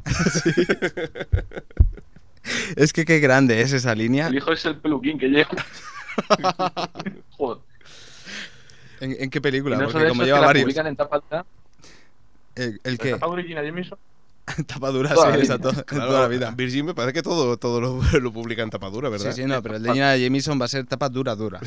[2.76, 4.28] Es que qué grande es esa línea.
[4.28, 5.49] El hijo es el peluquín que lleva.
[7.38, 7.61] Joder.
[8.99, 9.78] ¿En, en qué Y película?
[9.78, 10.63] no Porque como lleva la varios.
[10.63, 11.45] publican en tapa dura.
[12.55, 13.11] ¿El, el qué?
[13.11, 13.97] ¿Está Gina Jameson?
[14.65, 15.72] Tapadura, Toda sí, exacto.
[15.86, 16.51] Claro, toda la vida.
[16.51, 19.32] Virgin me parece que todo, todo lo, lo publica en tapadura, ¿verdad?
[19.34, 21.59] Sí, sí, no, pero el de Gina Jameson va a ser tapa dura, dura.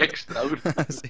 [0.00, 0.60] Extra dura.
[0.88, 1.08] Sí.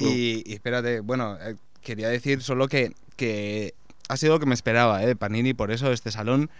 [0.00, 3.74] Y, y espérate, bueno, eh, quería decir solo que, que
[4.08, 5.14] ha sido lo que me esperaba, ¿eh?
[5.14, 6.50] Panini, por eso este salón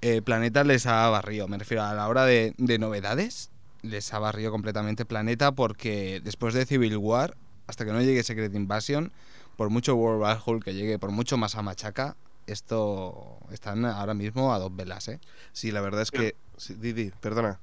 [0.00, 1.48] eh, Planeta les ha barrido.
[1.48, 3.50] Me refiero a la hora de, de novedades,
[3.82, 7.34] les ha barrido completamente Planeta porque después de Civil War,
[7.66, 9.12] hasta que no llegue Secret Invasion,
[9.56, 12.16] por mucho World War Hulk que llegue, por mucho más a Machaca,
[12.46, 15.18] esto están ahora mismo a dos velas, ¿eh?
[15.52, 16.34] Sí, la verdad es que.
[16.56, 17.58] sí, Didi, perdona.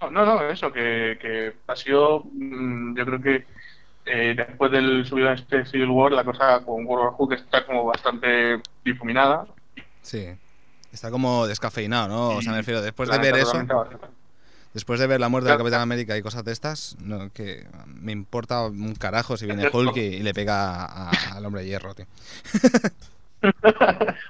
[0.00, 3.46] No, no, eso, que, que ha sido, mm, yo creo que
[4.06, 7.64] eh, después del subido de este Civil War, la cosa con World War Hulk está
[7.64, 9.46] como bastante difuminada.
[10.02, 10.26] Sí.
[10.94, 12.28] Está como descafeinado, ¿no?
[12.36, 13.52] O sea, me refiero, después de ver eso,
[14.72, 15.58] después de ver la muerte del.
[15.58, 19.68] Capitán América y cosas de estas, no, que me importa un carajo si viene.
[19.72, 22.06] Hulk y, y le pega a- a- al hombre de hierro, tío.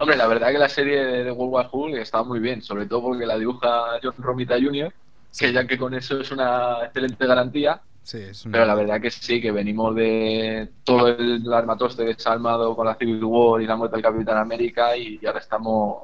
[0.00, 3.02] Hombre, la verdad que la serie de World War Hulk está muy bien, sobre todo
[3.02, 4.92] porque la dibuja John Romita Jr.,
[5.38, 7.80] que ya que con eso es una excelente garantía.
[8.02, 12.74] Sí, es una- Pero la verdad que sí, que venimos de todo el armatoste desalmado
[12.74, 16.02] con la Civil War y la muerte del Capitán América y ahora estamos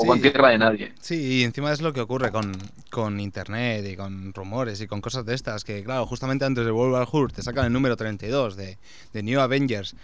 [0.00, 0.18] poco Sí.
[0.18, 0.92] en tierra de nadie.
[1.00, 2.52] Sí, y encima es lo que ocurre con,
[2.90, 6.72] con internet y con rumores y con cosas de estas, que claro, justamente antes de
[6.72, 8.78] World War te sacan el número 32 de,
[9.12, 9.94] de New Avengers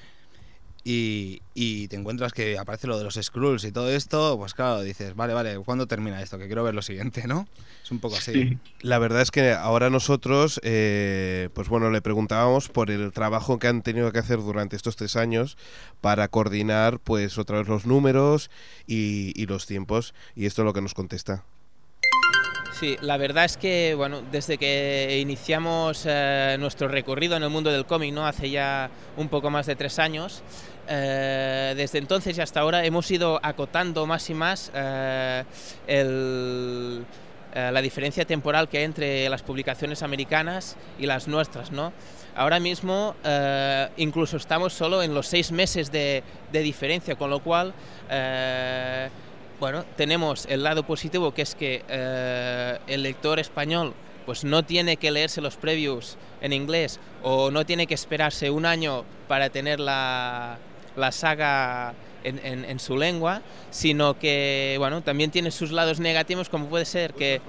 [0.89, 4.82] y, y te encuentras que aparece lo de los Skrulls y todo esto, pues claro,
[4.82, 6.39] dices, vale, vale, ¿cuándo termina esto?
[6.39, 7.49] Que quiero ver lo siguiente, ¿no?
[7.82, 8.57] Es un poco así.
[8.82, 13.66] La verdad es que ahora nosotros, eh, pues bueno, le preguntábamos por el trabajo que
[13.66, 15.59] han tenido que hacer durante estos tres años
[16.01, 18.49] para coordinar, pues otra vez los números
[18.87, 20.14] y, y los tiempos.
[20.37, 21.43] Y esto es lo que nos contesta.
[22.78, 27.72] Sí, la verdad es que, bueno, desde que iniciamos eh, nuestro recorrido en el mundo
[27.72, 28.26] del cómic, ¿no?
[28.26, 30.43] Hace ya un poco más de tres años,
[30.89, 35.45] eh, desde entonces y hasta ahora hemos ido acotando más y más eh,
[35.87, 37.05] el-
[37.55, 41.93] eh, la diferencia temporal que hay entre las publicaciones americanas y las nuestras, ¿no?
[42.34, 46.22] Ahora mismo eh, incluso estamos solo en los seis meses de,
[46.53, 47.72] de diferencia, con lo cual,
[48.11, 49.09] eh,
[49.59, 51.82] bueno, tenemos el lado positivo que es que
[52.87, 53.95] el lector español
[54.26, 58.66] pues no tiene que leerse los previews en inglés o no tiene que esperarse un
[58.66, 60.59] año para tener la,
[60.97, 61.95] la saga
[62.25, 66.85] en, en- en su lengua, sino que, bueno, también tiene sus lados negativos, como puede
[66.85, 67.41] ser que,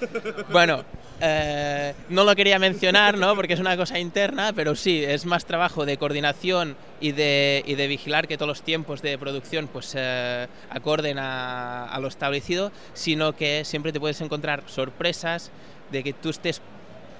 [0.52, 0.84] bueno,
[1.20, 3.34] eh, no lo quería mencionar, ¿no?
[3.34, 7.74] Porque es una cosa interna, pero sí, es más trabajo de coordinación y de, y
[7.76, 12.70] de vigilar que todos los tiempos de producción pues eh, acorden a, a lo establecido,
[12.92, 15.50] sino que siempre te puedes encontrar sorpresas
[15.90, 16.60] de que tú estés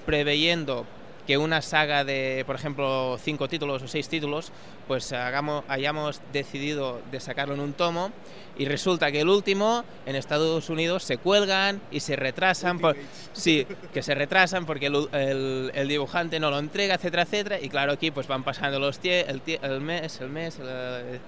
[0.05, 0.85] preveyendo
[1.27, 4.51] que una saga de, por ejemplo, cinco títulos o seis títulos,
[4.87, 8.11] pues hagamos, hayamos decidido de sacarlo en un tomo
[8.57, 12.95] y resulta que el último en Estados Unidos se cuelgan y se retrasan, por,
[13.33, 17.67] sí, que se retrasan porque el, el- el dibujante no lo entrega, etcétera, etcétera, y
[17.69, 20.57] claro aquí pues van pasando los tie- el, tie- el mes, el mes,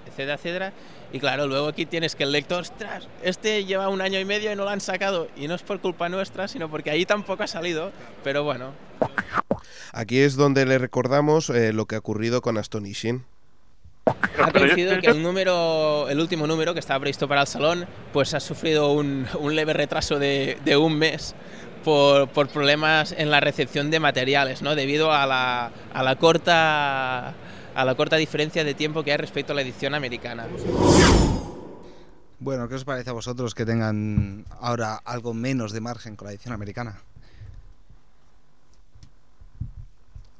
[0.06, 0.72] etcétera, etcétera,
[1.12, 4.50] y claro luego aquí tienes que el lector, ostras, este lleva un año y medio
[4.50, 7.42] y no lo han sacado y no es por culpa nuestra, sino porque ahí tampoco
[7.42, 7.92] ha salido,
[8.24, 8.72] pero bueno.
[9.92, 13.24] Aquí es donde le recordamos eh, lo que ha ocurrido con Astonishing.
[14.06, 18.34] Ha coincidido que el número, el último número que estaba previsto para el salón, pues
[18.34, 21.34] ha sufrido un, un leve retraso de, de un mes
[21.84, 24.74] por, por problemas en la recepción de materiales, ¿no?
[24.74, 27.34] Debido a la, a la corta
[27.74, 30.46] a la corta diferencia de tiempo que hay respecto a la edición americana.
[32.40, 36.32] Bueno, ¿qué os parece a vosotros que tengan ahora algo menos de margen con la
[36.32, 37.00] edición americana?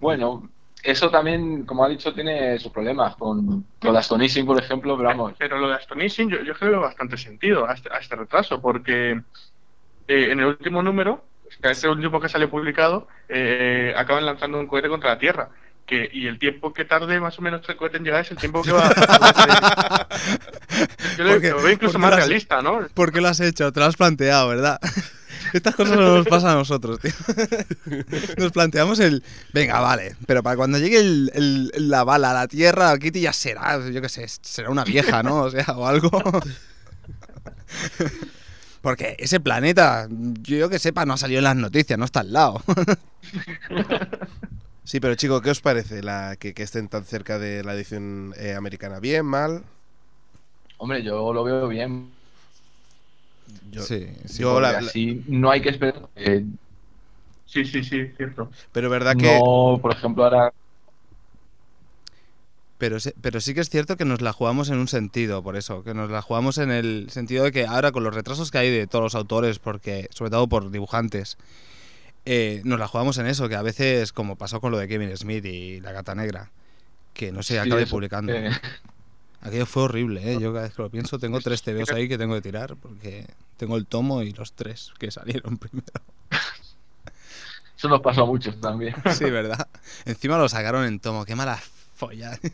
[0.01, 0.49] Bueno,
[0.83, 5.09] eso también, como ha dicho, tiene sus problemas con, con la Astonishing, por ejemplo, pero
[5.11, 5.35] vamos.
[5.39, 8.17] Pero lo de Astonishing yo, yo creo que veo bastante sentido a este, a este
[8.17, 9.13] retraso, porque
[10.09, 14.59] eh, en el último número O sea, ese último que salió publicado, eh, acaban lanzando
[14.59, 15.49] un cohete contra la Tierra.
[15.87, 18.37] Que, y el tiempo que tarde más o menos el cohete en llegar es el
[18.37, 20.07] tiempo que va a...
[21.19, 22.87] Yo lo, Porque- lo veo incluso más has- realista, ¿no?
[22.95, 23.73] ¿Por qué lo has hecho?
[23.73, 24.79] Te lo has planteado, ¿verdad?
[25.53, 27.12] Estas cosas no nos pasan a nosotros, tío.
[28.39, 29.23] Nos planteamos el.
[29.53, 33.33] Venga, vale, pero para cuando llegue el- el- la bala a la tierra, Kitty ya
[33.33, 35.43] será, yo qué sé, será una vieja, ¿no?
[35.43, 36.11] O sea, o algo.
[38.83, 42.33] Porque ese planeta, yo que sepa, no ha salido en las noticias, no está al
[42.33, 42.62] lado.
[44.85, 48.35] Sí, pero chico, ¿qué os parece la que, que estén tan cerca de la edición
[48.37, 48.99] eh, americana?
[48.99, 49.25] ¿Bien?
[49.25, 49.62] ¿Mal?
[50.79, 52.11] Hombre, yo lo veo bien.
[53.71, 56.09] Yo, Sí, sí, yo porque la- la- así no hay que esperar.
[56.17, 56.45] eh,
[57.47, 58.49] Sí, sí, sí, cierto.
[58.73, 60.53] pero verdad que no, por ejemplo, ahora
[62.79, 65.57] Pero, sí- pero sí que es cierto que nos la jugamos en un sentido, por
[65.57, 68.57] eso, que nos la jugamos en el sentido de que ahora con los retrasos que
[68.59, 71.37] hay de todos los autores, porque sobre todo por dibujantes,
[72.25, 75.17] eh, nos la jugamos en eso, que a veces, como pasó con lo de Kevin
[75.17, 76.51] Smith y La Gata Negra,
[77.15, 78.33] que no se Sí, acabe eso, publicando.
[78.33, 78.51] eh.
[79.43, 80.39] Aquello fue horrible, ¿eh?
[80.39, 83.27] Yo cada vez que lo pienso tengo tres TVOs ahí que tengo que tirar, porque
[83.57, 85.87] tengo el tomo y los tres que salieron primero.
[87.77, 88.95] eso nos pasó a muchos también.
[89.15, 89.69] Sí, ¿verdad?
[90.05, 91.59] Encima lo sacaron en tomo, qué mala
[91.97, 92.39] folla.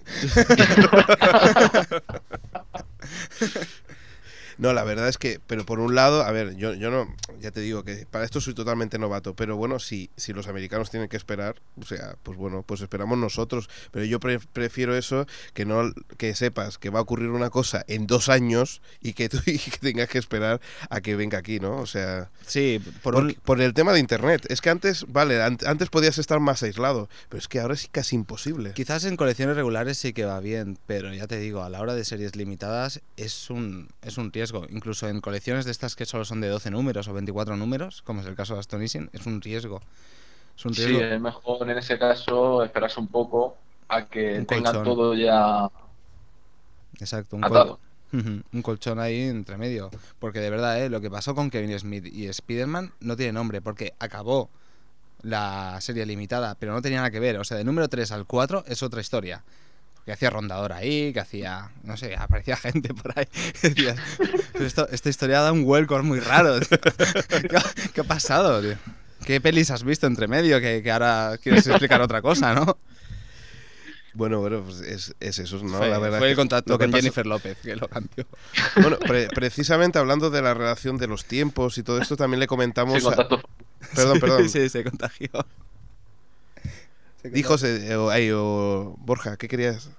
[4.58, 7.50] No, la verdad es que, pero por un lado, a ver, yo, yo no, ya
[7.50, 11.08] te digo que para esto soy totalmente novato, pero bueno, si, si los americanos tienen
[11.10, 15.66] que esperar, o sea, pues bueno, pues esperamos nosotros, pero yo pre- prefiero eso, que
[15.66, 19.38] no, que sepas que va a ocurrir una cosa en dos años y que tú
[19.46, 21.76] y que tengas que esperar a que venga aquí, ¿no?
[21.76, 25.42] O sea, Sí, por por, un, por el tema de internet, es que antes, vale,
[25.42, 28.72] an- antes podías estar más aislado, pero es que ahora es casi imposible.
[28.72, 31.94] Quizás en colecciones regulares sí que va bien, pero ya te digo, a la hora
[31.94, 34.45] de series limitadas es un, es un riesgo.
[34.70, 38.20] Incluso en colecciones de estas que solo son de 12 números o 24 números, como
[38.20, 39.80] es el caso de Astonishing, es un riesgo.
[40.56, 41.04] Es un Sí, riesgo.
[41.04, 43.56] es mejor en ese caso esperarse un poco
[43.88, 44.84] a que tengan colchón.
[44.84, 45.70] todo ya
[46.98, 47.78] Exacto, un, atado.
[48.12, 49.90] col- Ujú, un colchón ahí entre medio.
[50.18, 50.88] Porque de verdad, ¿eh?
[50.88, 54.48] lo que pasó con Kevin Smith y Spider-Man no tiene nombre, porque acabó
[55.22, 57.38] la serie limitada, pero no tenía nada que ver.
[57.38, 59.42] O sea, de número 3 al 4 es otra historia.
[60.06, 63.26] Que hacía rondador ahí, que hacía, no sé, aparecía gente por ahí.
[63.62, 63.98] Decías,
[64.52, 66.58] "Pero esto, esta historia da un vuelco muy raro.
[66.60, 66.78] tío.
[67.50, 68.76] ¿Qué, ha- qué ha pasado, tío?
[69.26, 72.78] ¿Qué pelis has visto entre medio que, que ahora quieres explicar otra cosa, no?
[74.14, 75.76] Bueno, bueno, pues es, es eso, ¿no?
[75.76, 78.24] fue, la verdad fue el contacto que con pasó- Jennifer López que lo cambió.
[78.80, 82.46] Bueno, pre- precisamente hablando de la relación de los tiempos y todo esto, también le
[82.46, 83.02] comentamos.
[83.02, 83.42] Sí, a- contacto.
[83.94, 84.48] Perdón, perdón.
[84.48, 85.28] Sí, se contagió.
[87.30, 89.90] Se Dijo se- o, ay, o- Borja, ¿qué querías?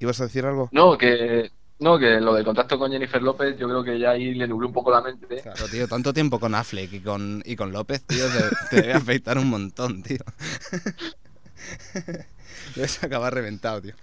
[0.00, 0.68] ¿Ibas a decir algo?
[0.72, 1.50] No, que
[1.80, 4.68] no, que lo del contacto con Jennifer López, yo creo que ya ahí le nubló
[4.68, 5.40] un poco la mente.
[5.42, 8.92] Claro, tío, tanto tiempo con Affleck y con, y con López, tío, te, te debe
[8.94, 10.18] afectar un montón, tío.
[12.74, 13.94] Debes acabar reventado, tío.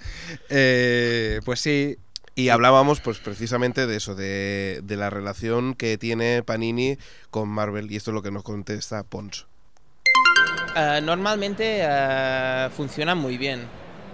[0.49, 1.97] Eh, pues sí,
[2.35, 6.97] Y hablábamos, pues precisamente de eso, de, de la relación que tiene Panini
[7.29, 9.47] con Marvel, y esto es lo que nos contesta Pons.
[10.73, 13.67] Eh, normalmente eh, funcionan muy bien,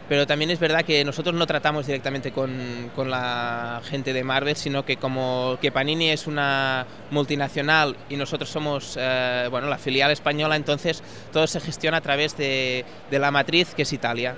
[0.09, 4.83] pero también es verdad que nosotros no tratamos directamente con, la gente de Marvel, sino
[4.83, 10.55] que como que Panini es una multinacional y nosotros somos eh, bueno, la filial española,
[10.55, 14.35] entonces todo se gestiona a través de, la matriz que es Italia.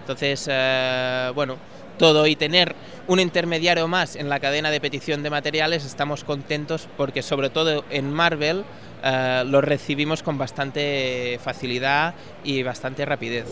[0.00, 0.48] Entonces,
[1.34, 1.58] bueno,
[1.98, 2.74] todo y tener
[3.08, 7.84] un intermediario más en la cadena de petición de materiales, estamos contentos porque sobre todo
[7.90, 8.64] en Marvel
[9.02, 12.14] eh, lo recibimos con bastante facilidad
[12.44, 13.46] y bastante rapidez.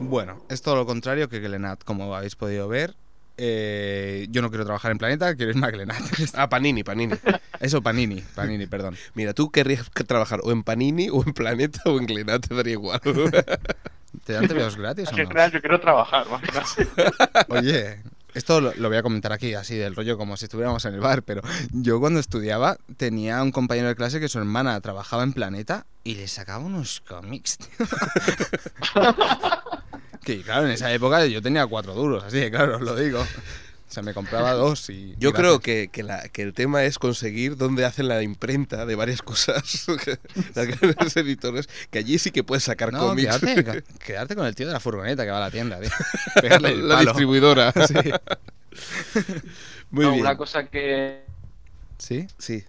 [0.00, 2.94] bueno, es todo lo contrario que Glenat, como habéis podido ver.
[3.38, 6.02] Eh, yo no quiero trabajar en Planeta, quiero irme a Glenat.
[6.34, 7.14] Ah, Panini, Panini.
[7.60, 8.96] Eso, Panini, Panini, perdón.
[9.14, 12.54] Mira, tú querrías que trabajar o en Panini, o en Planeta, o en Glenat, te
[12.54, 13.00] daría igual.
[14.24, 15.48] ¿Te dan TVOs gratis o no?
[15.48, 16.76] yo quiero trabajar, más.
[17.48, 18.02] Oye,
[18.34, 21.00] esto lo, lo voy a comentar aquí, así del rollo como si estuviéramos en el
[21.00, 21.42] bar, pero
[21.72, 26.14] yo cuando estudiaba tenía un compañero de clase que su hermana trabajaba en Planeta y
[26.16, 27.86] le sacaba unos cómics, tío.
[30.24, 33.24] que claro, en esa época yo tenía cuatro duros, así que claro, os lo digo.
[33.92, 35.14] O sea, me compraba dos y...
[35.18, 38.86] Yo y creo que, que, la- que el tema es conseguir dónde hacen la imprenta
[38.86, 39.86] de varias cosas.
[40.54, 43.38] Las grandes editores, que allí sí que puedes sacar No, cómics.
[43.38, 45.90] quedarte, quedarte con el tío de la furgoneta que va a la tienda, tío.
[46.40, 47.10] Pegarle el la palo.
[47.10, 47.70] distribuidora.
[47.86, 47.94] Sí.
[49.90, 50.22] Muy No, bien.
[50.22, 51.24] Una cosa que
[51.98, 52.26] ¿Sí?
[52.38, 52.64] Sí.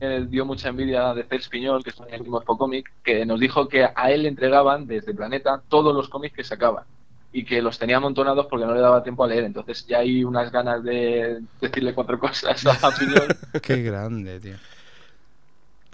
[0.00, 3.68] eh, dio mucha envidia de Cels Piñol, que en el último Comic, que nos dijo
[3.68, 6.84] que a él le entregaban desde Planeta todos los cómics que sacaban
[7.32, 9.44] y que los tenía amontonados porque no le daba tiempo a leer.
[9.44, 13.36] Entonces ya hay unas ganas de decirle cuatro cosas a Piñol.
[13.62, 14.56] Qué grande, tío.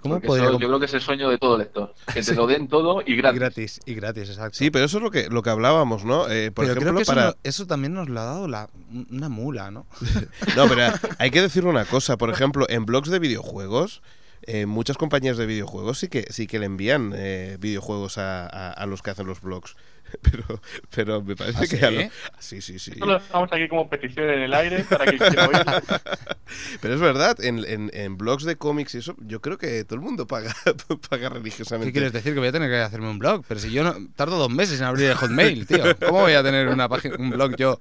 [0.01, 1.93] ¿Cómo podría eso yo creo que es el sueño de todo lector.
[2.13, 3.79] Que te lo den todo y Y gratis.
[3.85, 4.55] y gratis, exacto.
[4.57, 6.29] Sí, pero eso es lo que, lo que hablábamos, ¿no?
[6.29, 7.25] Eh, por pero creo ejemplo, que eso, para...
[7.29, 8.69] no- eso también nos lo ha dado la,
[9.09, 9.87] una mula, ¿no?
[10.55, 10.83] No, pero
[11.17, 12.15] hay que decir una cosa.
[12.17, 14.03] Por ejemplo, en blogs de videojuegos,
[14.43, 18.71] eh, muchas compañías de videojuegos sí que sí que le envían eh, videojuegos a, a-
[18.71, 19.75] a los que hacen los blogs.
[20.21, 20.61] Pero,
[20.93, 21.85] pero me parece ¿Ah, que sí?
[21.85, 22.09] a lo-
[22.39, 22.91] sí, sí, sí.
[22.97, 25.47] Solo estamos aquí como petición en el aire para que quiera.
[26.81, 29.95] Pero es verdad, en, en, en blogs de cómics y eso, yo creo que todo
[29.95, 30.53] el mundo paga,
[31.09, 31.89] paga religiosamente.
[31.89, 32.33] ¿Qué quieres decir?
[32.33, 33.43] Que voy a tener que hacerme un blog.
[33.47, 35.83] Pero si yo no, tardo dos meses en abrir el Hotmail, tío.
[35.99, 37.79] ¿Cómo voy a tener una página, un blog yo?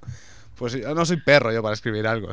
[0.56, 2.28] Pues yo no soy perro yo para escribir algo.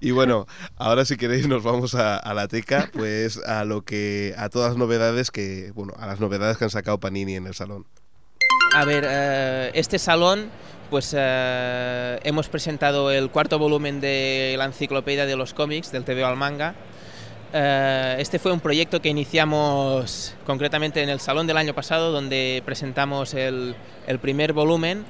[0.00, 0.46] Y bueno,
[0.76, 4.70] ahora si queréis nos vamos a, a la teca, pues a lo que a todas
[4.70, 7.86] las novedades que, bueno, a las novedades que han sacado Panini en el salón.
[8.76, 10.50] A ver, eh, este salón,
[10.90, 16.26] pues eh, hemos presentado el cuarto volumen de la enciclopedia de los cómics, del TVO
[16.26, 16.74] al manga.
[17.54, 22.62] Eh, este fue un proyecto que iniciamos concretamente en el salón del año pasado, donde
[22.66, 23.74] presentamos el,
[24.06, 25.06] el primer volumen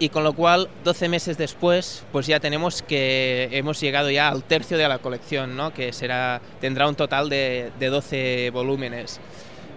[0.00, 4.42] y con lo cual 12 meses después pues ya tenemos que hemos llegado ya al
[4.42, 5.72] tercio de la colección ¿no?
[5.72, 9.20] que será tendrá un total de, de 12 volúmenes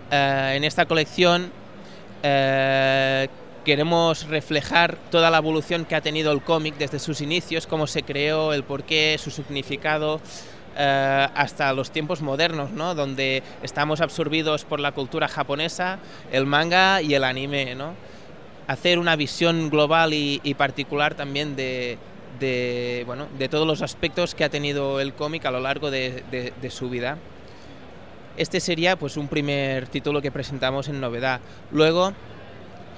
[0.09, 1.51] en esta colección
[2.23, 3.27] eh,
[3.65, 8.03] queremos reflejar toda la evolución que ha tenido el cómic desde sus inicios cómo se
[8.03, 10.21] creó el porqué su significado
[10.77, 12.95] eh, hasta los tiempos modernos, ¿no?
[12.95, 15.99] donde estamos absorbidos por la cultura japonesa,
[16.31, 17.75] el manga y el anime.
[17.75, 17.93] ¿no?
[18.67, 21.97] hacer una visión global y, y particular también de,
[22.39, 26.23] de, bueno, de todos los aspectos que ha tenido el cómic a lo largo de,
[26.31, 27.17] de- de su vida.
[28.37, 31.41] Este sería pues un primer título que presentamos en novedad.
[31.71, 32.13] Luego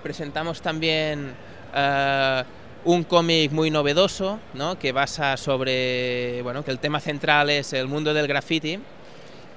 [0.04, 1.32] presentamos también
[1.74, 2.44] eh,
[2.84, 4.78] un cómic muy novedoso, ¿no?
[4.78, 8.80] que basa sobre, bueno, que el tema central es el mundo del graffiti.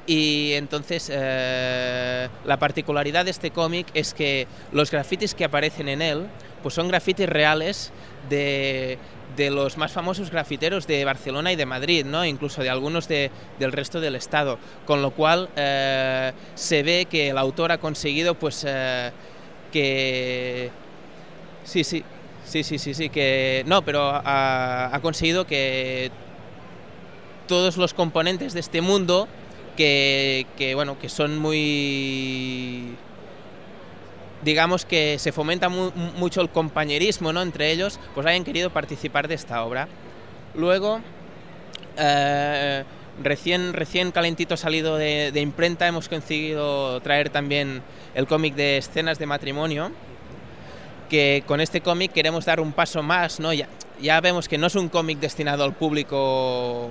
[0.07, 6.01] Y entonces eh, la particularidad de este cómic es que los grafitis que aparecen en
[6.01, 6.27] él
[6.63, 7.93] pues son grafitis reales
[8.31, 8.99] de,
[9.37, 12.25] de los más famosos grafiteros de Barcelona y de Madrid, ¿no?
[12.25, 14.59] incluso de algunos de- del resto del estado.
[14.87, 19.11] Con lo cual eh, se ve que el autor ha conseguido pues eh,
[19.73, 20.71] que...
[21.65, 22.03] Sí, sí,
[22.45, 23.63] sí, sí, sí, sí, que...
[23.67, 26.11] No, pero ha, ha conseguido que
[27.49, 29.29] todos los componentes de este mundo
[29.77, 32.95] que, que, bueno que son muy
[34.43, 37.43] digamos que se fomenta mu- mucho el compañerismo ¿no?
[37.43, 39.89] entre ellos pues hayan querido participar de esta obra
[40.55, 41.01] luego
[41.99, 42.85] eh,
[43.23, 47.83] recién recién calentito salido de, de imprenta hemos conseguido traer también
[48.15, 49.93] el cómic de escenas de matrimonio
[51.09, 53.53] que con este cómic queremos dar un paso más, ¿no?
[53.53, 53.69] Ya,
[54.01, 56.91] ya vemos que no es un cómic destinado al público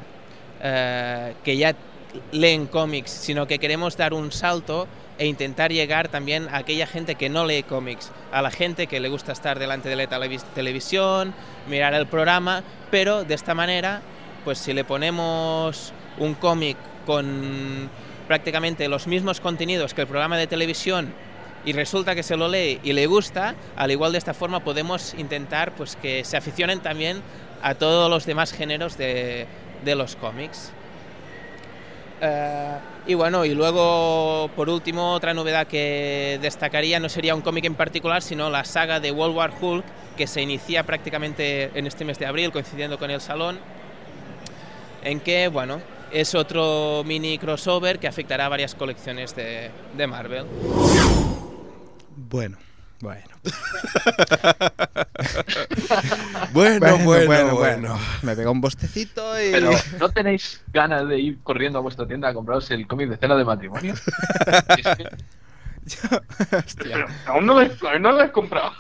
[0.62, 1.74] eh, que ya
[2.32, 4.88] leen cómics, sino que queremos dar un salto
[5.22, 9.00] e intentar llegar también a aquella gente que no lee cómics, a la gente que
[9.00, 11.36] le gusta estar delante de la televis- televisión,
[11.70, 14.02] mirar el programa, pero de esta manera,
[14.44, 16.76] pues si le ponemos un cómic
[17.06, 17.88] con
[18.28, 21.14] prácticamente los mismos contenidos que el programa de televisión
[21.66, 25.14] y resulta que se lo lee y le gusta, al igual de esta forma podemos
[25.14, 27.22] intentar pues que se aficionen también
[27.62, 29.46] a todos los demás géneros de,
[29.86, 30.72] de los cómics.
[32.22, 32.78] Eh,
[33.08, 37.76] y bueno, y luego por último otra novedad que destacaría no sería un cómic en
[37.76, 42.20] particular, sino la saga de World War Hulk que se inicia prácticamente en este mes
[42.20, 43.60] de abril coincidiendo con el salón,
[45.04, 50.46] en que bueno, es otro mini crossover que afectará a varias colecciones de, de Marvel.
[52.16, 52.58] Bueno,
[53.02, 53.22] bueno.
[56.54, 58.00] Bueno, bueno, bueno.
[58.22, 59.52] Me pega un bostecito y...
[59.52, 63.18] Pero, ¿no tenéis ganas de ir corriendo a vuestra tienda a compraros el cómic de
[63.18, 63.96] cena de matrimonio?
[66.78, 68.72] Pero aún no lo he, aún no lo he comprado.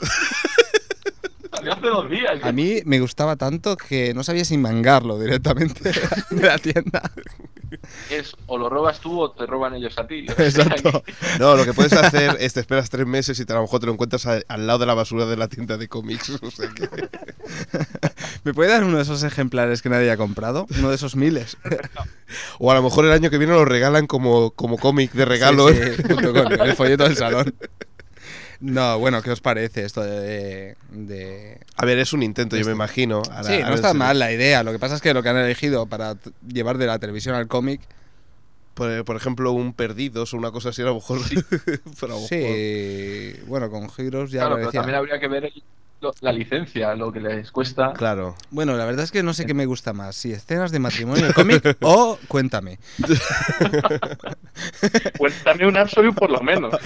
[1.53, 2.43] Salió hace dos días.
[2.43, 5.91] A mí me gustaba tanto que no sabía si mangarlo directamente
[6.29, 7.01] de la tienda.
[8.09, 10.25] Es o lo robas tú o te roban ellos a ti.
[10.37, 11.03] Exacto.
[11.39, 13.79] No, lo que puedes hacer es te esperas tres meses y te, a lo mejor
[13.79, 16.29] te lo encuentras a- al lado de la basura de la tienda de cómics.
[16.41, 16.89] O sea que-
[18.43, 20.67] ¿Me puede dar uno de esos ejemplares que nadie ha comprado?
[20.79, 21.57] Uno de esos miles.
[22.59, 25.69] O a lo mejor el año que viene lo regalan como, como cómic de regalo.
[25.69, 27.55] Sí, sí, junto con el folleto del salón.
[28.61, 30.75] No, bueno, ¿qué os parece esto de...?
[30.91, 33.21] de- A ver, es un intento, yo me imagino.
[33.31, 34.63] Ahora- sí, no está mal la idea.
[34.63, 36.15] Lo que pasa es que lo que han elegido para
[36.47, 37.81] llevar de la televisión al cómic...
[38.73, 41.19] Por, por ejemplo, un Perdidos o una cosa así, a lo mejor.
[41.99, 45.27] pero a lo mejor- Sí, bueno, con Heroes ya Claro, lo pero también habría que
[45.27, 45.63] ver el,
[46.01, 47.93] lo- la licencia, lo que les cuesta.
[47.93, 48.35] Claro.
[48.49, 51.27] Bueno, la verdad es que no sé qué me gusta más, si escenas de matrimonio
[51.27, 52.79] en cómic o cuéntame.
[55.17, 56.73] Cuéntame un Absolute por lo menos.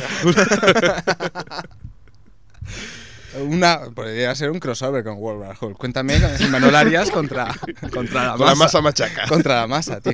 [3.42, 5.78] Una, podría ser un crossover con World War Hulk.
[5.78, 6.18] Cuéntame
[6.50, 7.54] Manuel Arias contra,
[7.92, 8.56] contra la masa.
[8.56, 9.28] masa machaca.
[9.28, 10.14] Contra la masa, tío.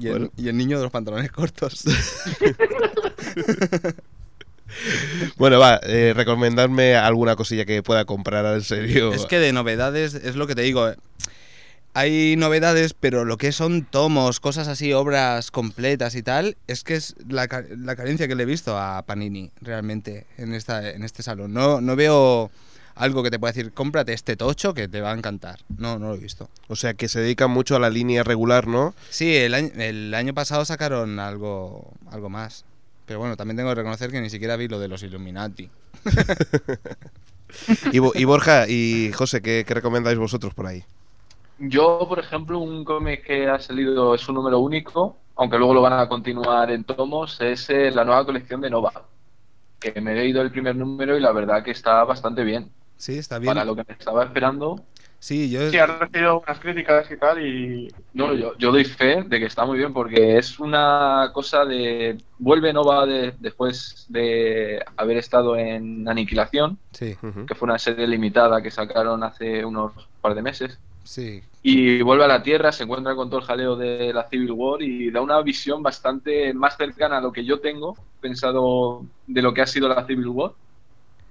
[0.00, 0.30] Y el, Bueno.
[0.38, 1.84] y el niño de los pantalones cortos.
[5.36, 9.12] Bueno, va, eh, recomendarme alguna cosilla que pueda comprar en serio.
[9.12, 10.88] Es que de novedades, es lo que te digo.
[10.88, 10.96] eh.
[11.94, 16.94] Hay novedades, pero lo que son tomos, cosas así, obras completas y tal, es que
[16.94, 21.22] es la, la carencia que le he visto a Panini realmente en, esta, en este
[21.22, 21.54] salón.
[21.54, 22.50] No, no veo
[22.96, 25.60] algo que te pueda decir, cómprate este tocho que te va a encantar.
[25.78, 26.50] No, no lo he visto.
[26.68, 28.94] O sea, que se dedican mucho a la línea regular, ¿no?
[29.08, 32.66] Sí, el año, el año pasado sacaron algo, algo más.
[33.06, 35.70] Pero bueno, también tengo que reconocer que ni siquiera vi lo de los Illuminati.
[37.90, 40.84] Y, Bo- y Borja y José, ¿qué, qué recomendáis vosotros por ahí?
[41.58, 45.80] Yo, por ejemplo, un cómic que ha salido es un número único, aunque luego lo
[45.82, 49.08] van a continuar en tomos, es eh, la nueva colección de Nova.
[49.80, 52.72] Que me he leído el primer número y la verdad que está bastante bien.
[52.96, 53.54] Sí, está bien.
[53.54, 54.84] Para lo que me estaba esperando.
[55.18, 55.70] Sí, yo...
[55.70, 57.88] Sí, ha recibido unas críticas y tal y...
[58.14, 62.16] No, yo, yo doy fe de que está muy bien porque es una cosa de...
[62.38, 67.16] Vuelve Nova de- después de haber estado en Aniquilación, Sí,
[67.46, 70.78] que fue una serie limitada que sacaron hace unos par de meses.
[71.04, 71.42] sí.
[71.68, 74.80] Y vuelve a la Tierra, se encuentra con todo el jaleo de la Civil War
[74.82, 79.52] y da una visión bastante más cercana a lo que yo tengo pensado de lo
[79.52, 80.52] que ha sido la Civil War,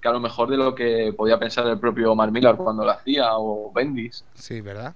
[0.05, 2.91] que a lo mejor de lo que podía pensar el propio Mark Millar cuando lo
[2.91, 4.23] hacía o Bendis.
[4.35, 4.93] Sí, ¿verdad?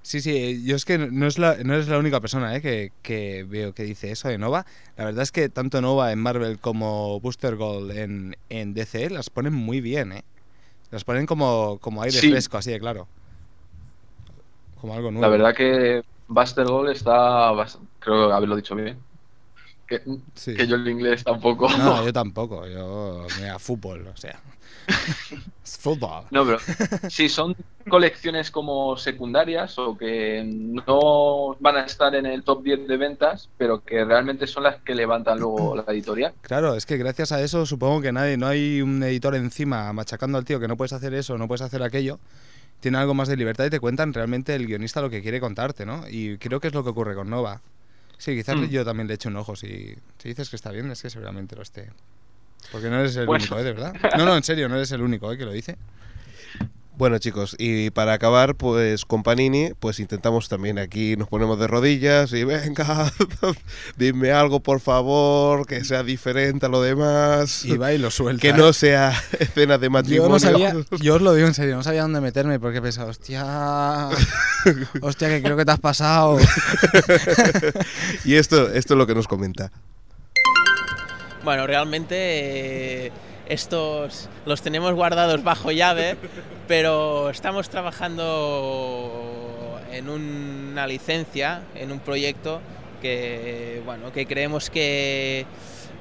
[0.00, 2.62] Sí, sí, yo es que no es la, no eres la única persona ¿eh?
[2.62, 4.64] que, que veo que dice eso de Nova.
[4.96, 9.28] La verdad es que tanto Nova en Marvel como Booster Gold en, en DC las
[9.28, 10.24] ponen muy bien, ¿eh?
[10.90, 12.30] Las ponen como, como aire Sí.
[12.30, 13.06] fresco, así de claro.
[14.80, 15.20] Como algo nuevo.
[15.20, 17.52] La verdad que Buster Gold está,
[17.98, 18.98] creo haberlo dicho bien.
[19.86, 20.02] Que,
[20.34, 20.54] Sí.
[20.54, 21.68] que yo el inglés tampoco.
[21.76, 22.66] No, yo tampoco.
[22.66, 24.40] Yo, mira, fútbol, o sea.
[25.64, 26.24] Es fútbol.
[26.30, 26.58] No, pero
[27.08, 27.56] sí, son
[27.88, 33.48] colecciones como secundarias o que no van a estar en el top 10 de ventas,
[33.56, 36.34] pero que realmente son las que levantan luego la editorial.
[36.42, 40.36] Claro, es que gracias a eso supongo que nadie, no hay un editor encima machacando
[40.36, 42.18] al tío que no puedes hacer eso, no puedes hacer aquello.
[42.80, 45.86] Tiene algo más de libertad y te cuentan realmente el guionista lo que quiere contarte,
[45.86, 46.06] ¿no?
[46.10, 47.62] Y creo que es lo que ocurre con Nova.
[48.18, 48.64] Sí, quizás Mm.
[48.66, 49.56] yo también le echo un ojo.
[49.56, 51.90] Si, si dices que está bien, es que seguramente lo esté.
[52.72, 53.42] Porque no eres el Bueno.
[53.44, 53.64] único, ¿eh?
[53.64, 53.94] De verdad.
[54.18, 55.36] No, no, en serio, no eres el único, ¿eh?
[55.38, 55.76] Que lo dice.
[56.96, 61.66] Bueno, chicos, y para acabar, pues con Panini, pues intentamos también aquí, nos ponemos de
[61.66, 63.12] rodillas y venga,
[63.96, 67.64] dime algo por favor, que sea diferente a lo demás.
[67.64, 68.40] Y va y lo suelta.
[68.40, 70.28] Que no sea escena de Yo matrimonio.
[70.28, 73.10] no sabía, yo os lo digo en serio, no sabía dónde meterme porque he pensado,
[73.10, 74.08] hostia,
[75.00, 76.38] hostia, que creo que te has pasado.
[78.24, 79.72] y esto, esto es lo que nos comenta.
[81.42, 83.12] Bueno, realmente eh,
[83.48, 86.16] estos los tenemos guardados bajo llave,
[86.66, 92.60] pero estamos trabajando en una licencia, en un proyecto
[93.00, 95.46] que, bueno, que creemos que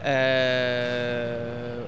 [0.03, 1.83] eh,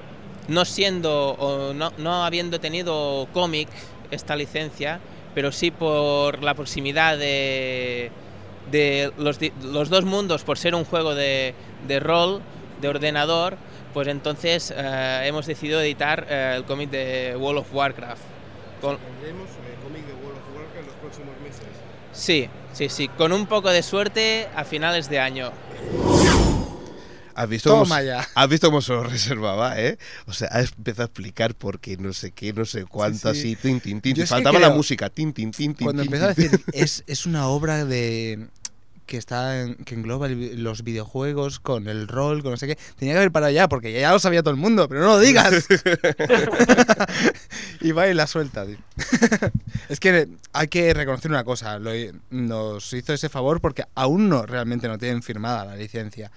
[0.48, 3.68] no siendo o no, no habiendo tenido cómic
[4.10, 5.00] esta licencia,
[5.34, 8.10] pero sí por la proximidad de,
[8.70, 11.54] de los, los dos mundos, por ser un juego de,
[11.86, 12.40] de rol,
[12.80, 13.56] de ordenador,
[13.96, 18.20] pues entonces eh, hemos decidido editar eh, el cómic de World of Warcraft.
[18.82, 19.48] Con- Tendremos
[19.82, 21.62] cómic de World of Warcraft en los próximos meses.
[22.12, 25.50] sí, sí, sí, con un poco de suerte a finales de año.
[27.34, 28.28] ¿Has visto, Toma cómo, ya.
[28.34, 29.96] ¿Has visto cómo se lo reservaba, eh?
[30.26, 33.40] O sea, ha empezado a explicar por qué no sé qué, no sé cuánto, Sí,
[33.40, 33.52] sí.
[33.52, 34.26] así, tin, tin, tin.
[34.26, 35.86] Faltaba la música, tin, tin, tin, tin.
[35.86, 38.48] Cuando tin, empezó a tin, decir, es, es una obra de
[39.06, 42.78] que está en- que engloba el los videojuegos con el rol, con no sé qué.
[42.96, 45.18] Tenía que haber parado ya, porque ya lo sabía todo el mundo, pero no lo
[45.20, 45.66] digas.
[47.80, 48.78] y va y la suelta, tío.
[49.88, 51.90] es que hay que reconocer una cosa, lo-
[52.30, 56.30] nos hizo ese favor porque aún no realmente no tienen firmada la licencia.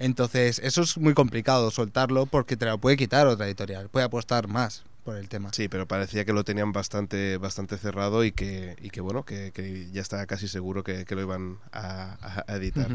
[0.00, 4.46] Entonces, eso es muy complicado soltarlo porque te lo puede quitar otra editorial, puede apostar
[4.46, 5.50] más por el tema.
[5.54, 9.52] Sí, pero parecía que lo tenían bastante, bastante cerrado y que, y que bueno, que,
[9.52, 12.90] que ya estaba casi seguro que, que lo iban a, editar.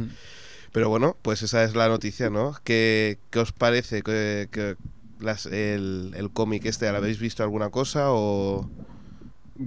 [0.72, 2.54] Pero bueno, pues esa es la noticia, ¿no?
[2.64, 4.76] ¿Qué, qué os parece que, que
[5.20, 8.70] las- el, el cómic este, ¿lo habéis visto alguna cosa o...?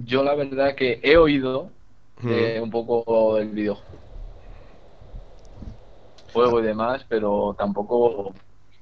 [0.05, 1.69] Yo la verdad que he oído
[2.23, 3.97] eh, un poco el videojuego
[6.31, 8.33] juego y demás, pero tampoco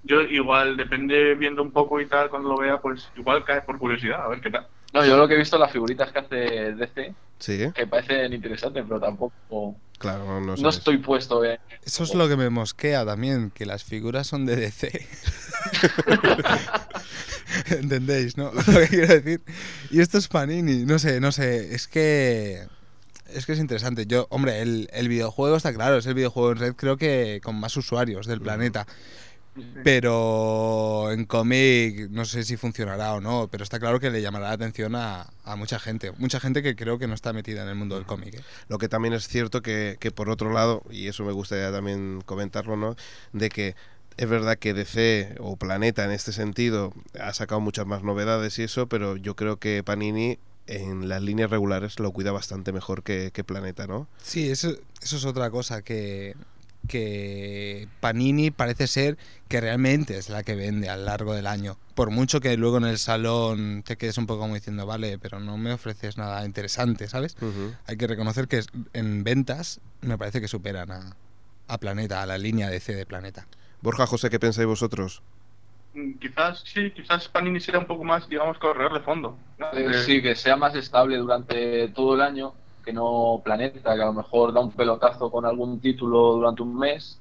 [0.05, 3.77] yo igual, depende viendo un poco y tal, cuando lo vea, pues igual cae por
[3.77, 4.67] curiosidad, a ver qué tal.
[4.93, 6.35] No, yo lo que he visto las figuritas que hace
[6.73, 9.75] DC, Sí, que parecen interesantes, pero tampoco.
[9.97, 10.77] claro, no, no No, sabes.
[10.77, 11.59] estoy puesto en.
[11.83, 14.91] Eso es lo que me mosquea también, que las figuras son de DC.
[17.69, 18.51] ¿Entendéis, no?
[18.67, 19.41] Lo que quiero decir.
[19.91, 22.63] Y esto es Panini, no sé, no sé, es que...
[23.33, 24.05] Es que es interesante.
[24.05, 27.59] Yo, hombre, el, el videojuego está claro, es el videojuego en red creo que con
[27.59, 28.85] más usuarios del planeta.
[29.83, 34.47] Pero en cómic no sé si funcionará o no, pero está claro que le llamará
[34.47, 36.11] la atención a, a mucha gente.
[36.17, 38.35] Mucha gente que creo que no está metida en el mundo del cómic.
[38.35, 38.43] ¿eh?
[38.67, 42.21] Lo que también es cierto que, que por otro lado, y eso me gustaría también
[42.25, 42.95] comentarlo, ¿no?
[43.31, 43.75] De que
[44.17, 48.63] es verdad que DC o Planeta en este sentido ha sacado muchas más novedades y
[48.63, 53.31] eso, pero yo creo que Panini en las líneas regulares lo cuida bastante mejor que,
[53.31, 54.07] que Planeta, ¿no?
[54.23, 56.35] Sí, eso, eso es otra cosa que,
[56.87, 59.17] que Panini parece ser
[59.47, 61.77] que realmente es la que vende a lo largo del año.
[61.93, 65.39] Por mucho que luego en el salón te quedes un poco como diciendo, vale, pero
[65.39, 67.37] no me ofreces nada interesante, ¿sabes?
[67.87, 68.61] Hay que reconocer que
[68.93, 71.15] en ventas me parece que superan a,
[71.67, 73.47] a Planeta, a la línea DC de Planeta.
[73.81, 75.21] Borja, José, ¿qué pensáis vosotros?
[76.19, 79.37] Quizás, sí, quizás Panini sea un poco más, digamos, corredor de fondo.
[79.57, 79.67] ¿no?
[80.05, 82.53] Sí, que sea más estable durante todo el año,
[82.85, 86.77] que no Planeta, que a lo mejor da un pelotazo con algún título durante un
[86.77, 87.19] mes.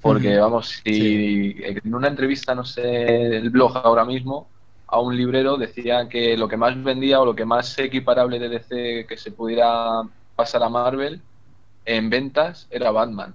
[0.00, 4.48] Porque, vamos, si en una entrevista, no sé, el blog ahora mismo,
[4.86, 8.48] a un librero decía que lo que más vendía o lo que más equiparable de
[8.48, 10.02] DC que se pudiera
[10.36, 11.20] pasar a Marvel
[11.84, 13.34] en ventas era Batman.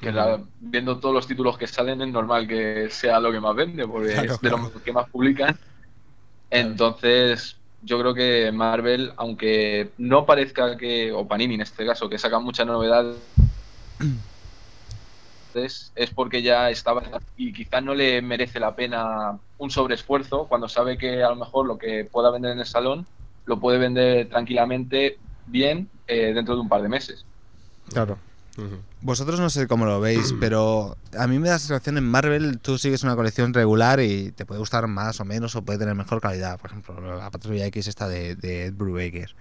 [0.00, 0.12] Que
[0.60, 4.12] viendo todos los títulos que salen es normal que sea lo que más vende, porque
[4.12, 4.70] Claro, es de claro.
[4.74, 5.56] lo que más publican.
[6.50, 12.18] Entonces, yo creo que Marvel, aunque no parezca que, o Panini en este caso, que
[12.18, 13.16] sacan muchas novedades,
[15.54, 17.02] es, es porque ya estaba
[17.36, 21.66] y quizás no le merece la pena un sobreesfuerzo cuando sabe que a lo mejor
[21.66, 23.06] lo que pueda vender en el salón
[23.46, 27.24] lo puede vender tranquilamente bien eh, dentro de un par de meses.
[27.90, 28.18] Claro.
[29.00, 32.58] Vosotros no sé cómo lo veis, pero a mí me da la sensación en Marvel
[32.60, 35.94] tú sigues una colección regular y te puede gustar más o menos o puede tener
[35.94, 36.58] mejor calidad.
[36.60, 39.34] Por ejemplo, la Patrulla X esta de, de Ed Brubaker.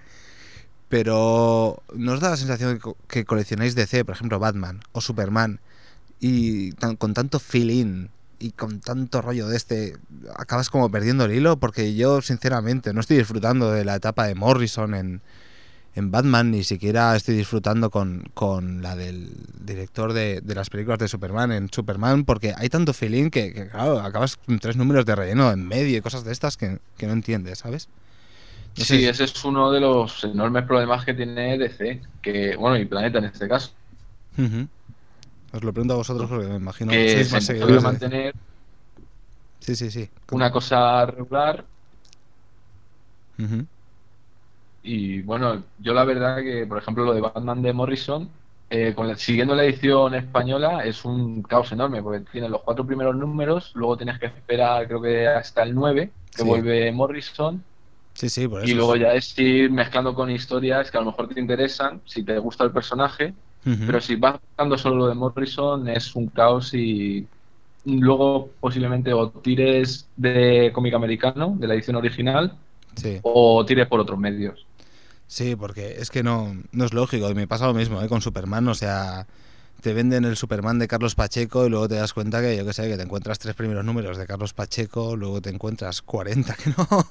[0.89, 5.01] Pero ¿no os da la sensación que, co- que coleccionáis DC, por ejemplo Batman o
[5.01, 5.59] Superman,
[6.19, 8.07] y tan- con tanto feeling
[8.39, 9.97] y con tanto rollo de este,
[10.35, 11.57] acabas como perdiendo el hilo?
[11.57, 15.21] Porque yo sinceramente no estoy disfrutando de la etapa de Morrison en,
[15.95, 19.29] en Batman, ni siquiera estoy disfrutando con, con la del
[19.59, 23.67] director de, de las películas de Superman en Superman, porque hay tanto feeling que, que,
[23.69, 27.05] claro, acabas con tres números de relleno en medio y cosas de estas que, que
[27.07, 27.87] no entiendes, ¿sabes?
[28.75, 32.85] No Sí, ese es uno de los enormes problemas que tiene DC, que bueno, y
[32.85, 33.71] Planeta en este caso.
[35.53, 37.87] Os lo pregunto a vosotros porque me imagino que se más han podido seguidores de-
[37.87, 38.35] mantener
[39.59, 40.09] Sí, sí, sí.
[40.31, 41.63] una cosa regular
[43.39, 43.65] Ujú.
[44.83, 48.29] Y bueno, yo la verdad que, por ejemplo, lo de Batman de Morrison,
[48.69, 52.85] eh, con la- siguiendo la edición española, es un caos enorme, porque tiene los cuatro
[52.85, 56.47] primeros números, luego tienes que esperar, creo que hasta el 9, que Sí.
[56.47, 57.63] vuelve Morrison,
[58.13, 58.69] Sí, sí, por eso.
[58.71, 62.23] y luego ya es ir mezclando con historias que a lo mejor te interesan, si
[62.23, 63.33] te gusta el personaje,
[63.87, 67.25] pero si vas buscando solo lo de Morrison, es un caos y
[67.85, 72.53] luego posiblemente o tires de cómic americano, de la edición original,
[72.95, 73.19] Sí.
[73.23, 74.65] o tires por otros medios.
[75.27, 77.29] Sí, porque es que no, no es lógico.
[77.29, 78.07] Y me pasa lo mismo ¿eh?
[78.07, 78.67] con Superman.
[78.67, 79.25] O sea,
[79.81, 82.73] te venden el Superman de Carlos Pacheco y luego te das cuenta que, yo qué
[82.73, 86.69] sé, que te encuentras tres primeros números de Carlos Pacheco, luego te encuentras 40 que
[86.77, 87.07] no.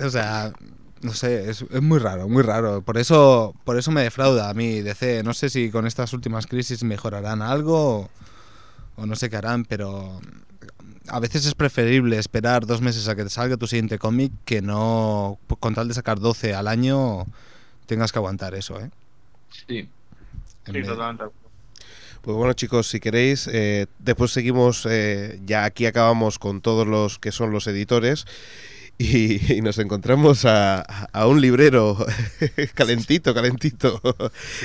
[0.06, 0.52] o sea,
[1.02, 2.82] no sé, es, muy raro, muy raro.
[2.82, 5.22] Por eso, por eso me defrauda a mí DC.
[5.22, 8.10] No sé si con estas últimas crisis mejorarán algo o,
[8.96, 10.20] o no sé qué harán, pero
[11.08, 14.62] a veces es preferible esperar dos meses a que te salga tu siguiente cómic que
[14.62, 17.26] no, con tal de sacar 12 al año,
[17.86, 18.90] tengas que aguantar eso, ¿eh?
[19.66, 19.88] Sí.
[20.66, 21.24] En Sí, totalmente.
[22.22, 27.18] Pues bueno chicos, si queréis, eh, después seguimos, eh, ya aquí acabamos con todos los
[27.18, 28.24] que son los editores
[28.98, 31.96] y, y nos encontramos a, a un librero
[32.74, 34.00] calentito, calentito.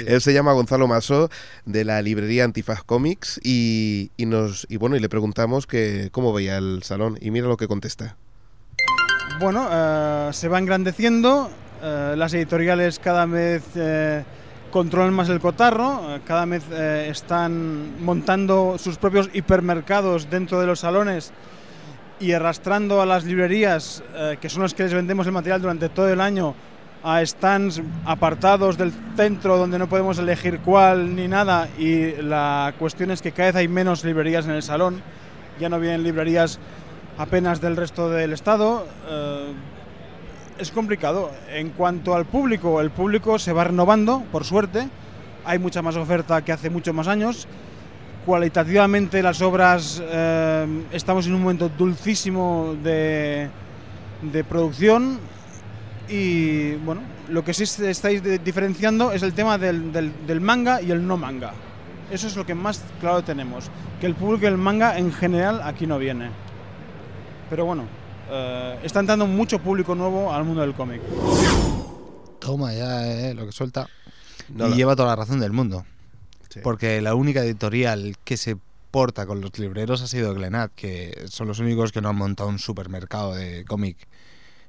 [0.05, 1.29] Él se llama Gonzalo Maso
[1.65, 6.33] de la librería Antifaz Comics y, y nos y bueno y le preguntamos que cómo
[6.33, 8.15] veía el salón y mira lo que contesta.
[9.39, 11.49] Bueno, eh, se va engrandeciendo,
[11.81, 14.23] eh, las editoriales cada vez eh,
[14.69, 21.31] controlan más el cotarro, cada vez están montando sus propios hipermercados dentro de los salones
[22.19, 25.89] y arrastrando a las librerías, eh, que son las que les vendemos el material durante
[25.89, 26.55] todo el año,
[27.03, 33.11] a stands apartados del centro donde no podemos elegir cuál ni nada y la cuestión
[33.11, 35.01] es que cada vez hay menos librerías en el salón,
[35.59, 36.59] ya no vienen librerías
[37.17, 38.85] apenas del resto del estado.
[39.09, 39.53] eh,
[40.59, 41.31] es complicado.
[41.49, 44.89] En cuanto al público, el público se va renovando, por suerte.
[45.45, 47.47] Hay mucha más oferta que hace muchos más años.
[48.25, 53.49] Cualitativamente las obras eh, estamos en un momento dulcísimo de,
[54.21, 55.19] de producción
[56.07, 60.41] y bueno, lo que sí se estáis de- diferenciando es el tema del, del- del
[60.41, 61.53] manga y el no manga.
[62.11, 63.69] Eso es lo que más claro tenemos,
[64.01, 66.29] que el público del manga en general aquí no viene.
[67.49, 67.83] Pero bueno,
[68.29, 71.01] eh, está entrando mucho público nuevo al mundo del cómic.
[72.39, 73.87] Toma ya, eh, lo que suelta.
[74.49, 75.85] No, y lleva toda la razón del mundo.
[76.49, 76.59] Sí.
[76.63, 78.57] Porque la única editorial que se
[78.91, 82.49] porta con los libreros ha sido Glenad, que son los únicos que no han montado
[82.49, 83.97] un supermercado de cómic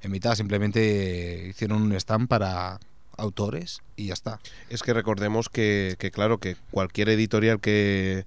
[0.02, 0.34] en mitad.
[0.34, 2.78] Simplemente hicieron un stand para
[3.16, 4.40] autores y ya está.
[4.68, 8.24] Es que recordemos que, que, claro, que cualquier editorial que,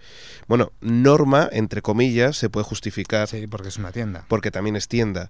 [0.47, 3.27] bueno, norma, entre comillas, se puede justificar.
[3.27, 4.25] Sí, porque es una tienda.
[4.27, 5.30] Porque también es tienda.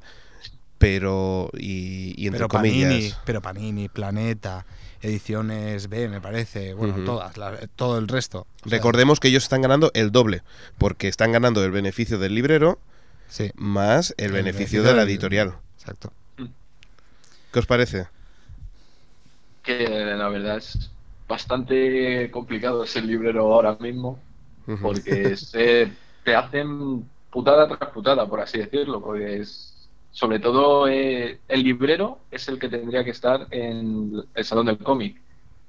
[0.78, 2.91] Pero, y, y entre pero comillas...
[2.91, 4.66] Panini, pero Panini, Planeta,
[5.04, 8.48] Ediciones B, me parece, bueno, todas, la- todo el resto.
[8.66, 10.42] O sea, Recordemos que ellos están ganando el doble,
[10.78, 12.80] porque están ganando el beneficio del librero
[13.28, 13.52] Sí.
[13.56, 15.54] más el, El beneficio beneficio de la del- editorial.
[15.80, 16.14] Exacto.
[17.52, 18.08] ¿Qué os parece?
[19.62, 20.90] Que la verdad es
[21.28, 24.20] bastante complicado ser librero ahora mismo,
[24.82, 25.92] porque se,
[26.24, 29.73] te hacen putada tras putada, por así decirlo, porque es,
[30.14, 34.77] sobre todo eh, el librero es el que tendría que estar en el salón del
[34.77, 35.19] cómic.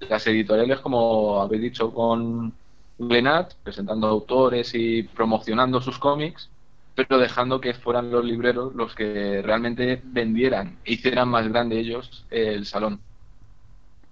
[0.08, 2.52] Las editoriales, como habéis dicho con
[2.98, 6.50] Glenat, presentando autores y promocionando sus cómics,
[6.94, 12.24] pero dejando que fueran los libreros los que realmente vendieran e hicieran más grande ellos
[12.30, 13.00] el salón.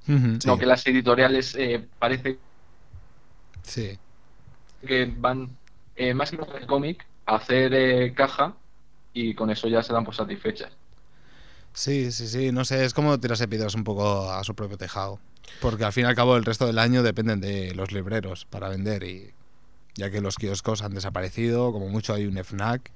[0.06, 2.38] No que las editoriales eh, parece
[3.62, 3.98] Sí.
[4.84, 5.50] que van
[5.94, 8.54] eh, más que el cómic a hacer eh, caja
[9.12, 10.70] y con eso ya se dan por satisfechas.
[11.74, 15.20] Sí, sí, sí, no sé, es como tirarse piedras un poco a su propio tejado.
[15.60, 18.68] Porque al fin y al cabo el resto del año dependen de los libreros para
[18.68, 19.32] vender y
[19.94, 22.90] ya que los kioscos han desaparecido, como mucho hay un FNAC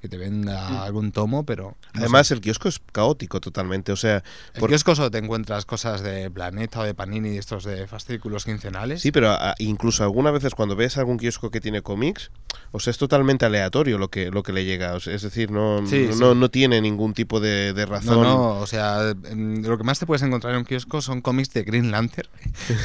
[0.00, 1.76] que te venda algún tomo, pero...
[1.94, 2.34] no Además, sé.
[2.34, 3.90] el kiosco es caótico totalmente.
[3.92, 4.22] O sea,
[4.54, 8.44] ¿En por- kiosco solo te encuentras cosas de Planeta o de Panini, estos de fascículos
[8.44, 9.00] quincenales?
[9.02, 12.30] Sí, pero a- incluso algunas veces cuando ves algún kiosco que tiene cómics,
[12.70, 14.94] o sea, es totalmente aleatorio lo que, lo que le llega.
[14.94, 16.38] o sea, es decir, no, Sí, no, sí.
[16.38, 18.22] no tiene ningún tipo de, de razón.
[18.22, 21.52] No, no, o sea, lo que más te puedes encontrar en un kiosco son cómics
[21.52, 22.28] de Green Lantern.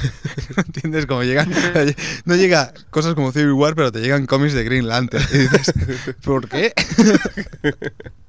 [0.58, 1.06] ¿Entiendes?
[1.06, 1.52] Como llegan.
[2.26, 5.24] No llega cosas como Civil War, pero te llegan cómics de Green Lantern.
[5.34, 5.74] Y dices,
[6.24, 6.74] ¿por qué?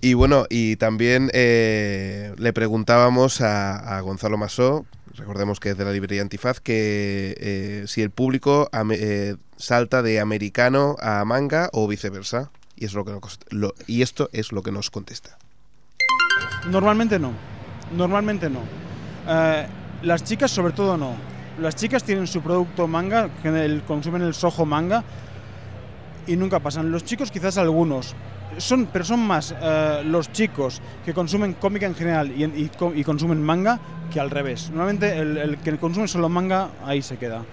[0.00, 5.90] Y bueno, y también eh, le preguntábamos a, Gonzalo Masó, recordemos que es de la
[5.90, 12.50] librería Antifaz, que eh, si el público eh, salta de americano a manga o viceversa.
[12.76, 13.40] Y, es lo que nos,
[13.88, 15.36] y esto es lo que nos contesta.
[16.70, 17.32] Normalmente no.
[17.96, 18.60] Normalmente no.
[20.02, 21.16] Las chicas sobre todo no.
[21.58, 25.02] Las chicas tienen su producto manga, que consumen el sojo manga
[26.28, 26.92] y nunca pasan.
[26.92, 28.14] Los chicos quizás algunos.
[28.56, 32.92] Son, pero son más eh, los chicos que consumen cómic en general y, y co-
[32.94, 33.78] y consumen manga
[34.12, 34.70] que al revés.
[34.70, 37.44] Normalmente el, que consume solo manga ahí se queda.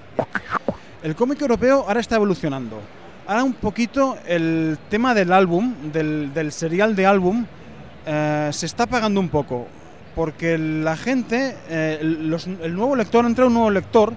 [1.04, 2.80] El cómic europeo ahora está evolucionando.
[3.28, 7.46] Ahora un poquito el tema del álbum, del, serial de álbum,
[8.06, 9.68] eh, se está apagando un poco.
[10.16, 14.14] Porque la gente, eh, el nuevo lector, entra un nuevo lector,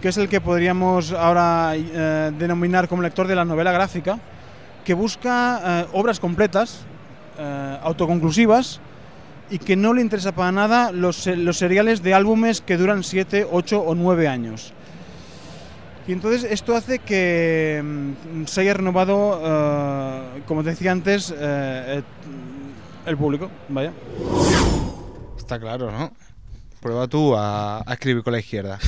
[0.00, 4.18] que es el que podríamos ahora eh, denominar como lector de la novela gráfica,
[4.84, 6.80] que busca eh, obras completas,
[7.38, 8.80] eh, autoconclusivas,
[9.50, 13.48] y que no le interesa para nada los, los seriales de álbumes que duran 7,
[13.50, 14.72] 8 o 9 años.
[16.06, 19.40] Y entonces esto hace que mm, se haya renovado,
[20.46, 23.92] como te decía antes, el público, vaya.
[25.36, 26.12] Está claro, ¿no?
[26.80, 28.78] Prueba tú a, escribir con la izquierda.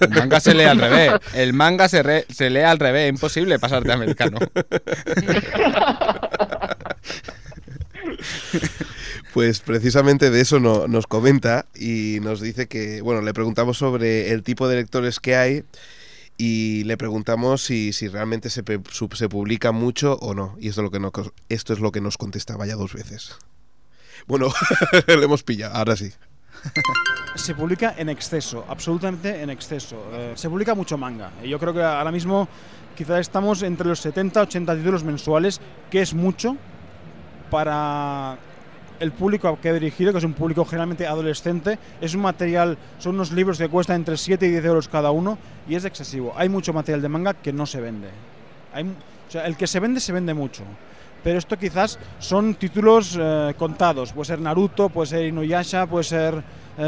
[0.00, 1.12] El manga se lee al revés.
[1.34, 3.08] El manga se, se lee al revés.
[3.10, 4.38] Imposible pasarte a americano.
[9.32, 14.32] Pues precisamente de eso no- nos comenta y nos dice que, bueno, le preguntamos sobre
[14.32, 15.64] el tipo de lectores que hay
[16.36, 18.62] y le preguntamos si, si realmente se,
[19.12, 20.56] se publica mucho o no.
[20.60, 21.12] Y esto es lo que, no,
[21.48, 23.36] esto es lo que nos contestaba ya dos veces.
[24.26, 24.52] Bueno,
[25.06, 26.12] le hemos pillado, ahora sí.
[27.38, 29.96] Se publica en exceso, absolutamente en exceso.
[30.12, 31.30] Eh, se publica mucho manga.
[31.44, 32.48] Yo creo que ahora mismo
[32.96, 36.56] quizás estamos entre los 70 80 títulos mensuales, que es mucho
[37.48, 38.36] para
[38.98, 41.78] el público que ha dirigido, que es un público generalmente adolescente.
[42.00, 45.38] Es un material, son unos libros que cuestan entre 7 y 10 euros cada uno
[45.68, 46.34] y es excesivo.
[46.36, 48.08] Hay mucho material de manga que no se vende.
[49.32, 50.64] El que se vende, se vende mucho.
[51.22, 54.12] Pero esto quizás son títulos eh, contados.
[54.12, 56.42] Puede ser Naruto, puede ser Inuyasha, puede ser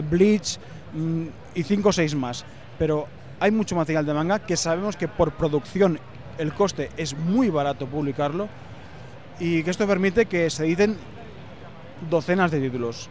[0.09, 0.59] Bleach
[0.95, 2.45] mm, y 5 o 6 más.
[2.79, 3.07] Pero
[3.41, 5.99] hay mucho material de manga que sabemos que por producción
[6.39, 8.49] el coste es muy barato publicarlo
[9.39, 10.97] y que esto permite que se editen
[12.09, 13.09] docenas de títulos.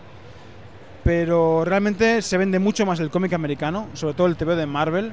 [1.04, 5.12] Pero realmente se vende mucho más el cómic americano, sobre todo el TV de Marvel.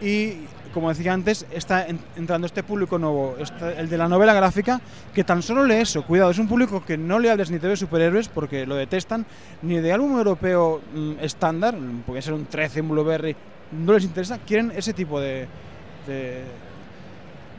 [0.00, 4.32] Y como decía antes, está en- entrando este público nuevo, está el de la novela
[4.34, 4.80] gráfica,
[5.14, 6.02] que tan solo lee eso.
[6.04, 9.26] Cuidado, es un público que no le hables ni de superhéroes porque lo detestan,
[9.62, 13.34] ni de álbum europeo mm, estándar, mm, puede ser un 13, un Blueberry,
[13.72, 15.46] no les interesa, quieren ese tipo de,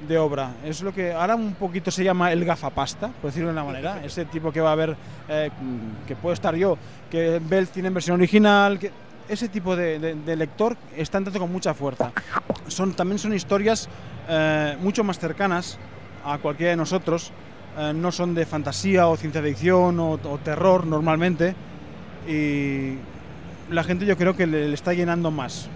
[0.08, 0.52] de, obra.
[0.66, 4.04] Es lo que ahora un poquito se llama el gafapasta, por decirlo de una manera.
[4.04, 4.96] Ese tipo que va a ver,
[5.30, 5.50] eh,
[6.08, 6.78] que puedo estar yo,
[7.10, 8.92] que ve el cine en versión original, que
[9.32, 12.12] ese tipo de, de- de lector está entrando con mucha fuerza.
[12.68, 13.88] Son, también son historias
[14.30, 15.78] eh, mucho más cercanas
[16.26, 17.32] a cualquiera de nosotros.
[17.78, 21.56] eh, no son de fantasía o ciencia ficción o, o terror normalmente.
[22.28, 22.96] Y
[23.70, 25.68] la gente yo creo que le, le está llenando más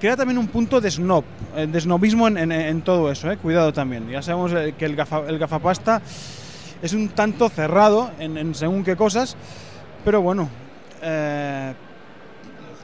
[0.00, 3.36] crea también un punto de snob, eh, de snobismo en, en- en todo eso, eh,
[3.36, 4.08] cuidado también.
[4.08, 6.00] Ya sabemos eh, que el, gafa- el gafapasta
[6.80, 9.36] es un tanto cerrado en, en según qué cosas,
[10.02, 10.48] pero bueno,
[11.02, 11.74] eh,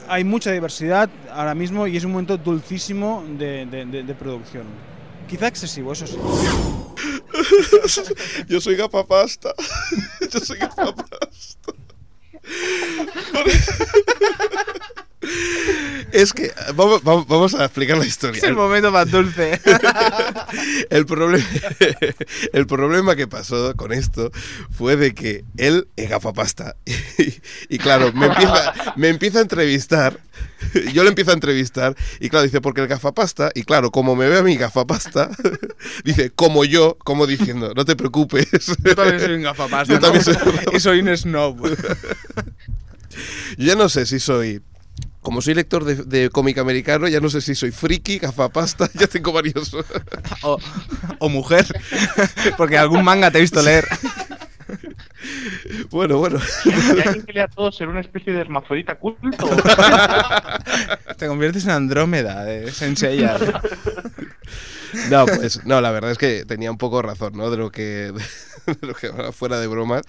[0.07, 4.65] hay mucha diversidad ahora mismo y es un momento dulcísimo de, de- de- de producción.
[5.27, 6.17] Quizá excesivo, eso sí.
[8.47, 9.53] Yo soy gafapasta.
[10.31, 11.17] Yo soy gafapasta.
[16.11, 18.37] Es que vamos, vamos- vamos a explicar la historia.
[18.37, 19.59] Es el momento más dulce.
[20.89, 21.45] el, problema,
[22.53, 24.31] el problema que pasó con esto
[24.71, 26.75] fue de que él es gafapasta.
[26.85, 26.93] Y,
[27.75, 30.19] y claro, me empieza, me empieza a entrevistar.
[30.93, 31.95] Yo le empiezo a entrevistar.
[32.19, 33.51] Y claro, dice, porque el gafapasta.
[33.53, 35.29] Y claro, como me ve a mi gafapasta,
[36.05, 38.47] dice, como yo, como diciendo, no te preocupes.
[38.83, 39.99] Yo también soy un gafapasta.
[39.99, 40.35] Yo soy
[40.73, 41.67] y soy un snob.
[43.57, 44.61] Yo ya no sé si soy.
[45.27, 49.07] Como soy lector de, de cómic americano, ya no sé si soy friki, gafapasta, ya
[49.07, 49.73] tengo varios.
[50.41, 50.57] o,
[51.19, 51.65] o mujer.
[52.55, 53.85] Porque algún manga te he visto leer.
[55.89, 56.39] Bueno, bueno.
[56.63, 59.49] ¿Y alguien que lea todo ser una especie de hermafrodita culto?
[61.17, 63.37] Te conviertes en Andrómeda de Senseiya.
[65.09, 67.51] No, pues no, la verdad es que tenía un poco razón, ¿no?
[67.51, 68.13] De lo que,
[68.65, 70.03] de lo que fuera de bromas,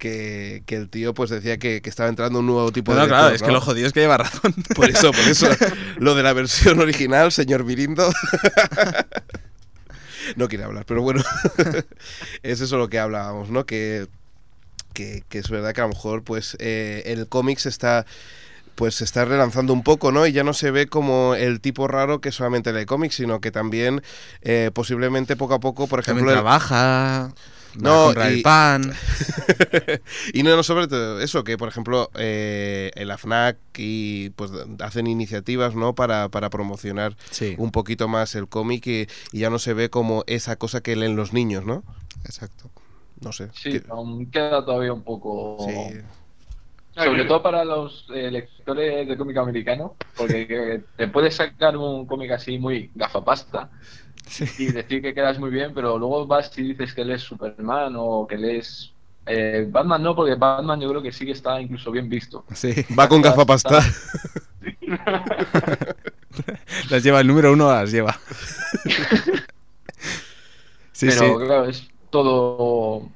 [0.00, 3.06] que, que el tío pues decía que, que estaba entrando un nuevo tipo No, de...
[3.06, 3.46] claro, lector, es ¿no?
[3.46, 4.52] que lo jodido es que lleva razón.
[4.74, 5.46] Por eso, por eso.
[5.98, 8.10] Lo de la versión original, señor Virindo.
[10.36, 11.22] No quiere hablar, pero bueno.
[12.42, 13.64] Es eso lo que hablábamos, ¿no?
[13.66, 14.06] Que,
[14.92, 18.06] que, que es verdad que a lo mejor pues eh, el cómic se está
[18.76, 20.26] pues se está relanzando un poco, ¿no?
[20.26, 23.50] Y ya no se ve como el tipo raro que solamente lee cómics, sino que
[23.50, 24.02] también
[24.42, 26.20] eh, posiblemente poco a poco, por ejemplo...
[26.22, 27.34] También el- trabaja.
[27.78, 28.92] No, a comprar y- el pan.
[30.34, 35.06] y no, no sobre todo eso, que por ejemplo eh, el AFNAC y pues hacen
[35.06, 35.94] iniciativas ¿no?
[35.94, 37.54] para, para promocionar Sí.
[37.58, 40.96] un poquito más el cómic y, y ya no se ve como esa cosa que
[40.96, 41.84] leen los niños, ¿no?
[42.24, 42.70] Exacto.
[43.20, 43.48] No sé.
[43.54, 45.58] Sí, aún queda todavía un poco.
[45.68, 45.98] Sí.
[46.94, 52.04] Sobre todo para los eh, lectores de cómic americano, porque que te puedes sacar un
[52.06, 53.70] cómic así muy gafapasta
[54.58, 58.26] y decir que quedas muy bien, pero luego vas y dices que lees Superman o
[58.26, 58.92] que lees
[59.26, 62.44] eh, Batman, no, porque Batman yo creo que sí que está incluso bien visto.
[62.54, 62.74] Sí.
[62.98, 63.80] Va con gafapasta.
[66.90, 68.18] Las lleva el número uno, las lleva.
[70.92, 71.46] Sí, pero sí.
[71.46, 73.08] claro, es todo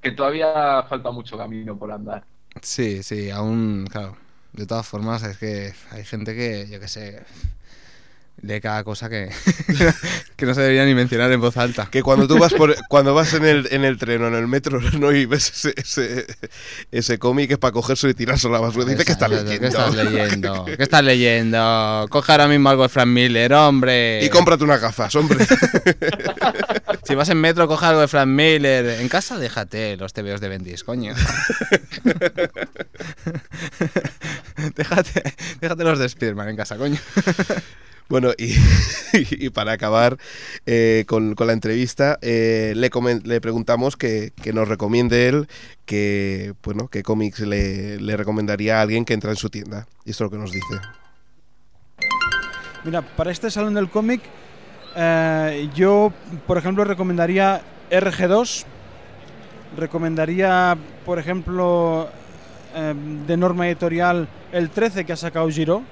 [0.00, 2.24] que todavía falta mucho camino por andar.
[2.62, 4.16] Sí, sí, aún, claro.
[4.52, 7.24] De todas formas, es que hay gente que, yo qué sé,
[8.40, 9.30] lee cada cosa que,
[10.36, 11.88] que no se debería ni mencionar en voz alta.
[11.90, 14.46] Que cuando tú vas por cuando vas en el, en el tren o en el
[14.46, 15.12] metro ¿no?
[15.12, 16.26] y ves ese, ese,
[16.90, 18.84] ese cómic es para cogerse y tirarse a la basura.
[18.86, 19.60] Dice que estás leyendo.
[19.60, 20.64] ¿Qué estás leyendo?
[20.64, 22.06] ¿Qué estás leyendo?
[22.10, 24.24] Coge ahora mismo algo de Frank Miller, hombre.
[24.24, 25.44] Y cómprate unas gafas, hombre.
[27.04, 29.00] Si vas en metro, coge algo de Frank Miller.
[29.00, 31.14] En casa, déjate los TVOs de Bendis, coño.
[34.74, 36.98] déjate, déjate los de Spiderman en casa, coño.
[38.08, 40.18] Bueno, y, para acabar
[40.66, 45.48] eh, con, la entrevista, eh, le, preguntamos que, nos recomiende él
[45.86, 49.86] que, bueno, qué cómics le, recomendaría a alguien que entra en su tienda.
[50.04, 50.74] Y esto es lo que nos dice.
[52.84, 54.20] Mira, para este salón del cómic,
[54.96, 56.12] eh, yo,
[56.46, 58.66] por ejemplo, recomendaría RG2,
[59.76, 62.08] Recomendaría, por ejemplo,
[63.26, 65.82] de norma editorial el 13 que ha sacado Giro.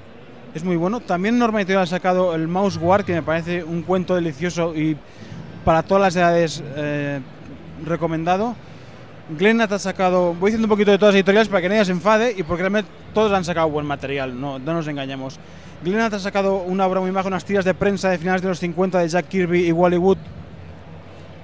[0.55, 1.01] Es muy bueno.
[1.01, 4.99] También Norma Editorial ha sacado el Mouse War, que me parece un cuento delicioso y
[5.65, 7.21] para todas las edades eh,
[7.87, 8.55] recomendado.
[9.39, 11.93] Glenat ha sacado, voy diciendo un poquito de todas las editoriales para que nadie se
[11.93, 15.39] enfade y porque realmente todos han sacado buen material, no, no nos engañemos.
[15.83, 18.59] Glenat ha sacado una obra muy maja, unas tiras de prensa de finales de los
[18.59, 20.19] 50 de Jack Kirby y Wally Wood,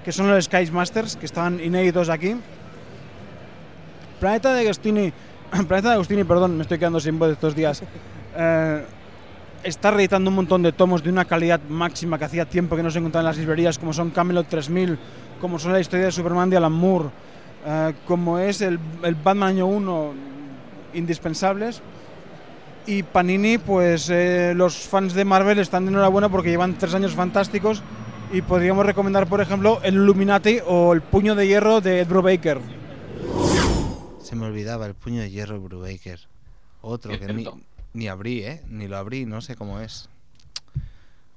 [0.04, 2.36] que son los Skies Masters, que estaban inéditos aquí.
[4.20, 5.12] Planeta de Agostini,
[5.66, 7.82] Planeta de Agostini, perdón, me estoy quedando sin voz estos días.
[8.36, 8.84] Eh,
[9.68, 12.90] está reeditando un montón de tomos de una calidad máxima que hacía tiempo que no
[12.90, 14.98] se encontraban en las librerías, como son Camelot 3000,
[15.40, 17.10] como son la historia de Superman de Alan Moore,
[17.66, 20.12] eh, como es el, el Batman año 1,
[20.94, 21.82] indispensables.
[22.86, 27.12] Y Panini, pues eh, los fans de Marvel están de enhorabuena porque llevan tres años
[27.12, 27.82] fantásticos
[28.32, 32.58] y podríamos recomendar, por ejemplo, el Illuminati o el Puño de Hierro de Ed Brubaker.
[34.22, 36.20] Se me olvidaba el puño de hierro de Brubaker.
[36.82, 37.48] Otro que ni.
[37.92, 38.62] Ni abrí, ¿eh?
[38.68, 40.08] Ni lo abrí, no sé cómo es.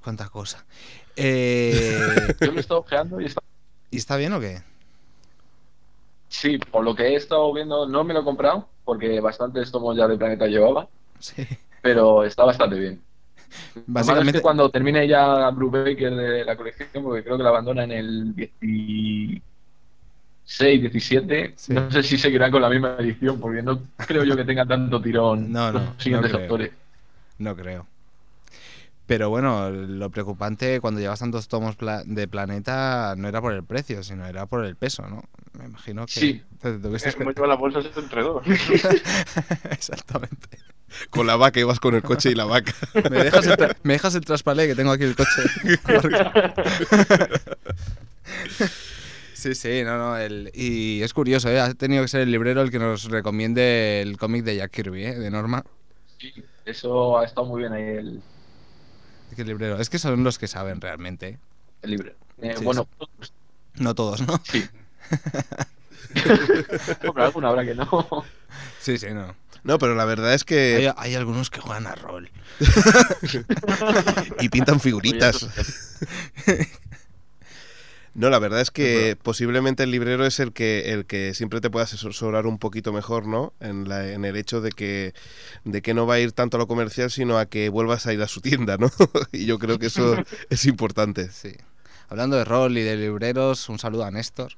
[0.03, 0.65] Cuánta cosa.
[1.15, 3.41] Eh, Yo lo he estado ojeando y está...
[3.91, 4.61] ¿Y está bien o qué?
[6.29, 9.97] Sí, por lo que he estado viendo, no me lo he comprado, porque bastantes tomos
[9.97, 10.87] ya de Planeta llevaba,
[11.19, 11.45] Sí.
[11.81, 13.01] pero está bastante bien.
[13.75, 17.83] Es Básicamente, que cuando termine ya Brubaker de la colección, porque creo que la abandona
[17.83, 18.51] en el
[20.59, 21.73] 16, 17, Sí.
[21.73, 25.01] no sé si seguirá con la misma edición, porque no creo yo que tenga tanto
[25.01, 26.43] tirón No, no, los no siguientes creo.
[26.43, 26.71] autores.
[27.37, 27.87] no creo.
[29.07, 33.63] Pero bueno, lo preocupante cuando llevas tantos tomos pla- de Planeta no era por el
[33.63, 35.23] precio, sino era por el peso, ¿no?
[35.57, 36.11] Me imagino que...
[36.13, 36.43] Sí.
[36.61, 38.41] tuviste Es como lleva las bolsas entre dos.
[39.69, 40.59] Exactamente.
[41.09, 42.73] Con la vaca, ibas con el coche y la vaca.
[43.09, 45.41] ¿Me dejas el, tra- ¿me dejas el traspalé que tengo aquí el coche?
[49.41, 50.17] Sí, sí, no, no.
[50.17, 51.59] El, y es curioso, ¿eh?
[51.59, 55.05] Ha tenido que ser el librero el que nos recomiende el cómic de Jack Kirby,
[55.05, 55.19] ¿eh?
[55.19, 55.65] De Norma.
[56.19, 56.31] Sí,
[56.65, 58.21] eso ha estado muy bien ahí el,
[59.35, 59.79] ¿Qué librero?
[59.79, 61.29] Es que son los que saben realmente.
[61.29, 61.37] ¿eh?
[61.81, 62.11] el libro.
[62.41, 62.87] Eh, Sí, bueno,
[63.75, 64.39] No todos, ¿no?
[64.43, 64.65] sí.
[67.01, 68.25] Pero alguna habrá que no.
[68.79, 69.35] Sí, sí, no.
[69.63, 70.75] No, pero la verdad es que...
[70.75, 72.31] Hay, hay algunos que juegan a rol.
[74.39, 75.47] y pintan figuritas.
[78.13, 81.69] No, la verdad es que posiblemente el librero es el que el que siempre te
[81.69, 83.53] puede asesorar un poquito mejor, ¿no?
[83.61, 85.13] En, la, en el hecho de que
[85.63, 88.13] de que no va a ir tanto a lo comercial, sino a que vuelvas a
[88.13, 88.89] ir a su tienda, ¿no?
[89.31, 90.17] y yo creo que eso
[90.49, 91.31] es importante.
[91.31, 91.53] Sí.
[92.09, 94.53] Hablando de rol y de libreros, un saludo a Néstor.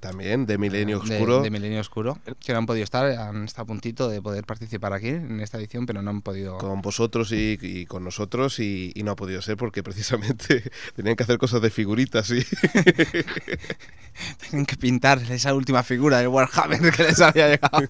[0.00, 1.42] También de Milenio de- Oscuro.
[1.42, 2.18] De, Milenio Oscuro.
[2.44, 5.58] Que no han podido estar, han estado a puntito de poder participar aquí en esta
[5.58, 6.56] edición, pero no han podido.
[6.58, 10.62] con vosotros y, y con nosotros y, y no ha podido ser porque precisamente
[10.94, 12.44] tenían que hacer cosas de figuritas y
[14.48, 17.78] Tienen que pintar esa última figura del Warhammer que les había llegado.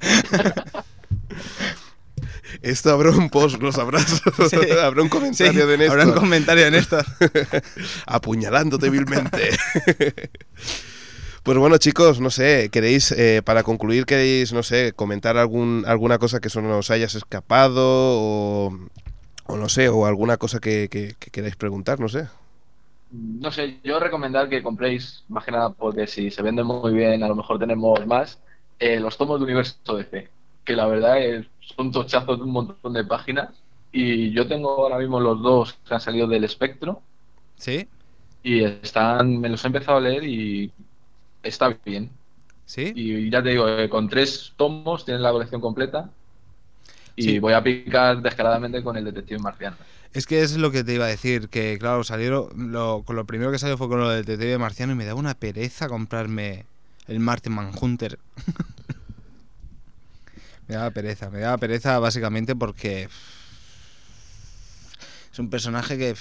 [2.62, 4.22] esto habrá un post, lo sabrás.
[4.50, 4.56] Sí.
[4.82, 6.00] habrá un comentario Sí, de Néstor.
[6.00, 7.04] habrá un comentario de Néstor.
[8.06, 9.50] Apuñalándote vilmente.
[11.42, 16.18] Pues bueno, chicos, no sé, queréis, eh, para concluir, queréis, no sé, comentar algún, alguna
[16.18, 18.78] cosa que eso no os hayas escapado o,
[19.46, 22.28] o no sé, o alguna cosa que, que- que queráis preguntar, no sé.
[23.10, 27.22] No sé, yo recomendar que compréis, más que nada porque si se venden muy bien,
[27.22, 28.42] a lo mejor tenemos más,
[28.78, 30.30] eh, los tomos de Universo DC,
[30.64, 33.62] que la verdad es, son tochazos de un montón de páginas.
[33.90, 37.02] Y yo tengo ahora mismo los dos que han salido del espectro
[37.56, 37.88] ¿Sí?
[38.42, 40.72] y están, me los he empezado a leer y
[41.48, 42.10] está bien.
[42.66, 42.92] ¿Sí?
[42.94, 46.10] Y ya te digo, eh, con tres tomos tienes la colección completa.
[47.16, 47.38] Y Sí.
[47.38, 49.76] voy a picar descaradamente con el detective marciano.
[50.12, 53.26] Es que es lo que te iba a decir, que claro, salieron, lo, con lo
[53.26, 56.64] primero que salió fue con lo del detective marciano y me daba una pereza comprarme
[57.06, 58.18] el Martin Manhunter.
[60.68, 63.08] me daba pereza, me daba pereza básicamente porque
[65.32, 66.14] es un personaje que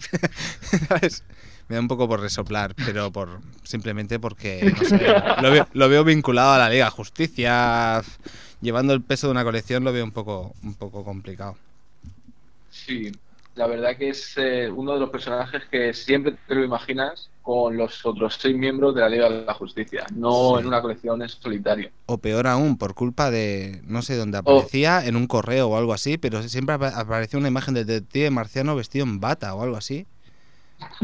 [0.88, 1.22] ¿sabes?
[1.70, 4.98] Me da un poco por resoplar, pero por simplemente porque no sé,
[5.40, 8.02] lo, veo, lo veo vinculado a la Liga Justicia,
[8.60, 11.56] llevando el peso de una colección lo veo un poco un poco complicado.
[12.70, 13.10] Sí,
[13.54, 17.76] la verdad que es eh, uno de los personajes que siempre te lo imaginas con
[17.76, 20.60] los otros seis miembros de la Liga de la Justicia, no Sí.
[20.60, 21.90] en una colección en solitario.
[22.06, 25.92] O peor aún, por culpa de, no sé dónde aparecía, en un correo o algo
[25.92, 29.76] así, pero siempre apa- aparecía una imagen del detective marciano vestido en bata o algo
[29.76, 30.06] así.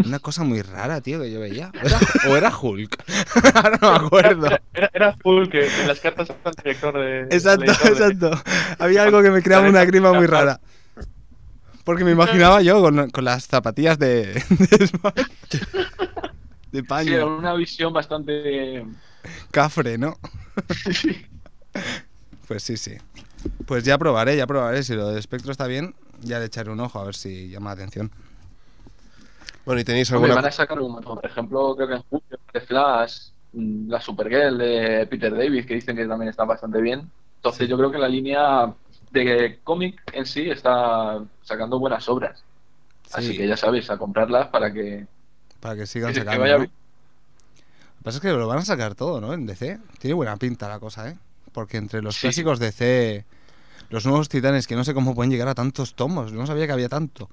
[0.05, 1.71] Una cosa muy rara, tío, que yo veía.
[1.83, 1.99] ¿O era,
[2.29, 3.05] o era Hulk?
[3.55, 4.47] Ahora no me acuerdo.
[4.75, 7.21] Era, era full que en las cartas al director de.
[7.35, 8.43] Exacto, del de- exacto.
[8.79, 10.61] Había algo que me creaba una grima muy rara.
[11.85, 14.91] Porque me imaginaba yo con, con las zapatillas de, de,
[16.73, 17.13] de Sí, paño.
[17.15, 18.85] era una visión bastante
[19.53, 20.19] cafre, ¿no?
[22.49, 22.97] Pues sí, sí.
[23.67, 24.83] Pues ya probaré, ya probaré.
[24.83, 27.71] Si lo del espectro está bien, ya le echaré un ojo a ver si llama
[27.71, 28.11] la atención.
[29.67, 31.17] Bueno, ¿y tenéis Hombre, alguna van a sacar un montón.
[31.21, 35.75] Por ejemplo, creo que en julio, de Flash, mm, la Supergirl de Peter David, que
[35.75, 37.11] dicen que también está bastante bien.
[37.37, 38.73] Entonces, yo creo que la línea
[39.11, 42.43] de cómic en sí está sacando buenas obras.
[43.13, 43.37] Así Sí.
[43.39, 45.07] que ya sabéis, a comprarlas para que.
[45.61, 46.41] Para que sigan que- que sacando.
[46.43, 46.59] vaya ¿no?
[46.61, 46.71] bien.
[46.71, 49.33] Lo que pasa es que lo van a sacar todo, ¿no?
[49.33, 49.79] En DC.
[49.99, 51.17] Tiene buena pinta la cosa, ¿eh?
[51.53, 52.23] Porque entre los Sí.
[52.23, 53.25] clásicos DC,
[53.91, 56.33] los nuevos titanes, que no sé cómo pueden llegar a tantos tomos.
[56.33, 57.29] No sabía que había tanto.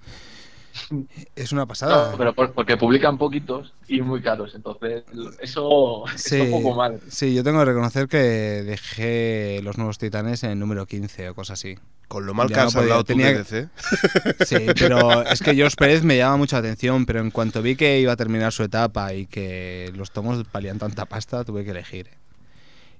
[1.36, 2.12] Es una pasada.
[2.12, 4.54] No, pero por- porque publican poquitos y muy caros.
[4.56, 5.04] Entonces,
[5.40, 7.00] eso Sí, está un poco mal.
[7.10, 11.36] sí, yo tengo que reconocer que dejé los nuevos titanes en el número 15 o
[11.36, 11.78] cosas así.
[12.08, 13.70] Con lo mal Ya que no has podía, hablado tú tenía- de DC.
[14.46, 18.00] Sí, pero es que George Pérez me llama mucha atención, pero en cuanto vi que
[18.00, 22.10] iba a terminar su etapa y que los tomos valían tanta pasta, tuve que elegir.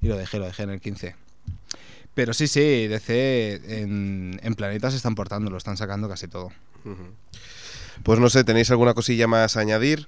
[0.02, 1.16] Y lo dejé, lo dejé en el 15.
[2.14, 6.52] Pero sí, sí, DC en, en Planeta se están portando, lo están sacando casi todo.
[6.86, 7.08] Ujú.
[8.02, 10.08] Pues no sé, ¿tenéis alguna cosilla más a añadir?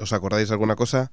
[0.00, 1.12] ¿Os acordáis de alguna cosa?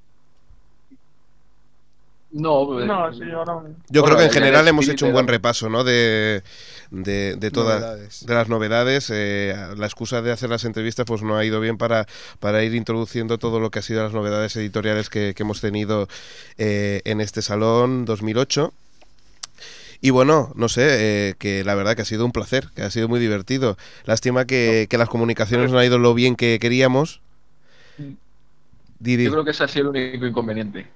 [2.31, 3.61] No, eh, No, sí, ahora.
[3.89, 5.83] Yo Bueno, creo que en general hemos hecho un buen repaso, ¿no?
[5.83, 6.41] De,
[6.89, 8.25] de, de todas Novedades.
[8.25, 9.11] de las novedades.
[9.13, 12.07] Eh, la excusa de hacer las entrevistas pues no ha ido bien para,
[12.39, 16.07] para ir introduciendo todo lo que ha sido las novedades editoriales que, que hemos tenido
[16.57, 18.73] eh, en este salón 2008.
[20.05, 22.91] Y bueno, no sé, eh, que la verdad que ha sido un placer, que ha
[22.91, 23.77] sido muy divertido.
[24.03, 27.21] Lástima que, que las comunicaciones no han ido lo bien que queríamos.
[28.99, 29.23] Didi.
[29.23, 30.87] Yo creo que ese ha sido el único inconveniente.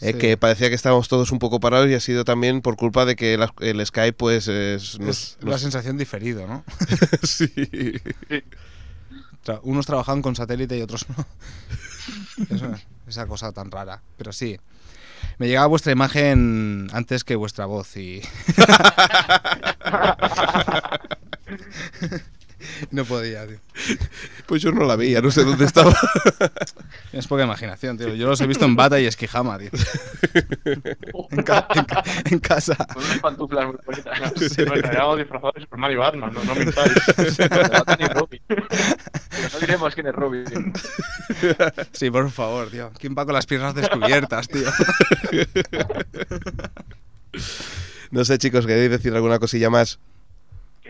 [0.00, 0.18] Eh, Sí.
[0.18, 3.14] que parecía que estábamos todos un poco parados y ha sido también por culpa de
[3.14, 6.64] que la- el Skype pues es, nos- Es nos- la sensación diferido, ¿no?
[7.22, 7.52] sí.
[9.64, 11.26] Unos trabajan con satélite y otros no.
[13.06, 14.00] Esa cosa tan rara.
[14.16, 14.58] Pero sí.
[15.38, 18.22] Me llegaba vuestra imagen antes que vuestra voz y.
[22.90, 23.58] no podía, tío.
[24.46, 25.94] Pues yo no la veía, no sé dónde estaba.
[27.12, 28.14] Es poca imaginación, tío.
[28.14, 29.70] Yo los he visto en bata y esquijama, tío.
[31.30, 32.76] En, ca- en ca- en casa.
[32.94, 34.20] Con unas pantuflas muy bonitas.
[34.20, 37.36] Nos estaríamos disfrazados de Superman y Batman, no, no mintáis.
[37.36, 38.40] De Batman y Robin.
[38.46, 38.66] Pero
[39.52, 40.72] no diremos quién es Robin.
[41.92, 42.92] Sí, por favor, tío.
[42.98, 44.68] ¿Quién va con las piernas descubiertas, tío?
[48.10, 49.98] No sé, chicos, ¿queréis decir alguna cosilla más?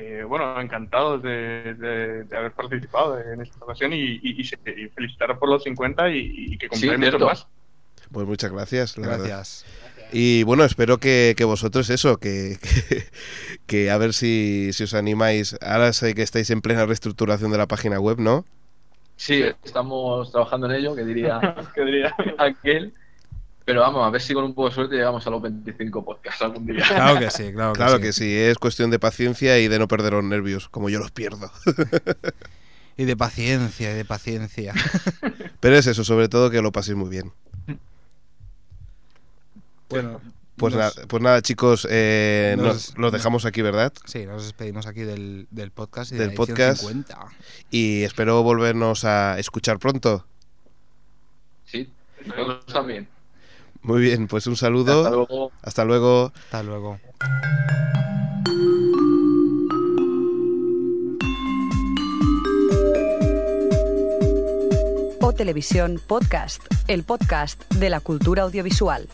[0.00, 4.56] Que, bueno, encantados de, de- de haber participado en esta ocasión y, y, y se-
[4.64, 6.18] y felicitaros por los 50 y,
[6.52, 7.26] y que cumpláis muchos cierto.
[7.26, 7.46] más.
[8.10, 8.96] Pues muchas gracias.
[8.96, 9.08] la.
[9.08, 9.66] Gracias.
[10.12, 13.04] Y bueno, espero que, que vosotros eso, que, que,
[13.66, 15.56] que a ver si, si os animáis.
[15.60, 18.44] Ahora sé que estáis en plena reestructuración de la página web, ¿no?
[19.16, 21.38] Sí, estamos trabajando en ello, que diría
[21.74, 22.14] Que diría.
[22.38, 22.94] aquel.
[23.64, 26.42] Pero vamos, a ver si con un poco de suerte llegamos a los 25 podcasts
[26.42, 26.84] algún día.
[26.86, 28.02] Claro que sí, claro que Claro sí.
[28.02, 31.10] que sí, es cuestión de paciencia y de no perder los nervios, como yo los
[31.12, 31.50] pierdo.
[32.96, 34.74] Y de paciencia, y de paciencia.
[35.60, 37.32] Pero es eso, sobre todo que lo paséis muy bien.
[39.88, 40.20] Bueno,
[40.56, 43.92] Pues, nos- pues nada, chicos, eh, nos- nos, los dejamos aquí, ¿verdad?
[44.04, 46.80] Sí, nos despedimos aquí del, del podcast y Del de la podcast.
[46.80, 47.18] 50.
[47.70, 50.26] Y espero volvernos a escuchar pronto.
[51.64, 51.90] Sí,
[52.26, 53.08] nosotros también.
[53.82, 54.98] Muy bien, pues un saludo.
[55.04, 55.52] Hasta luego.
[55.62, 56.32] Hasta luego.
[56.34, 56.98] Hasta luego.
[65.20, 69.08] O Televisión Podcast, el podcast de la cultura audiovisual.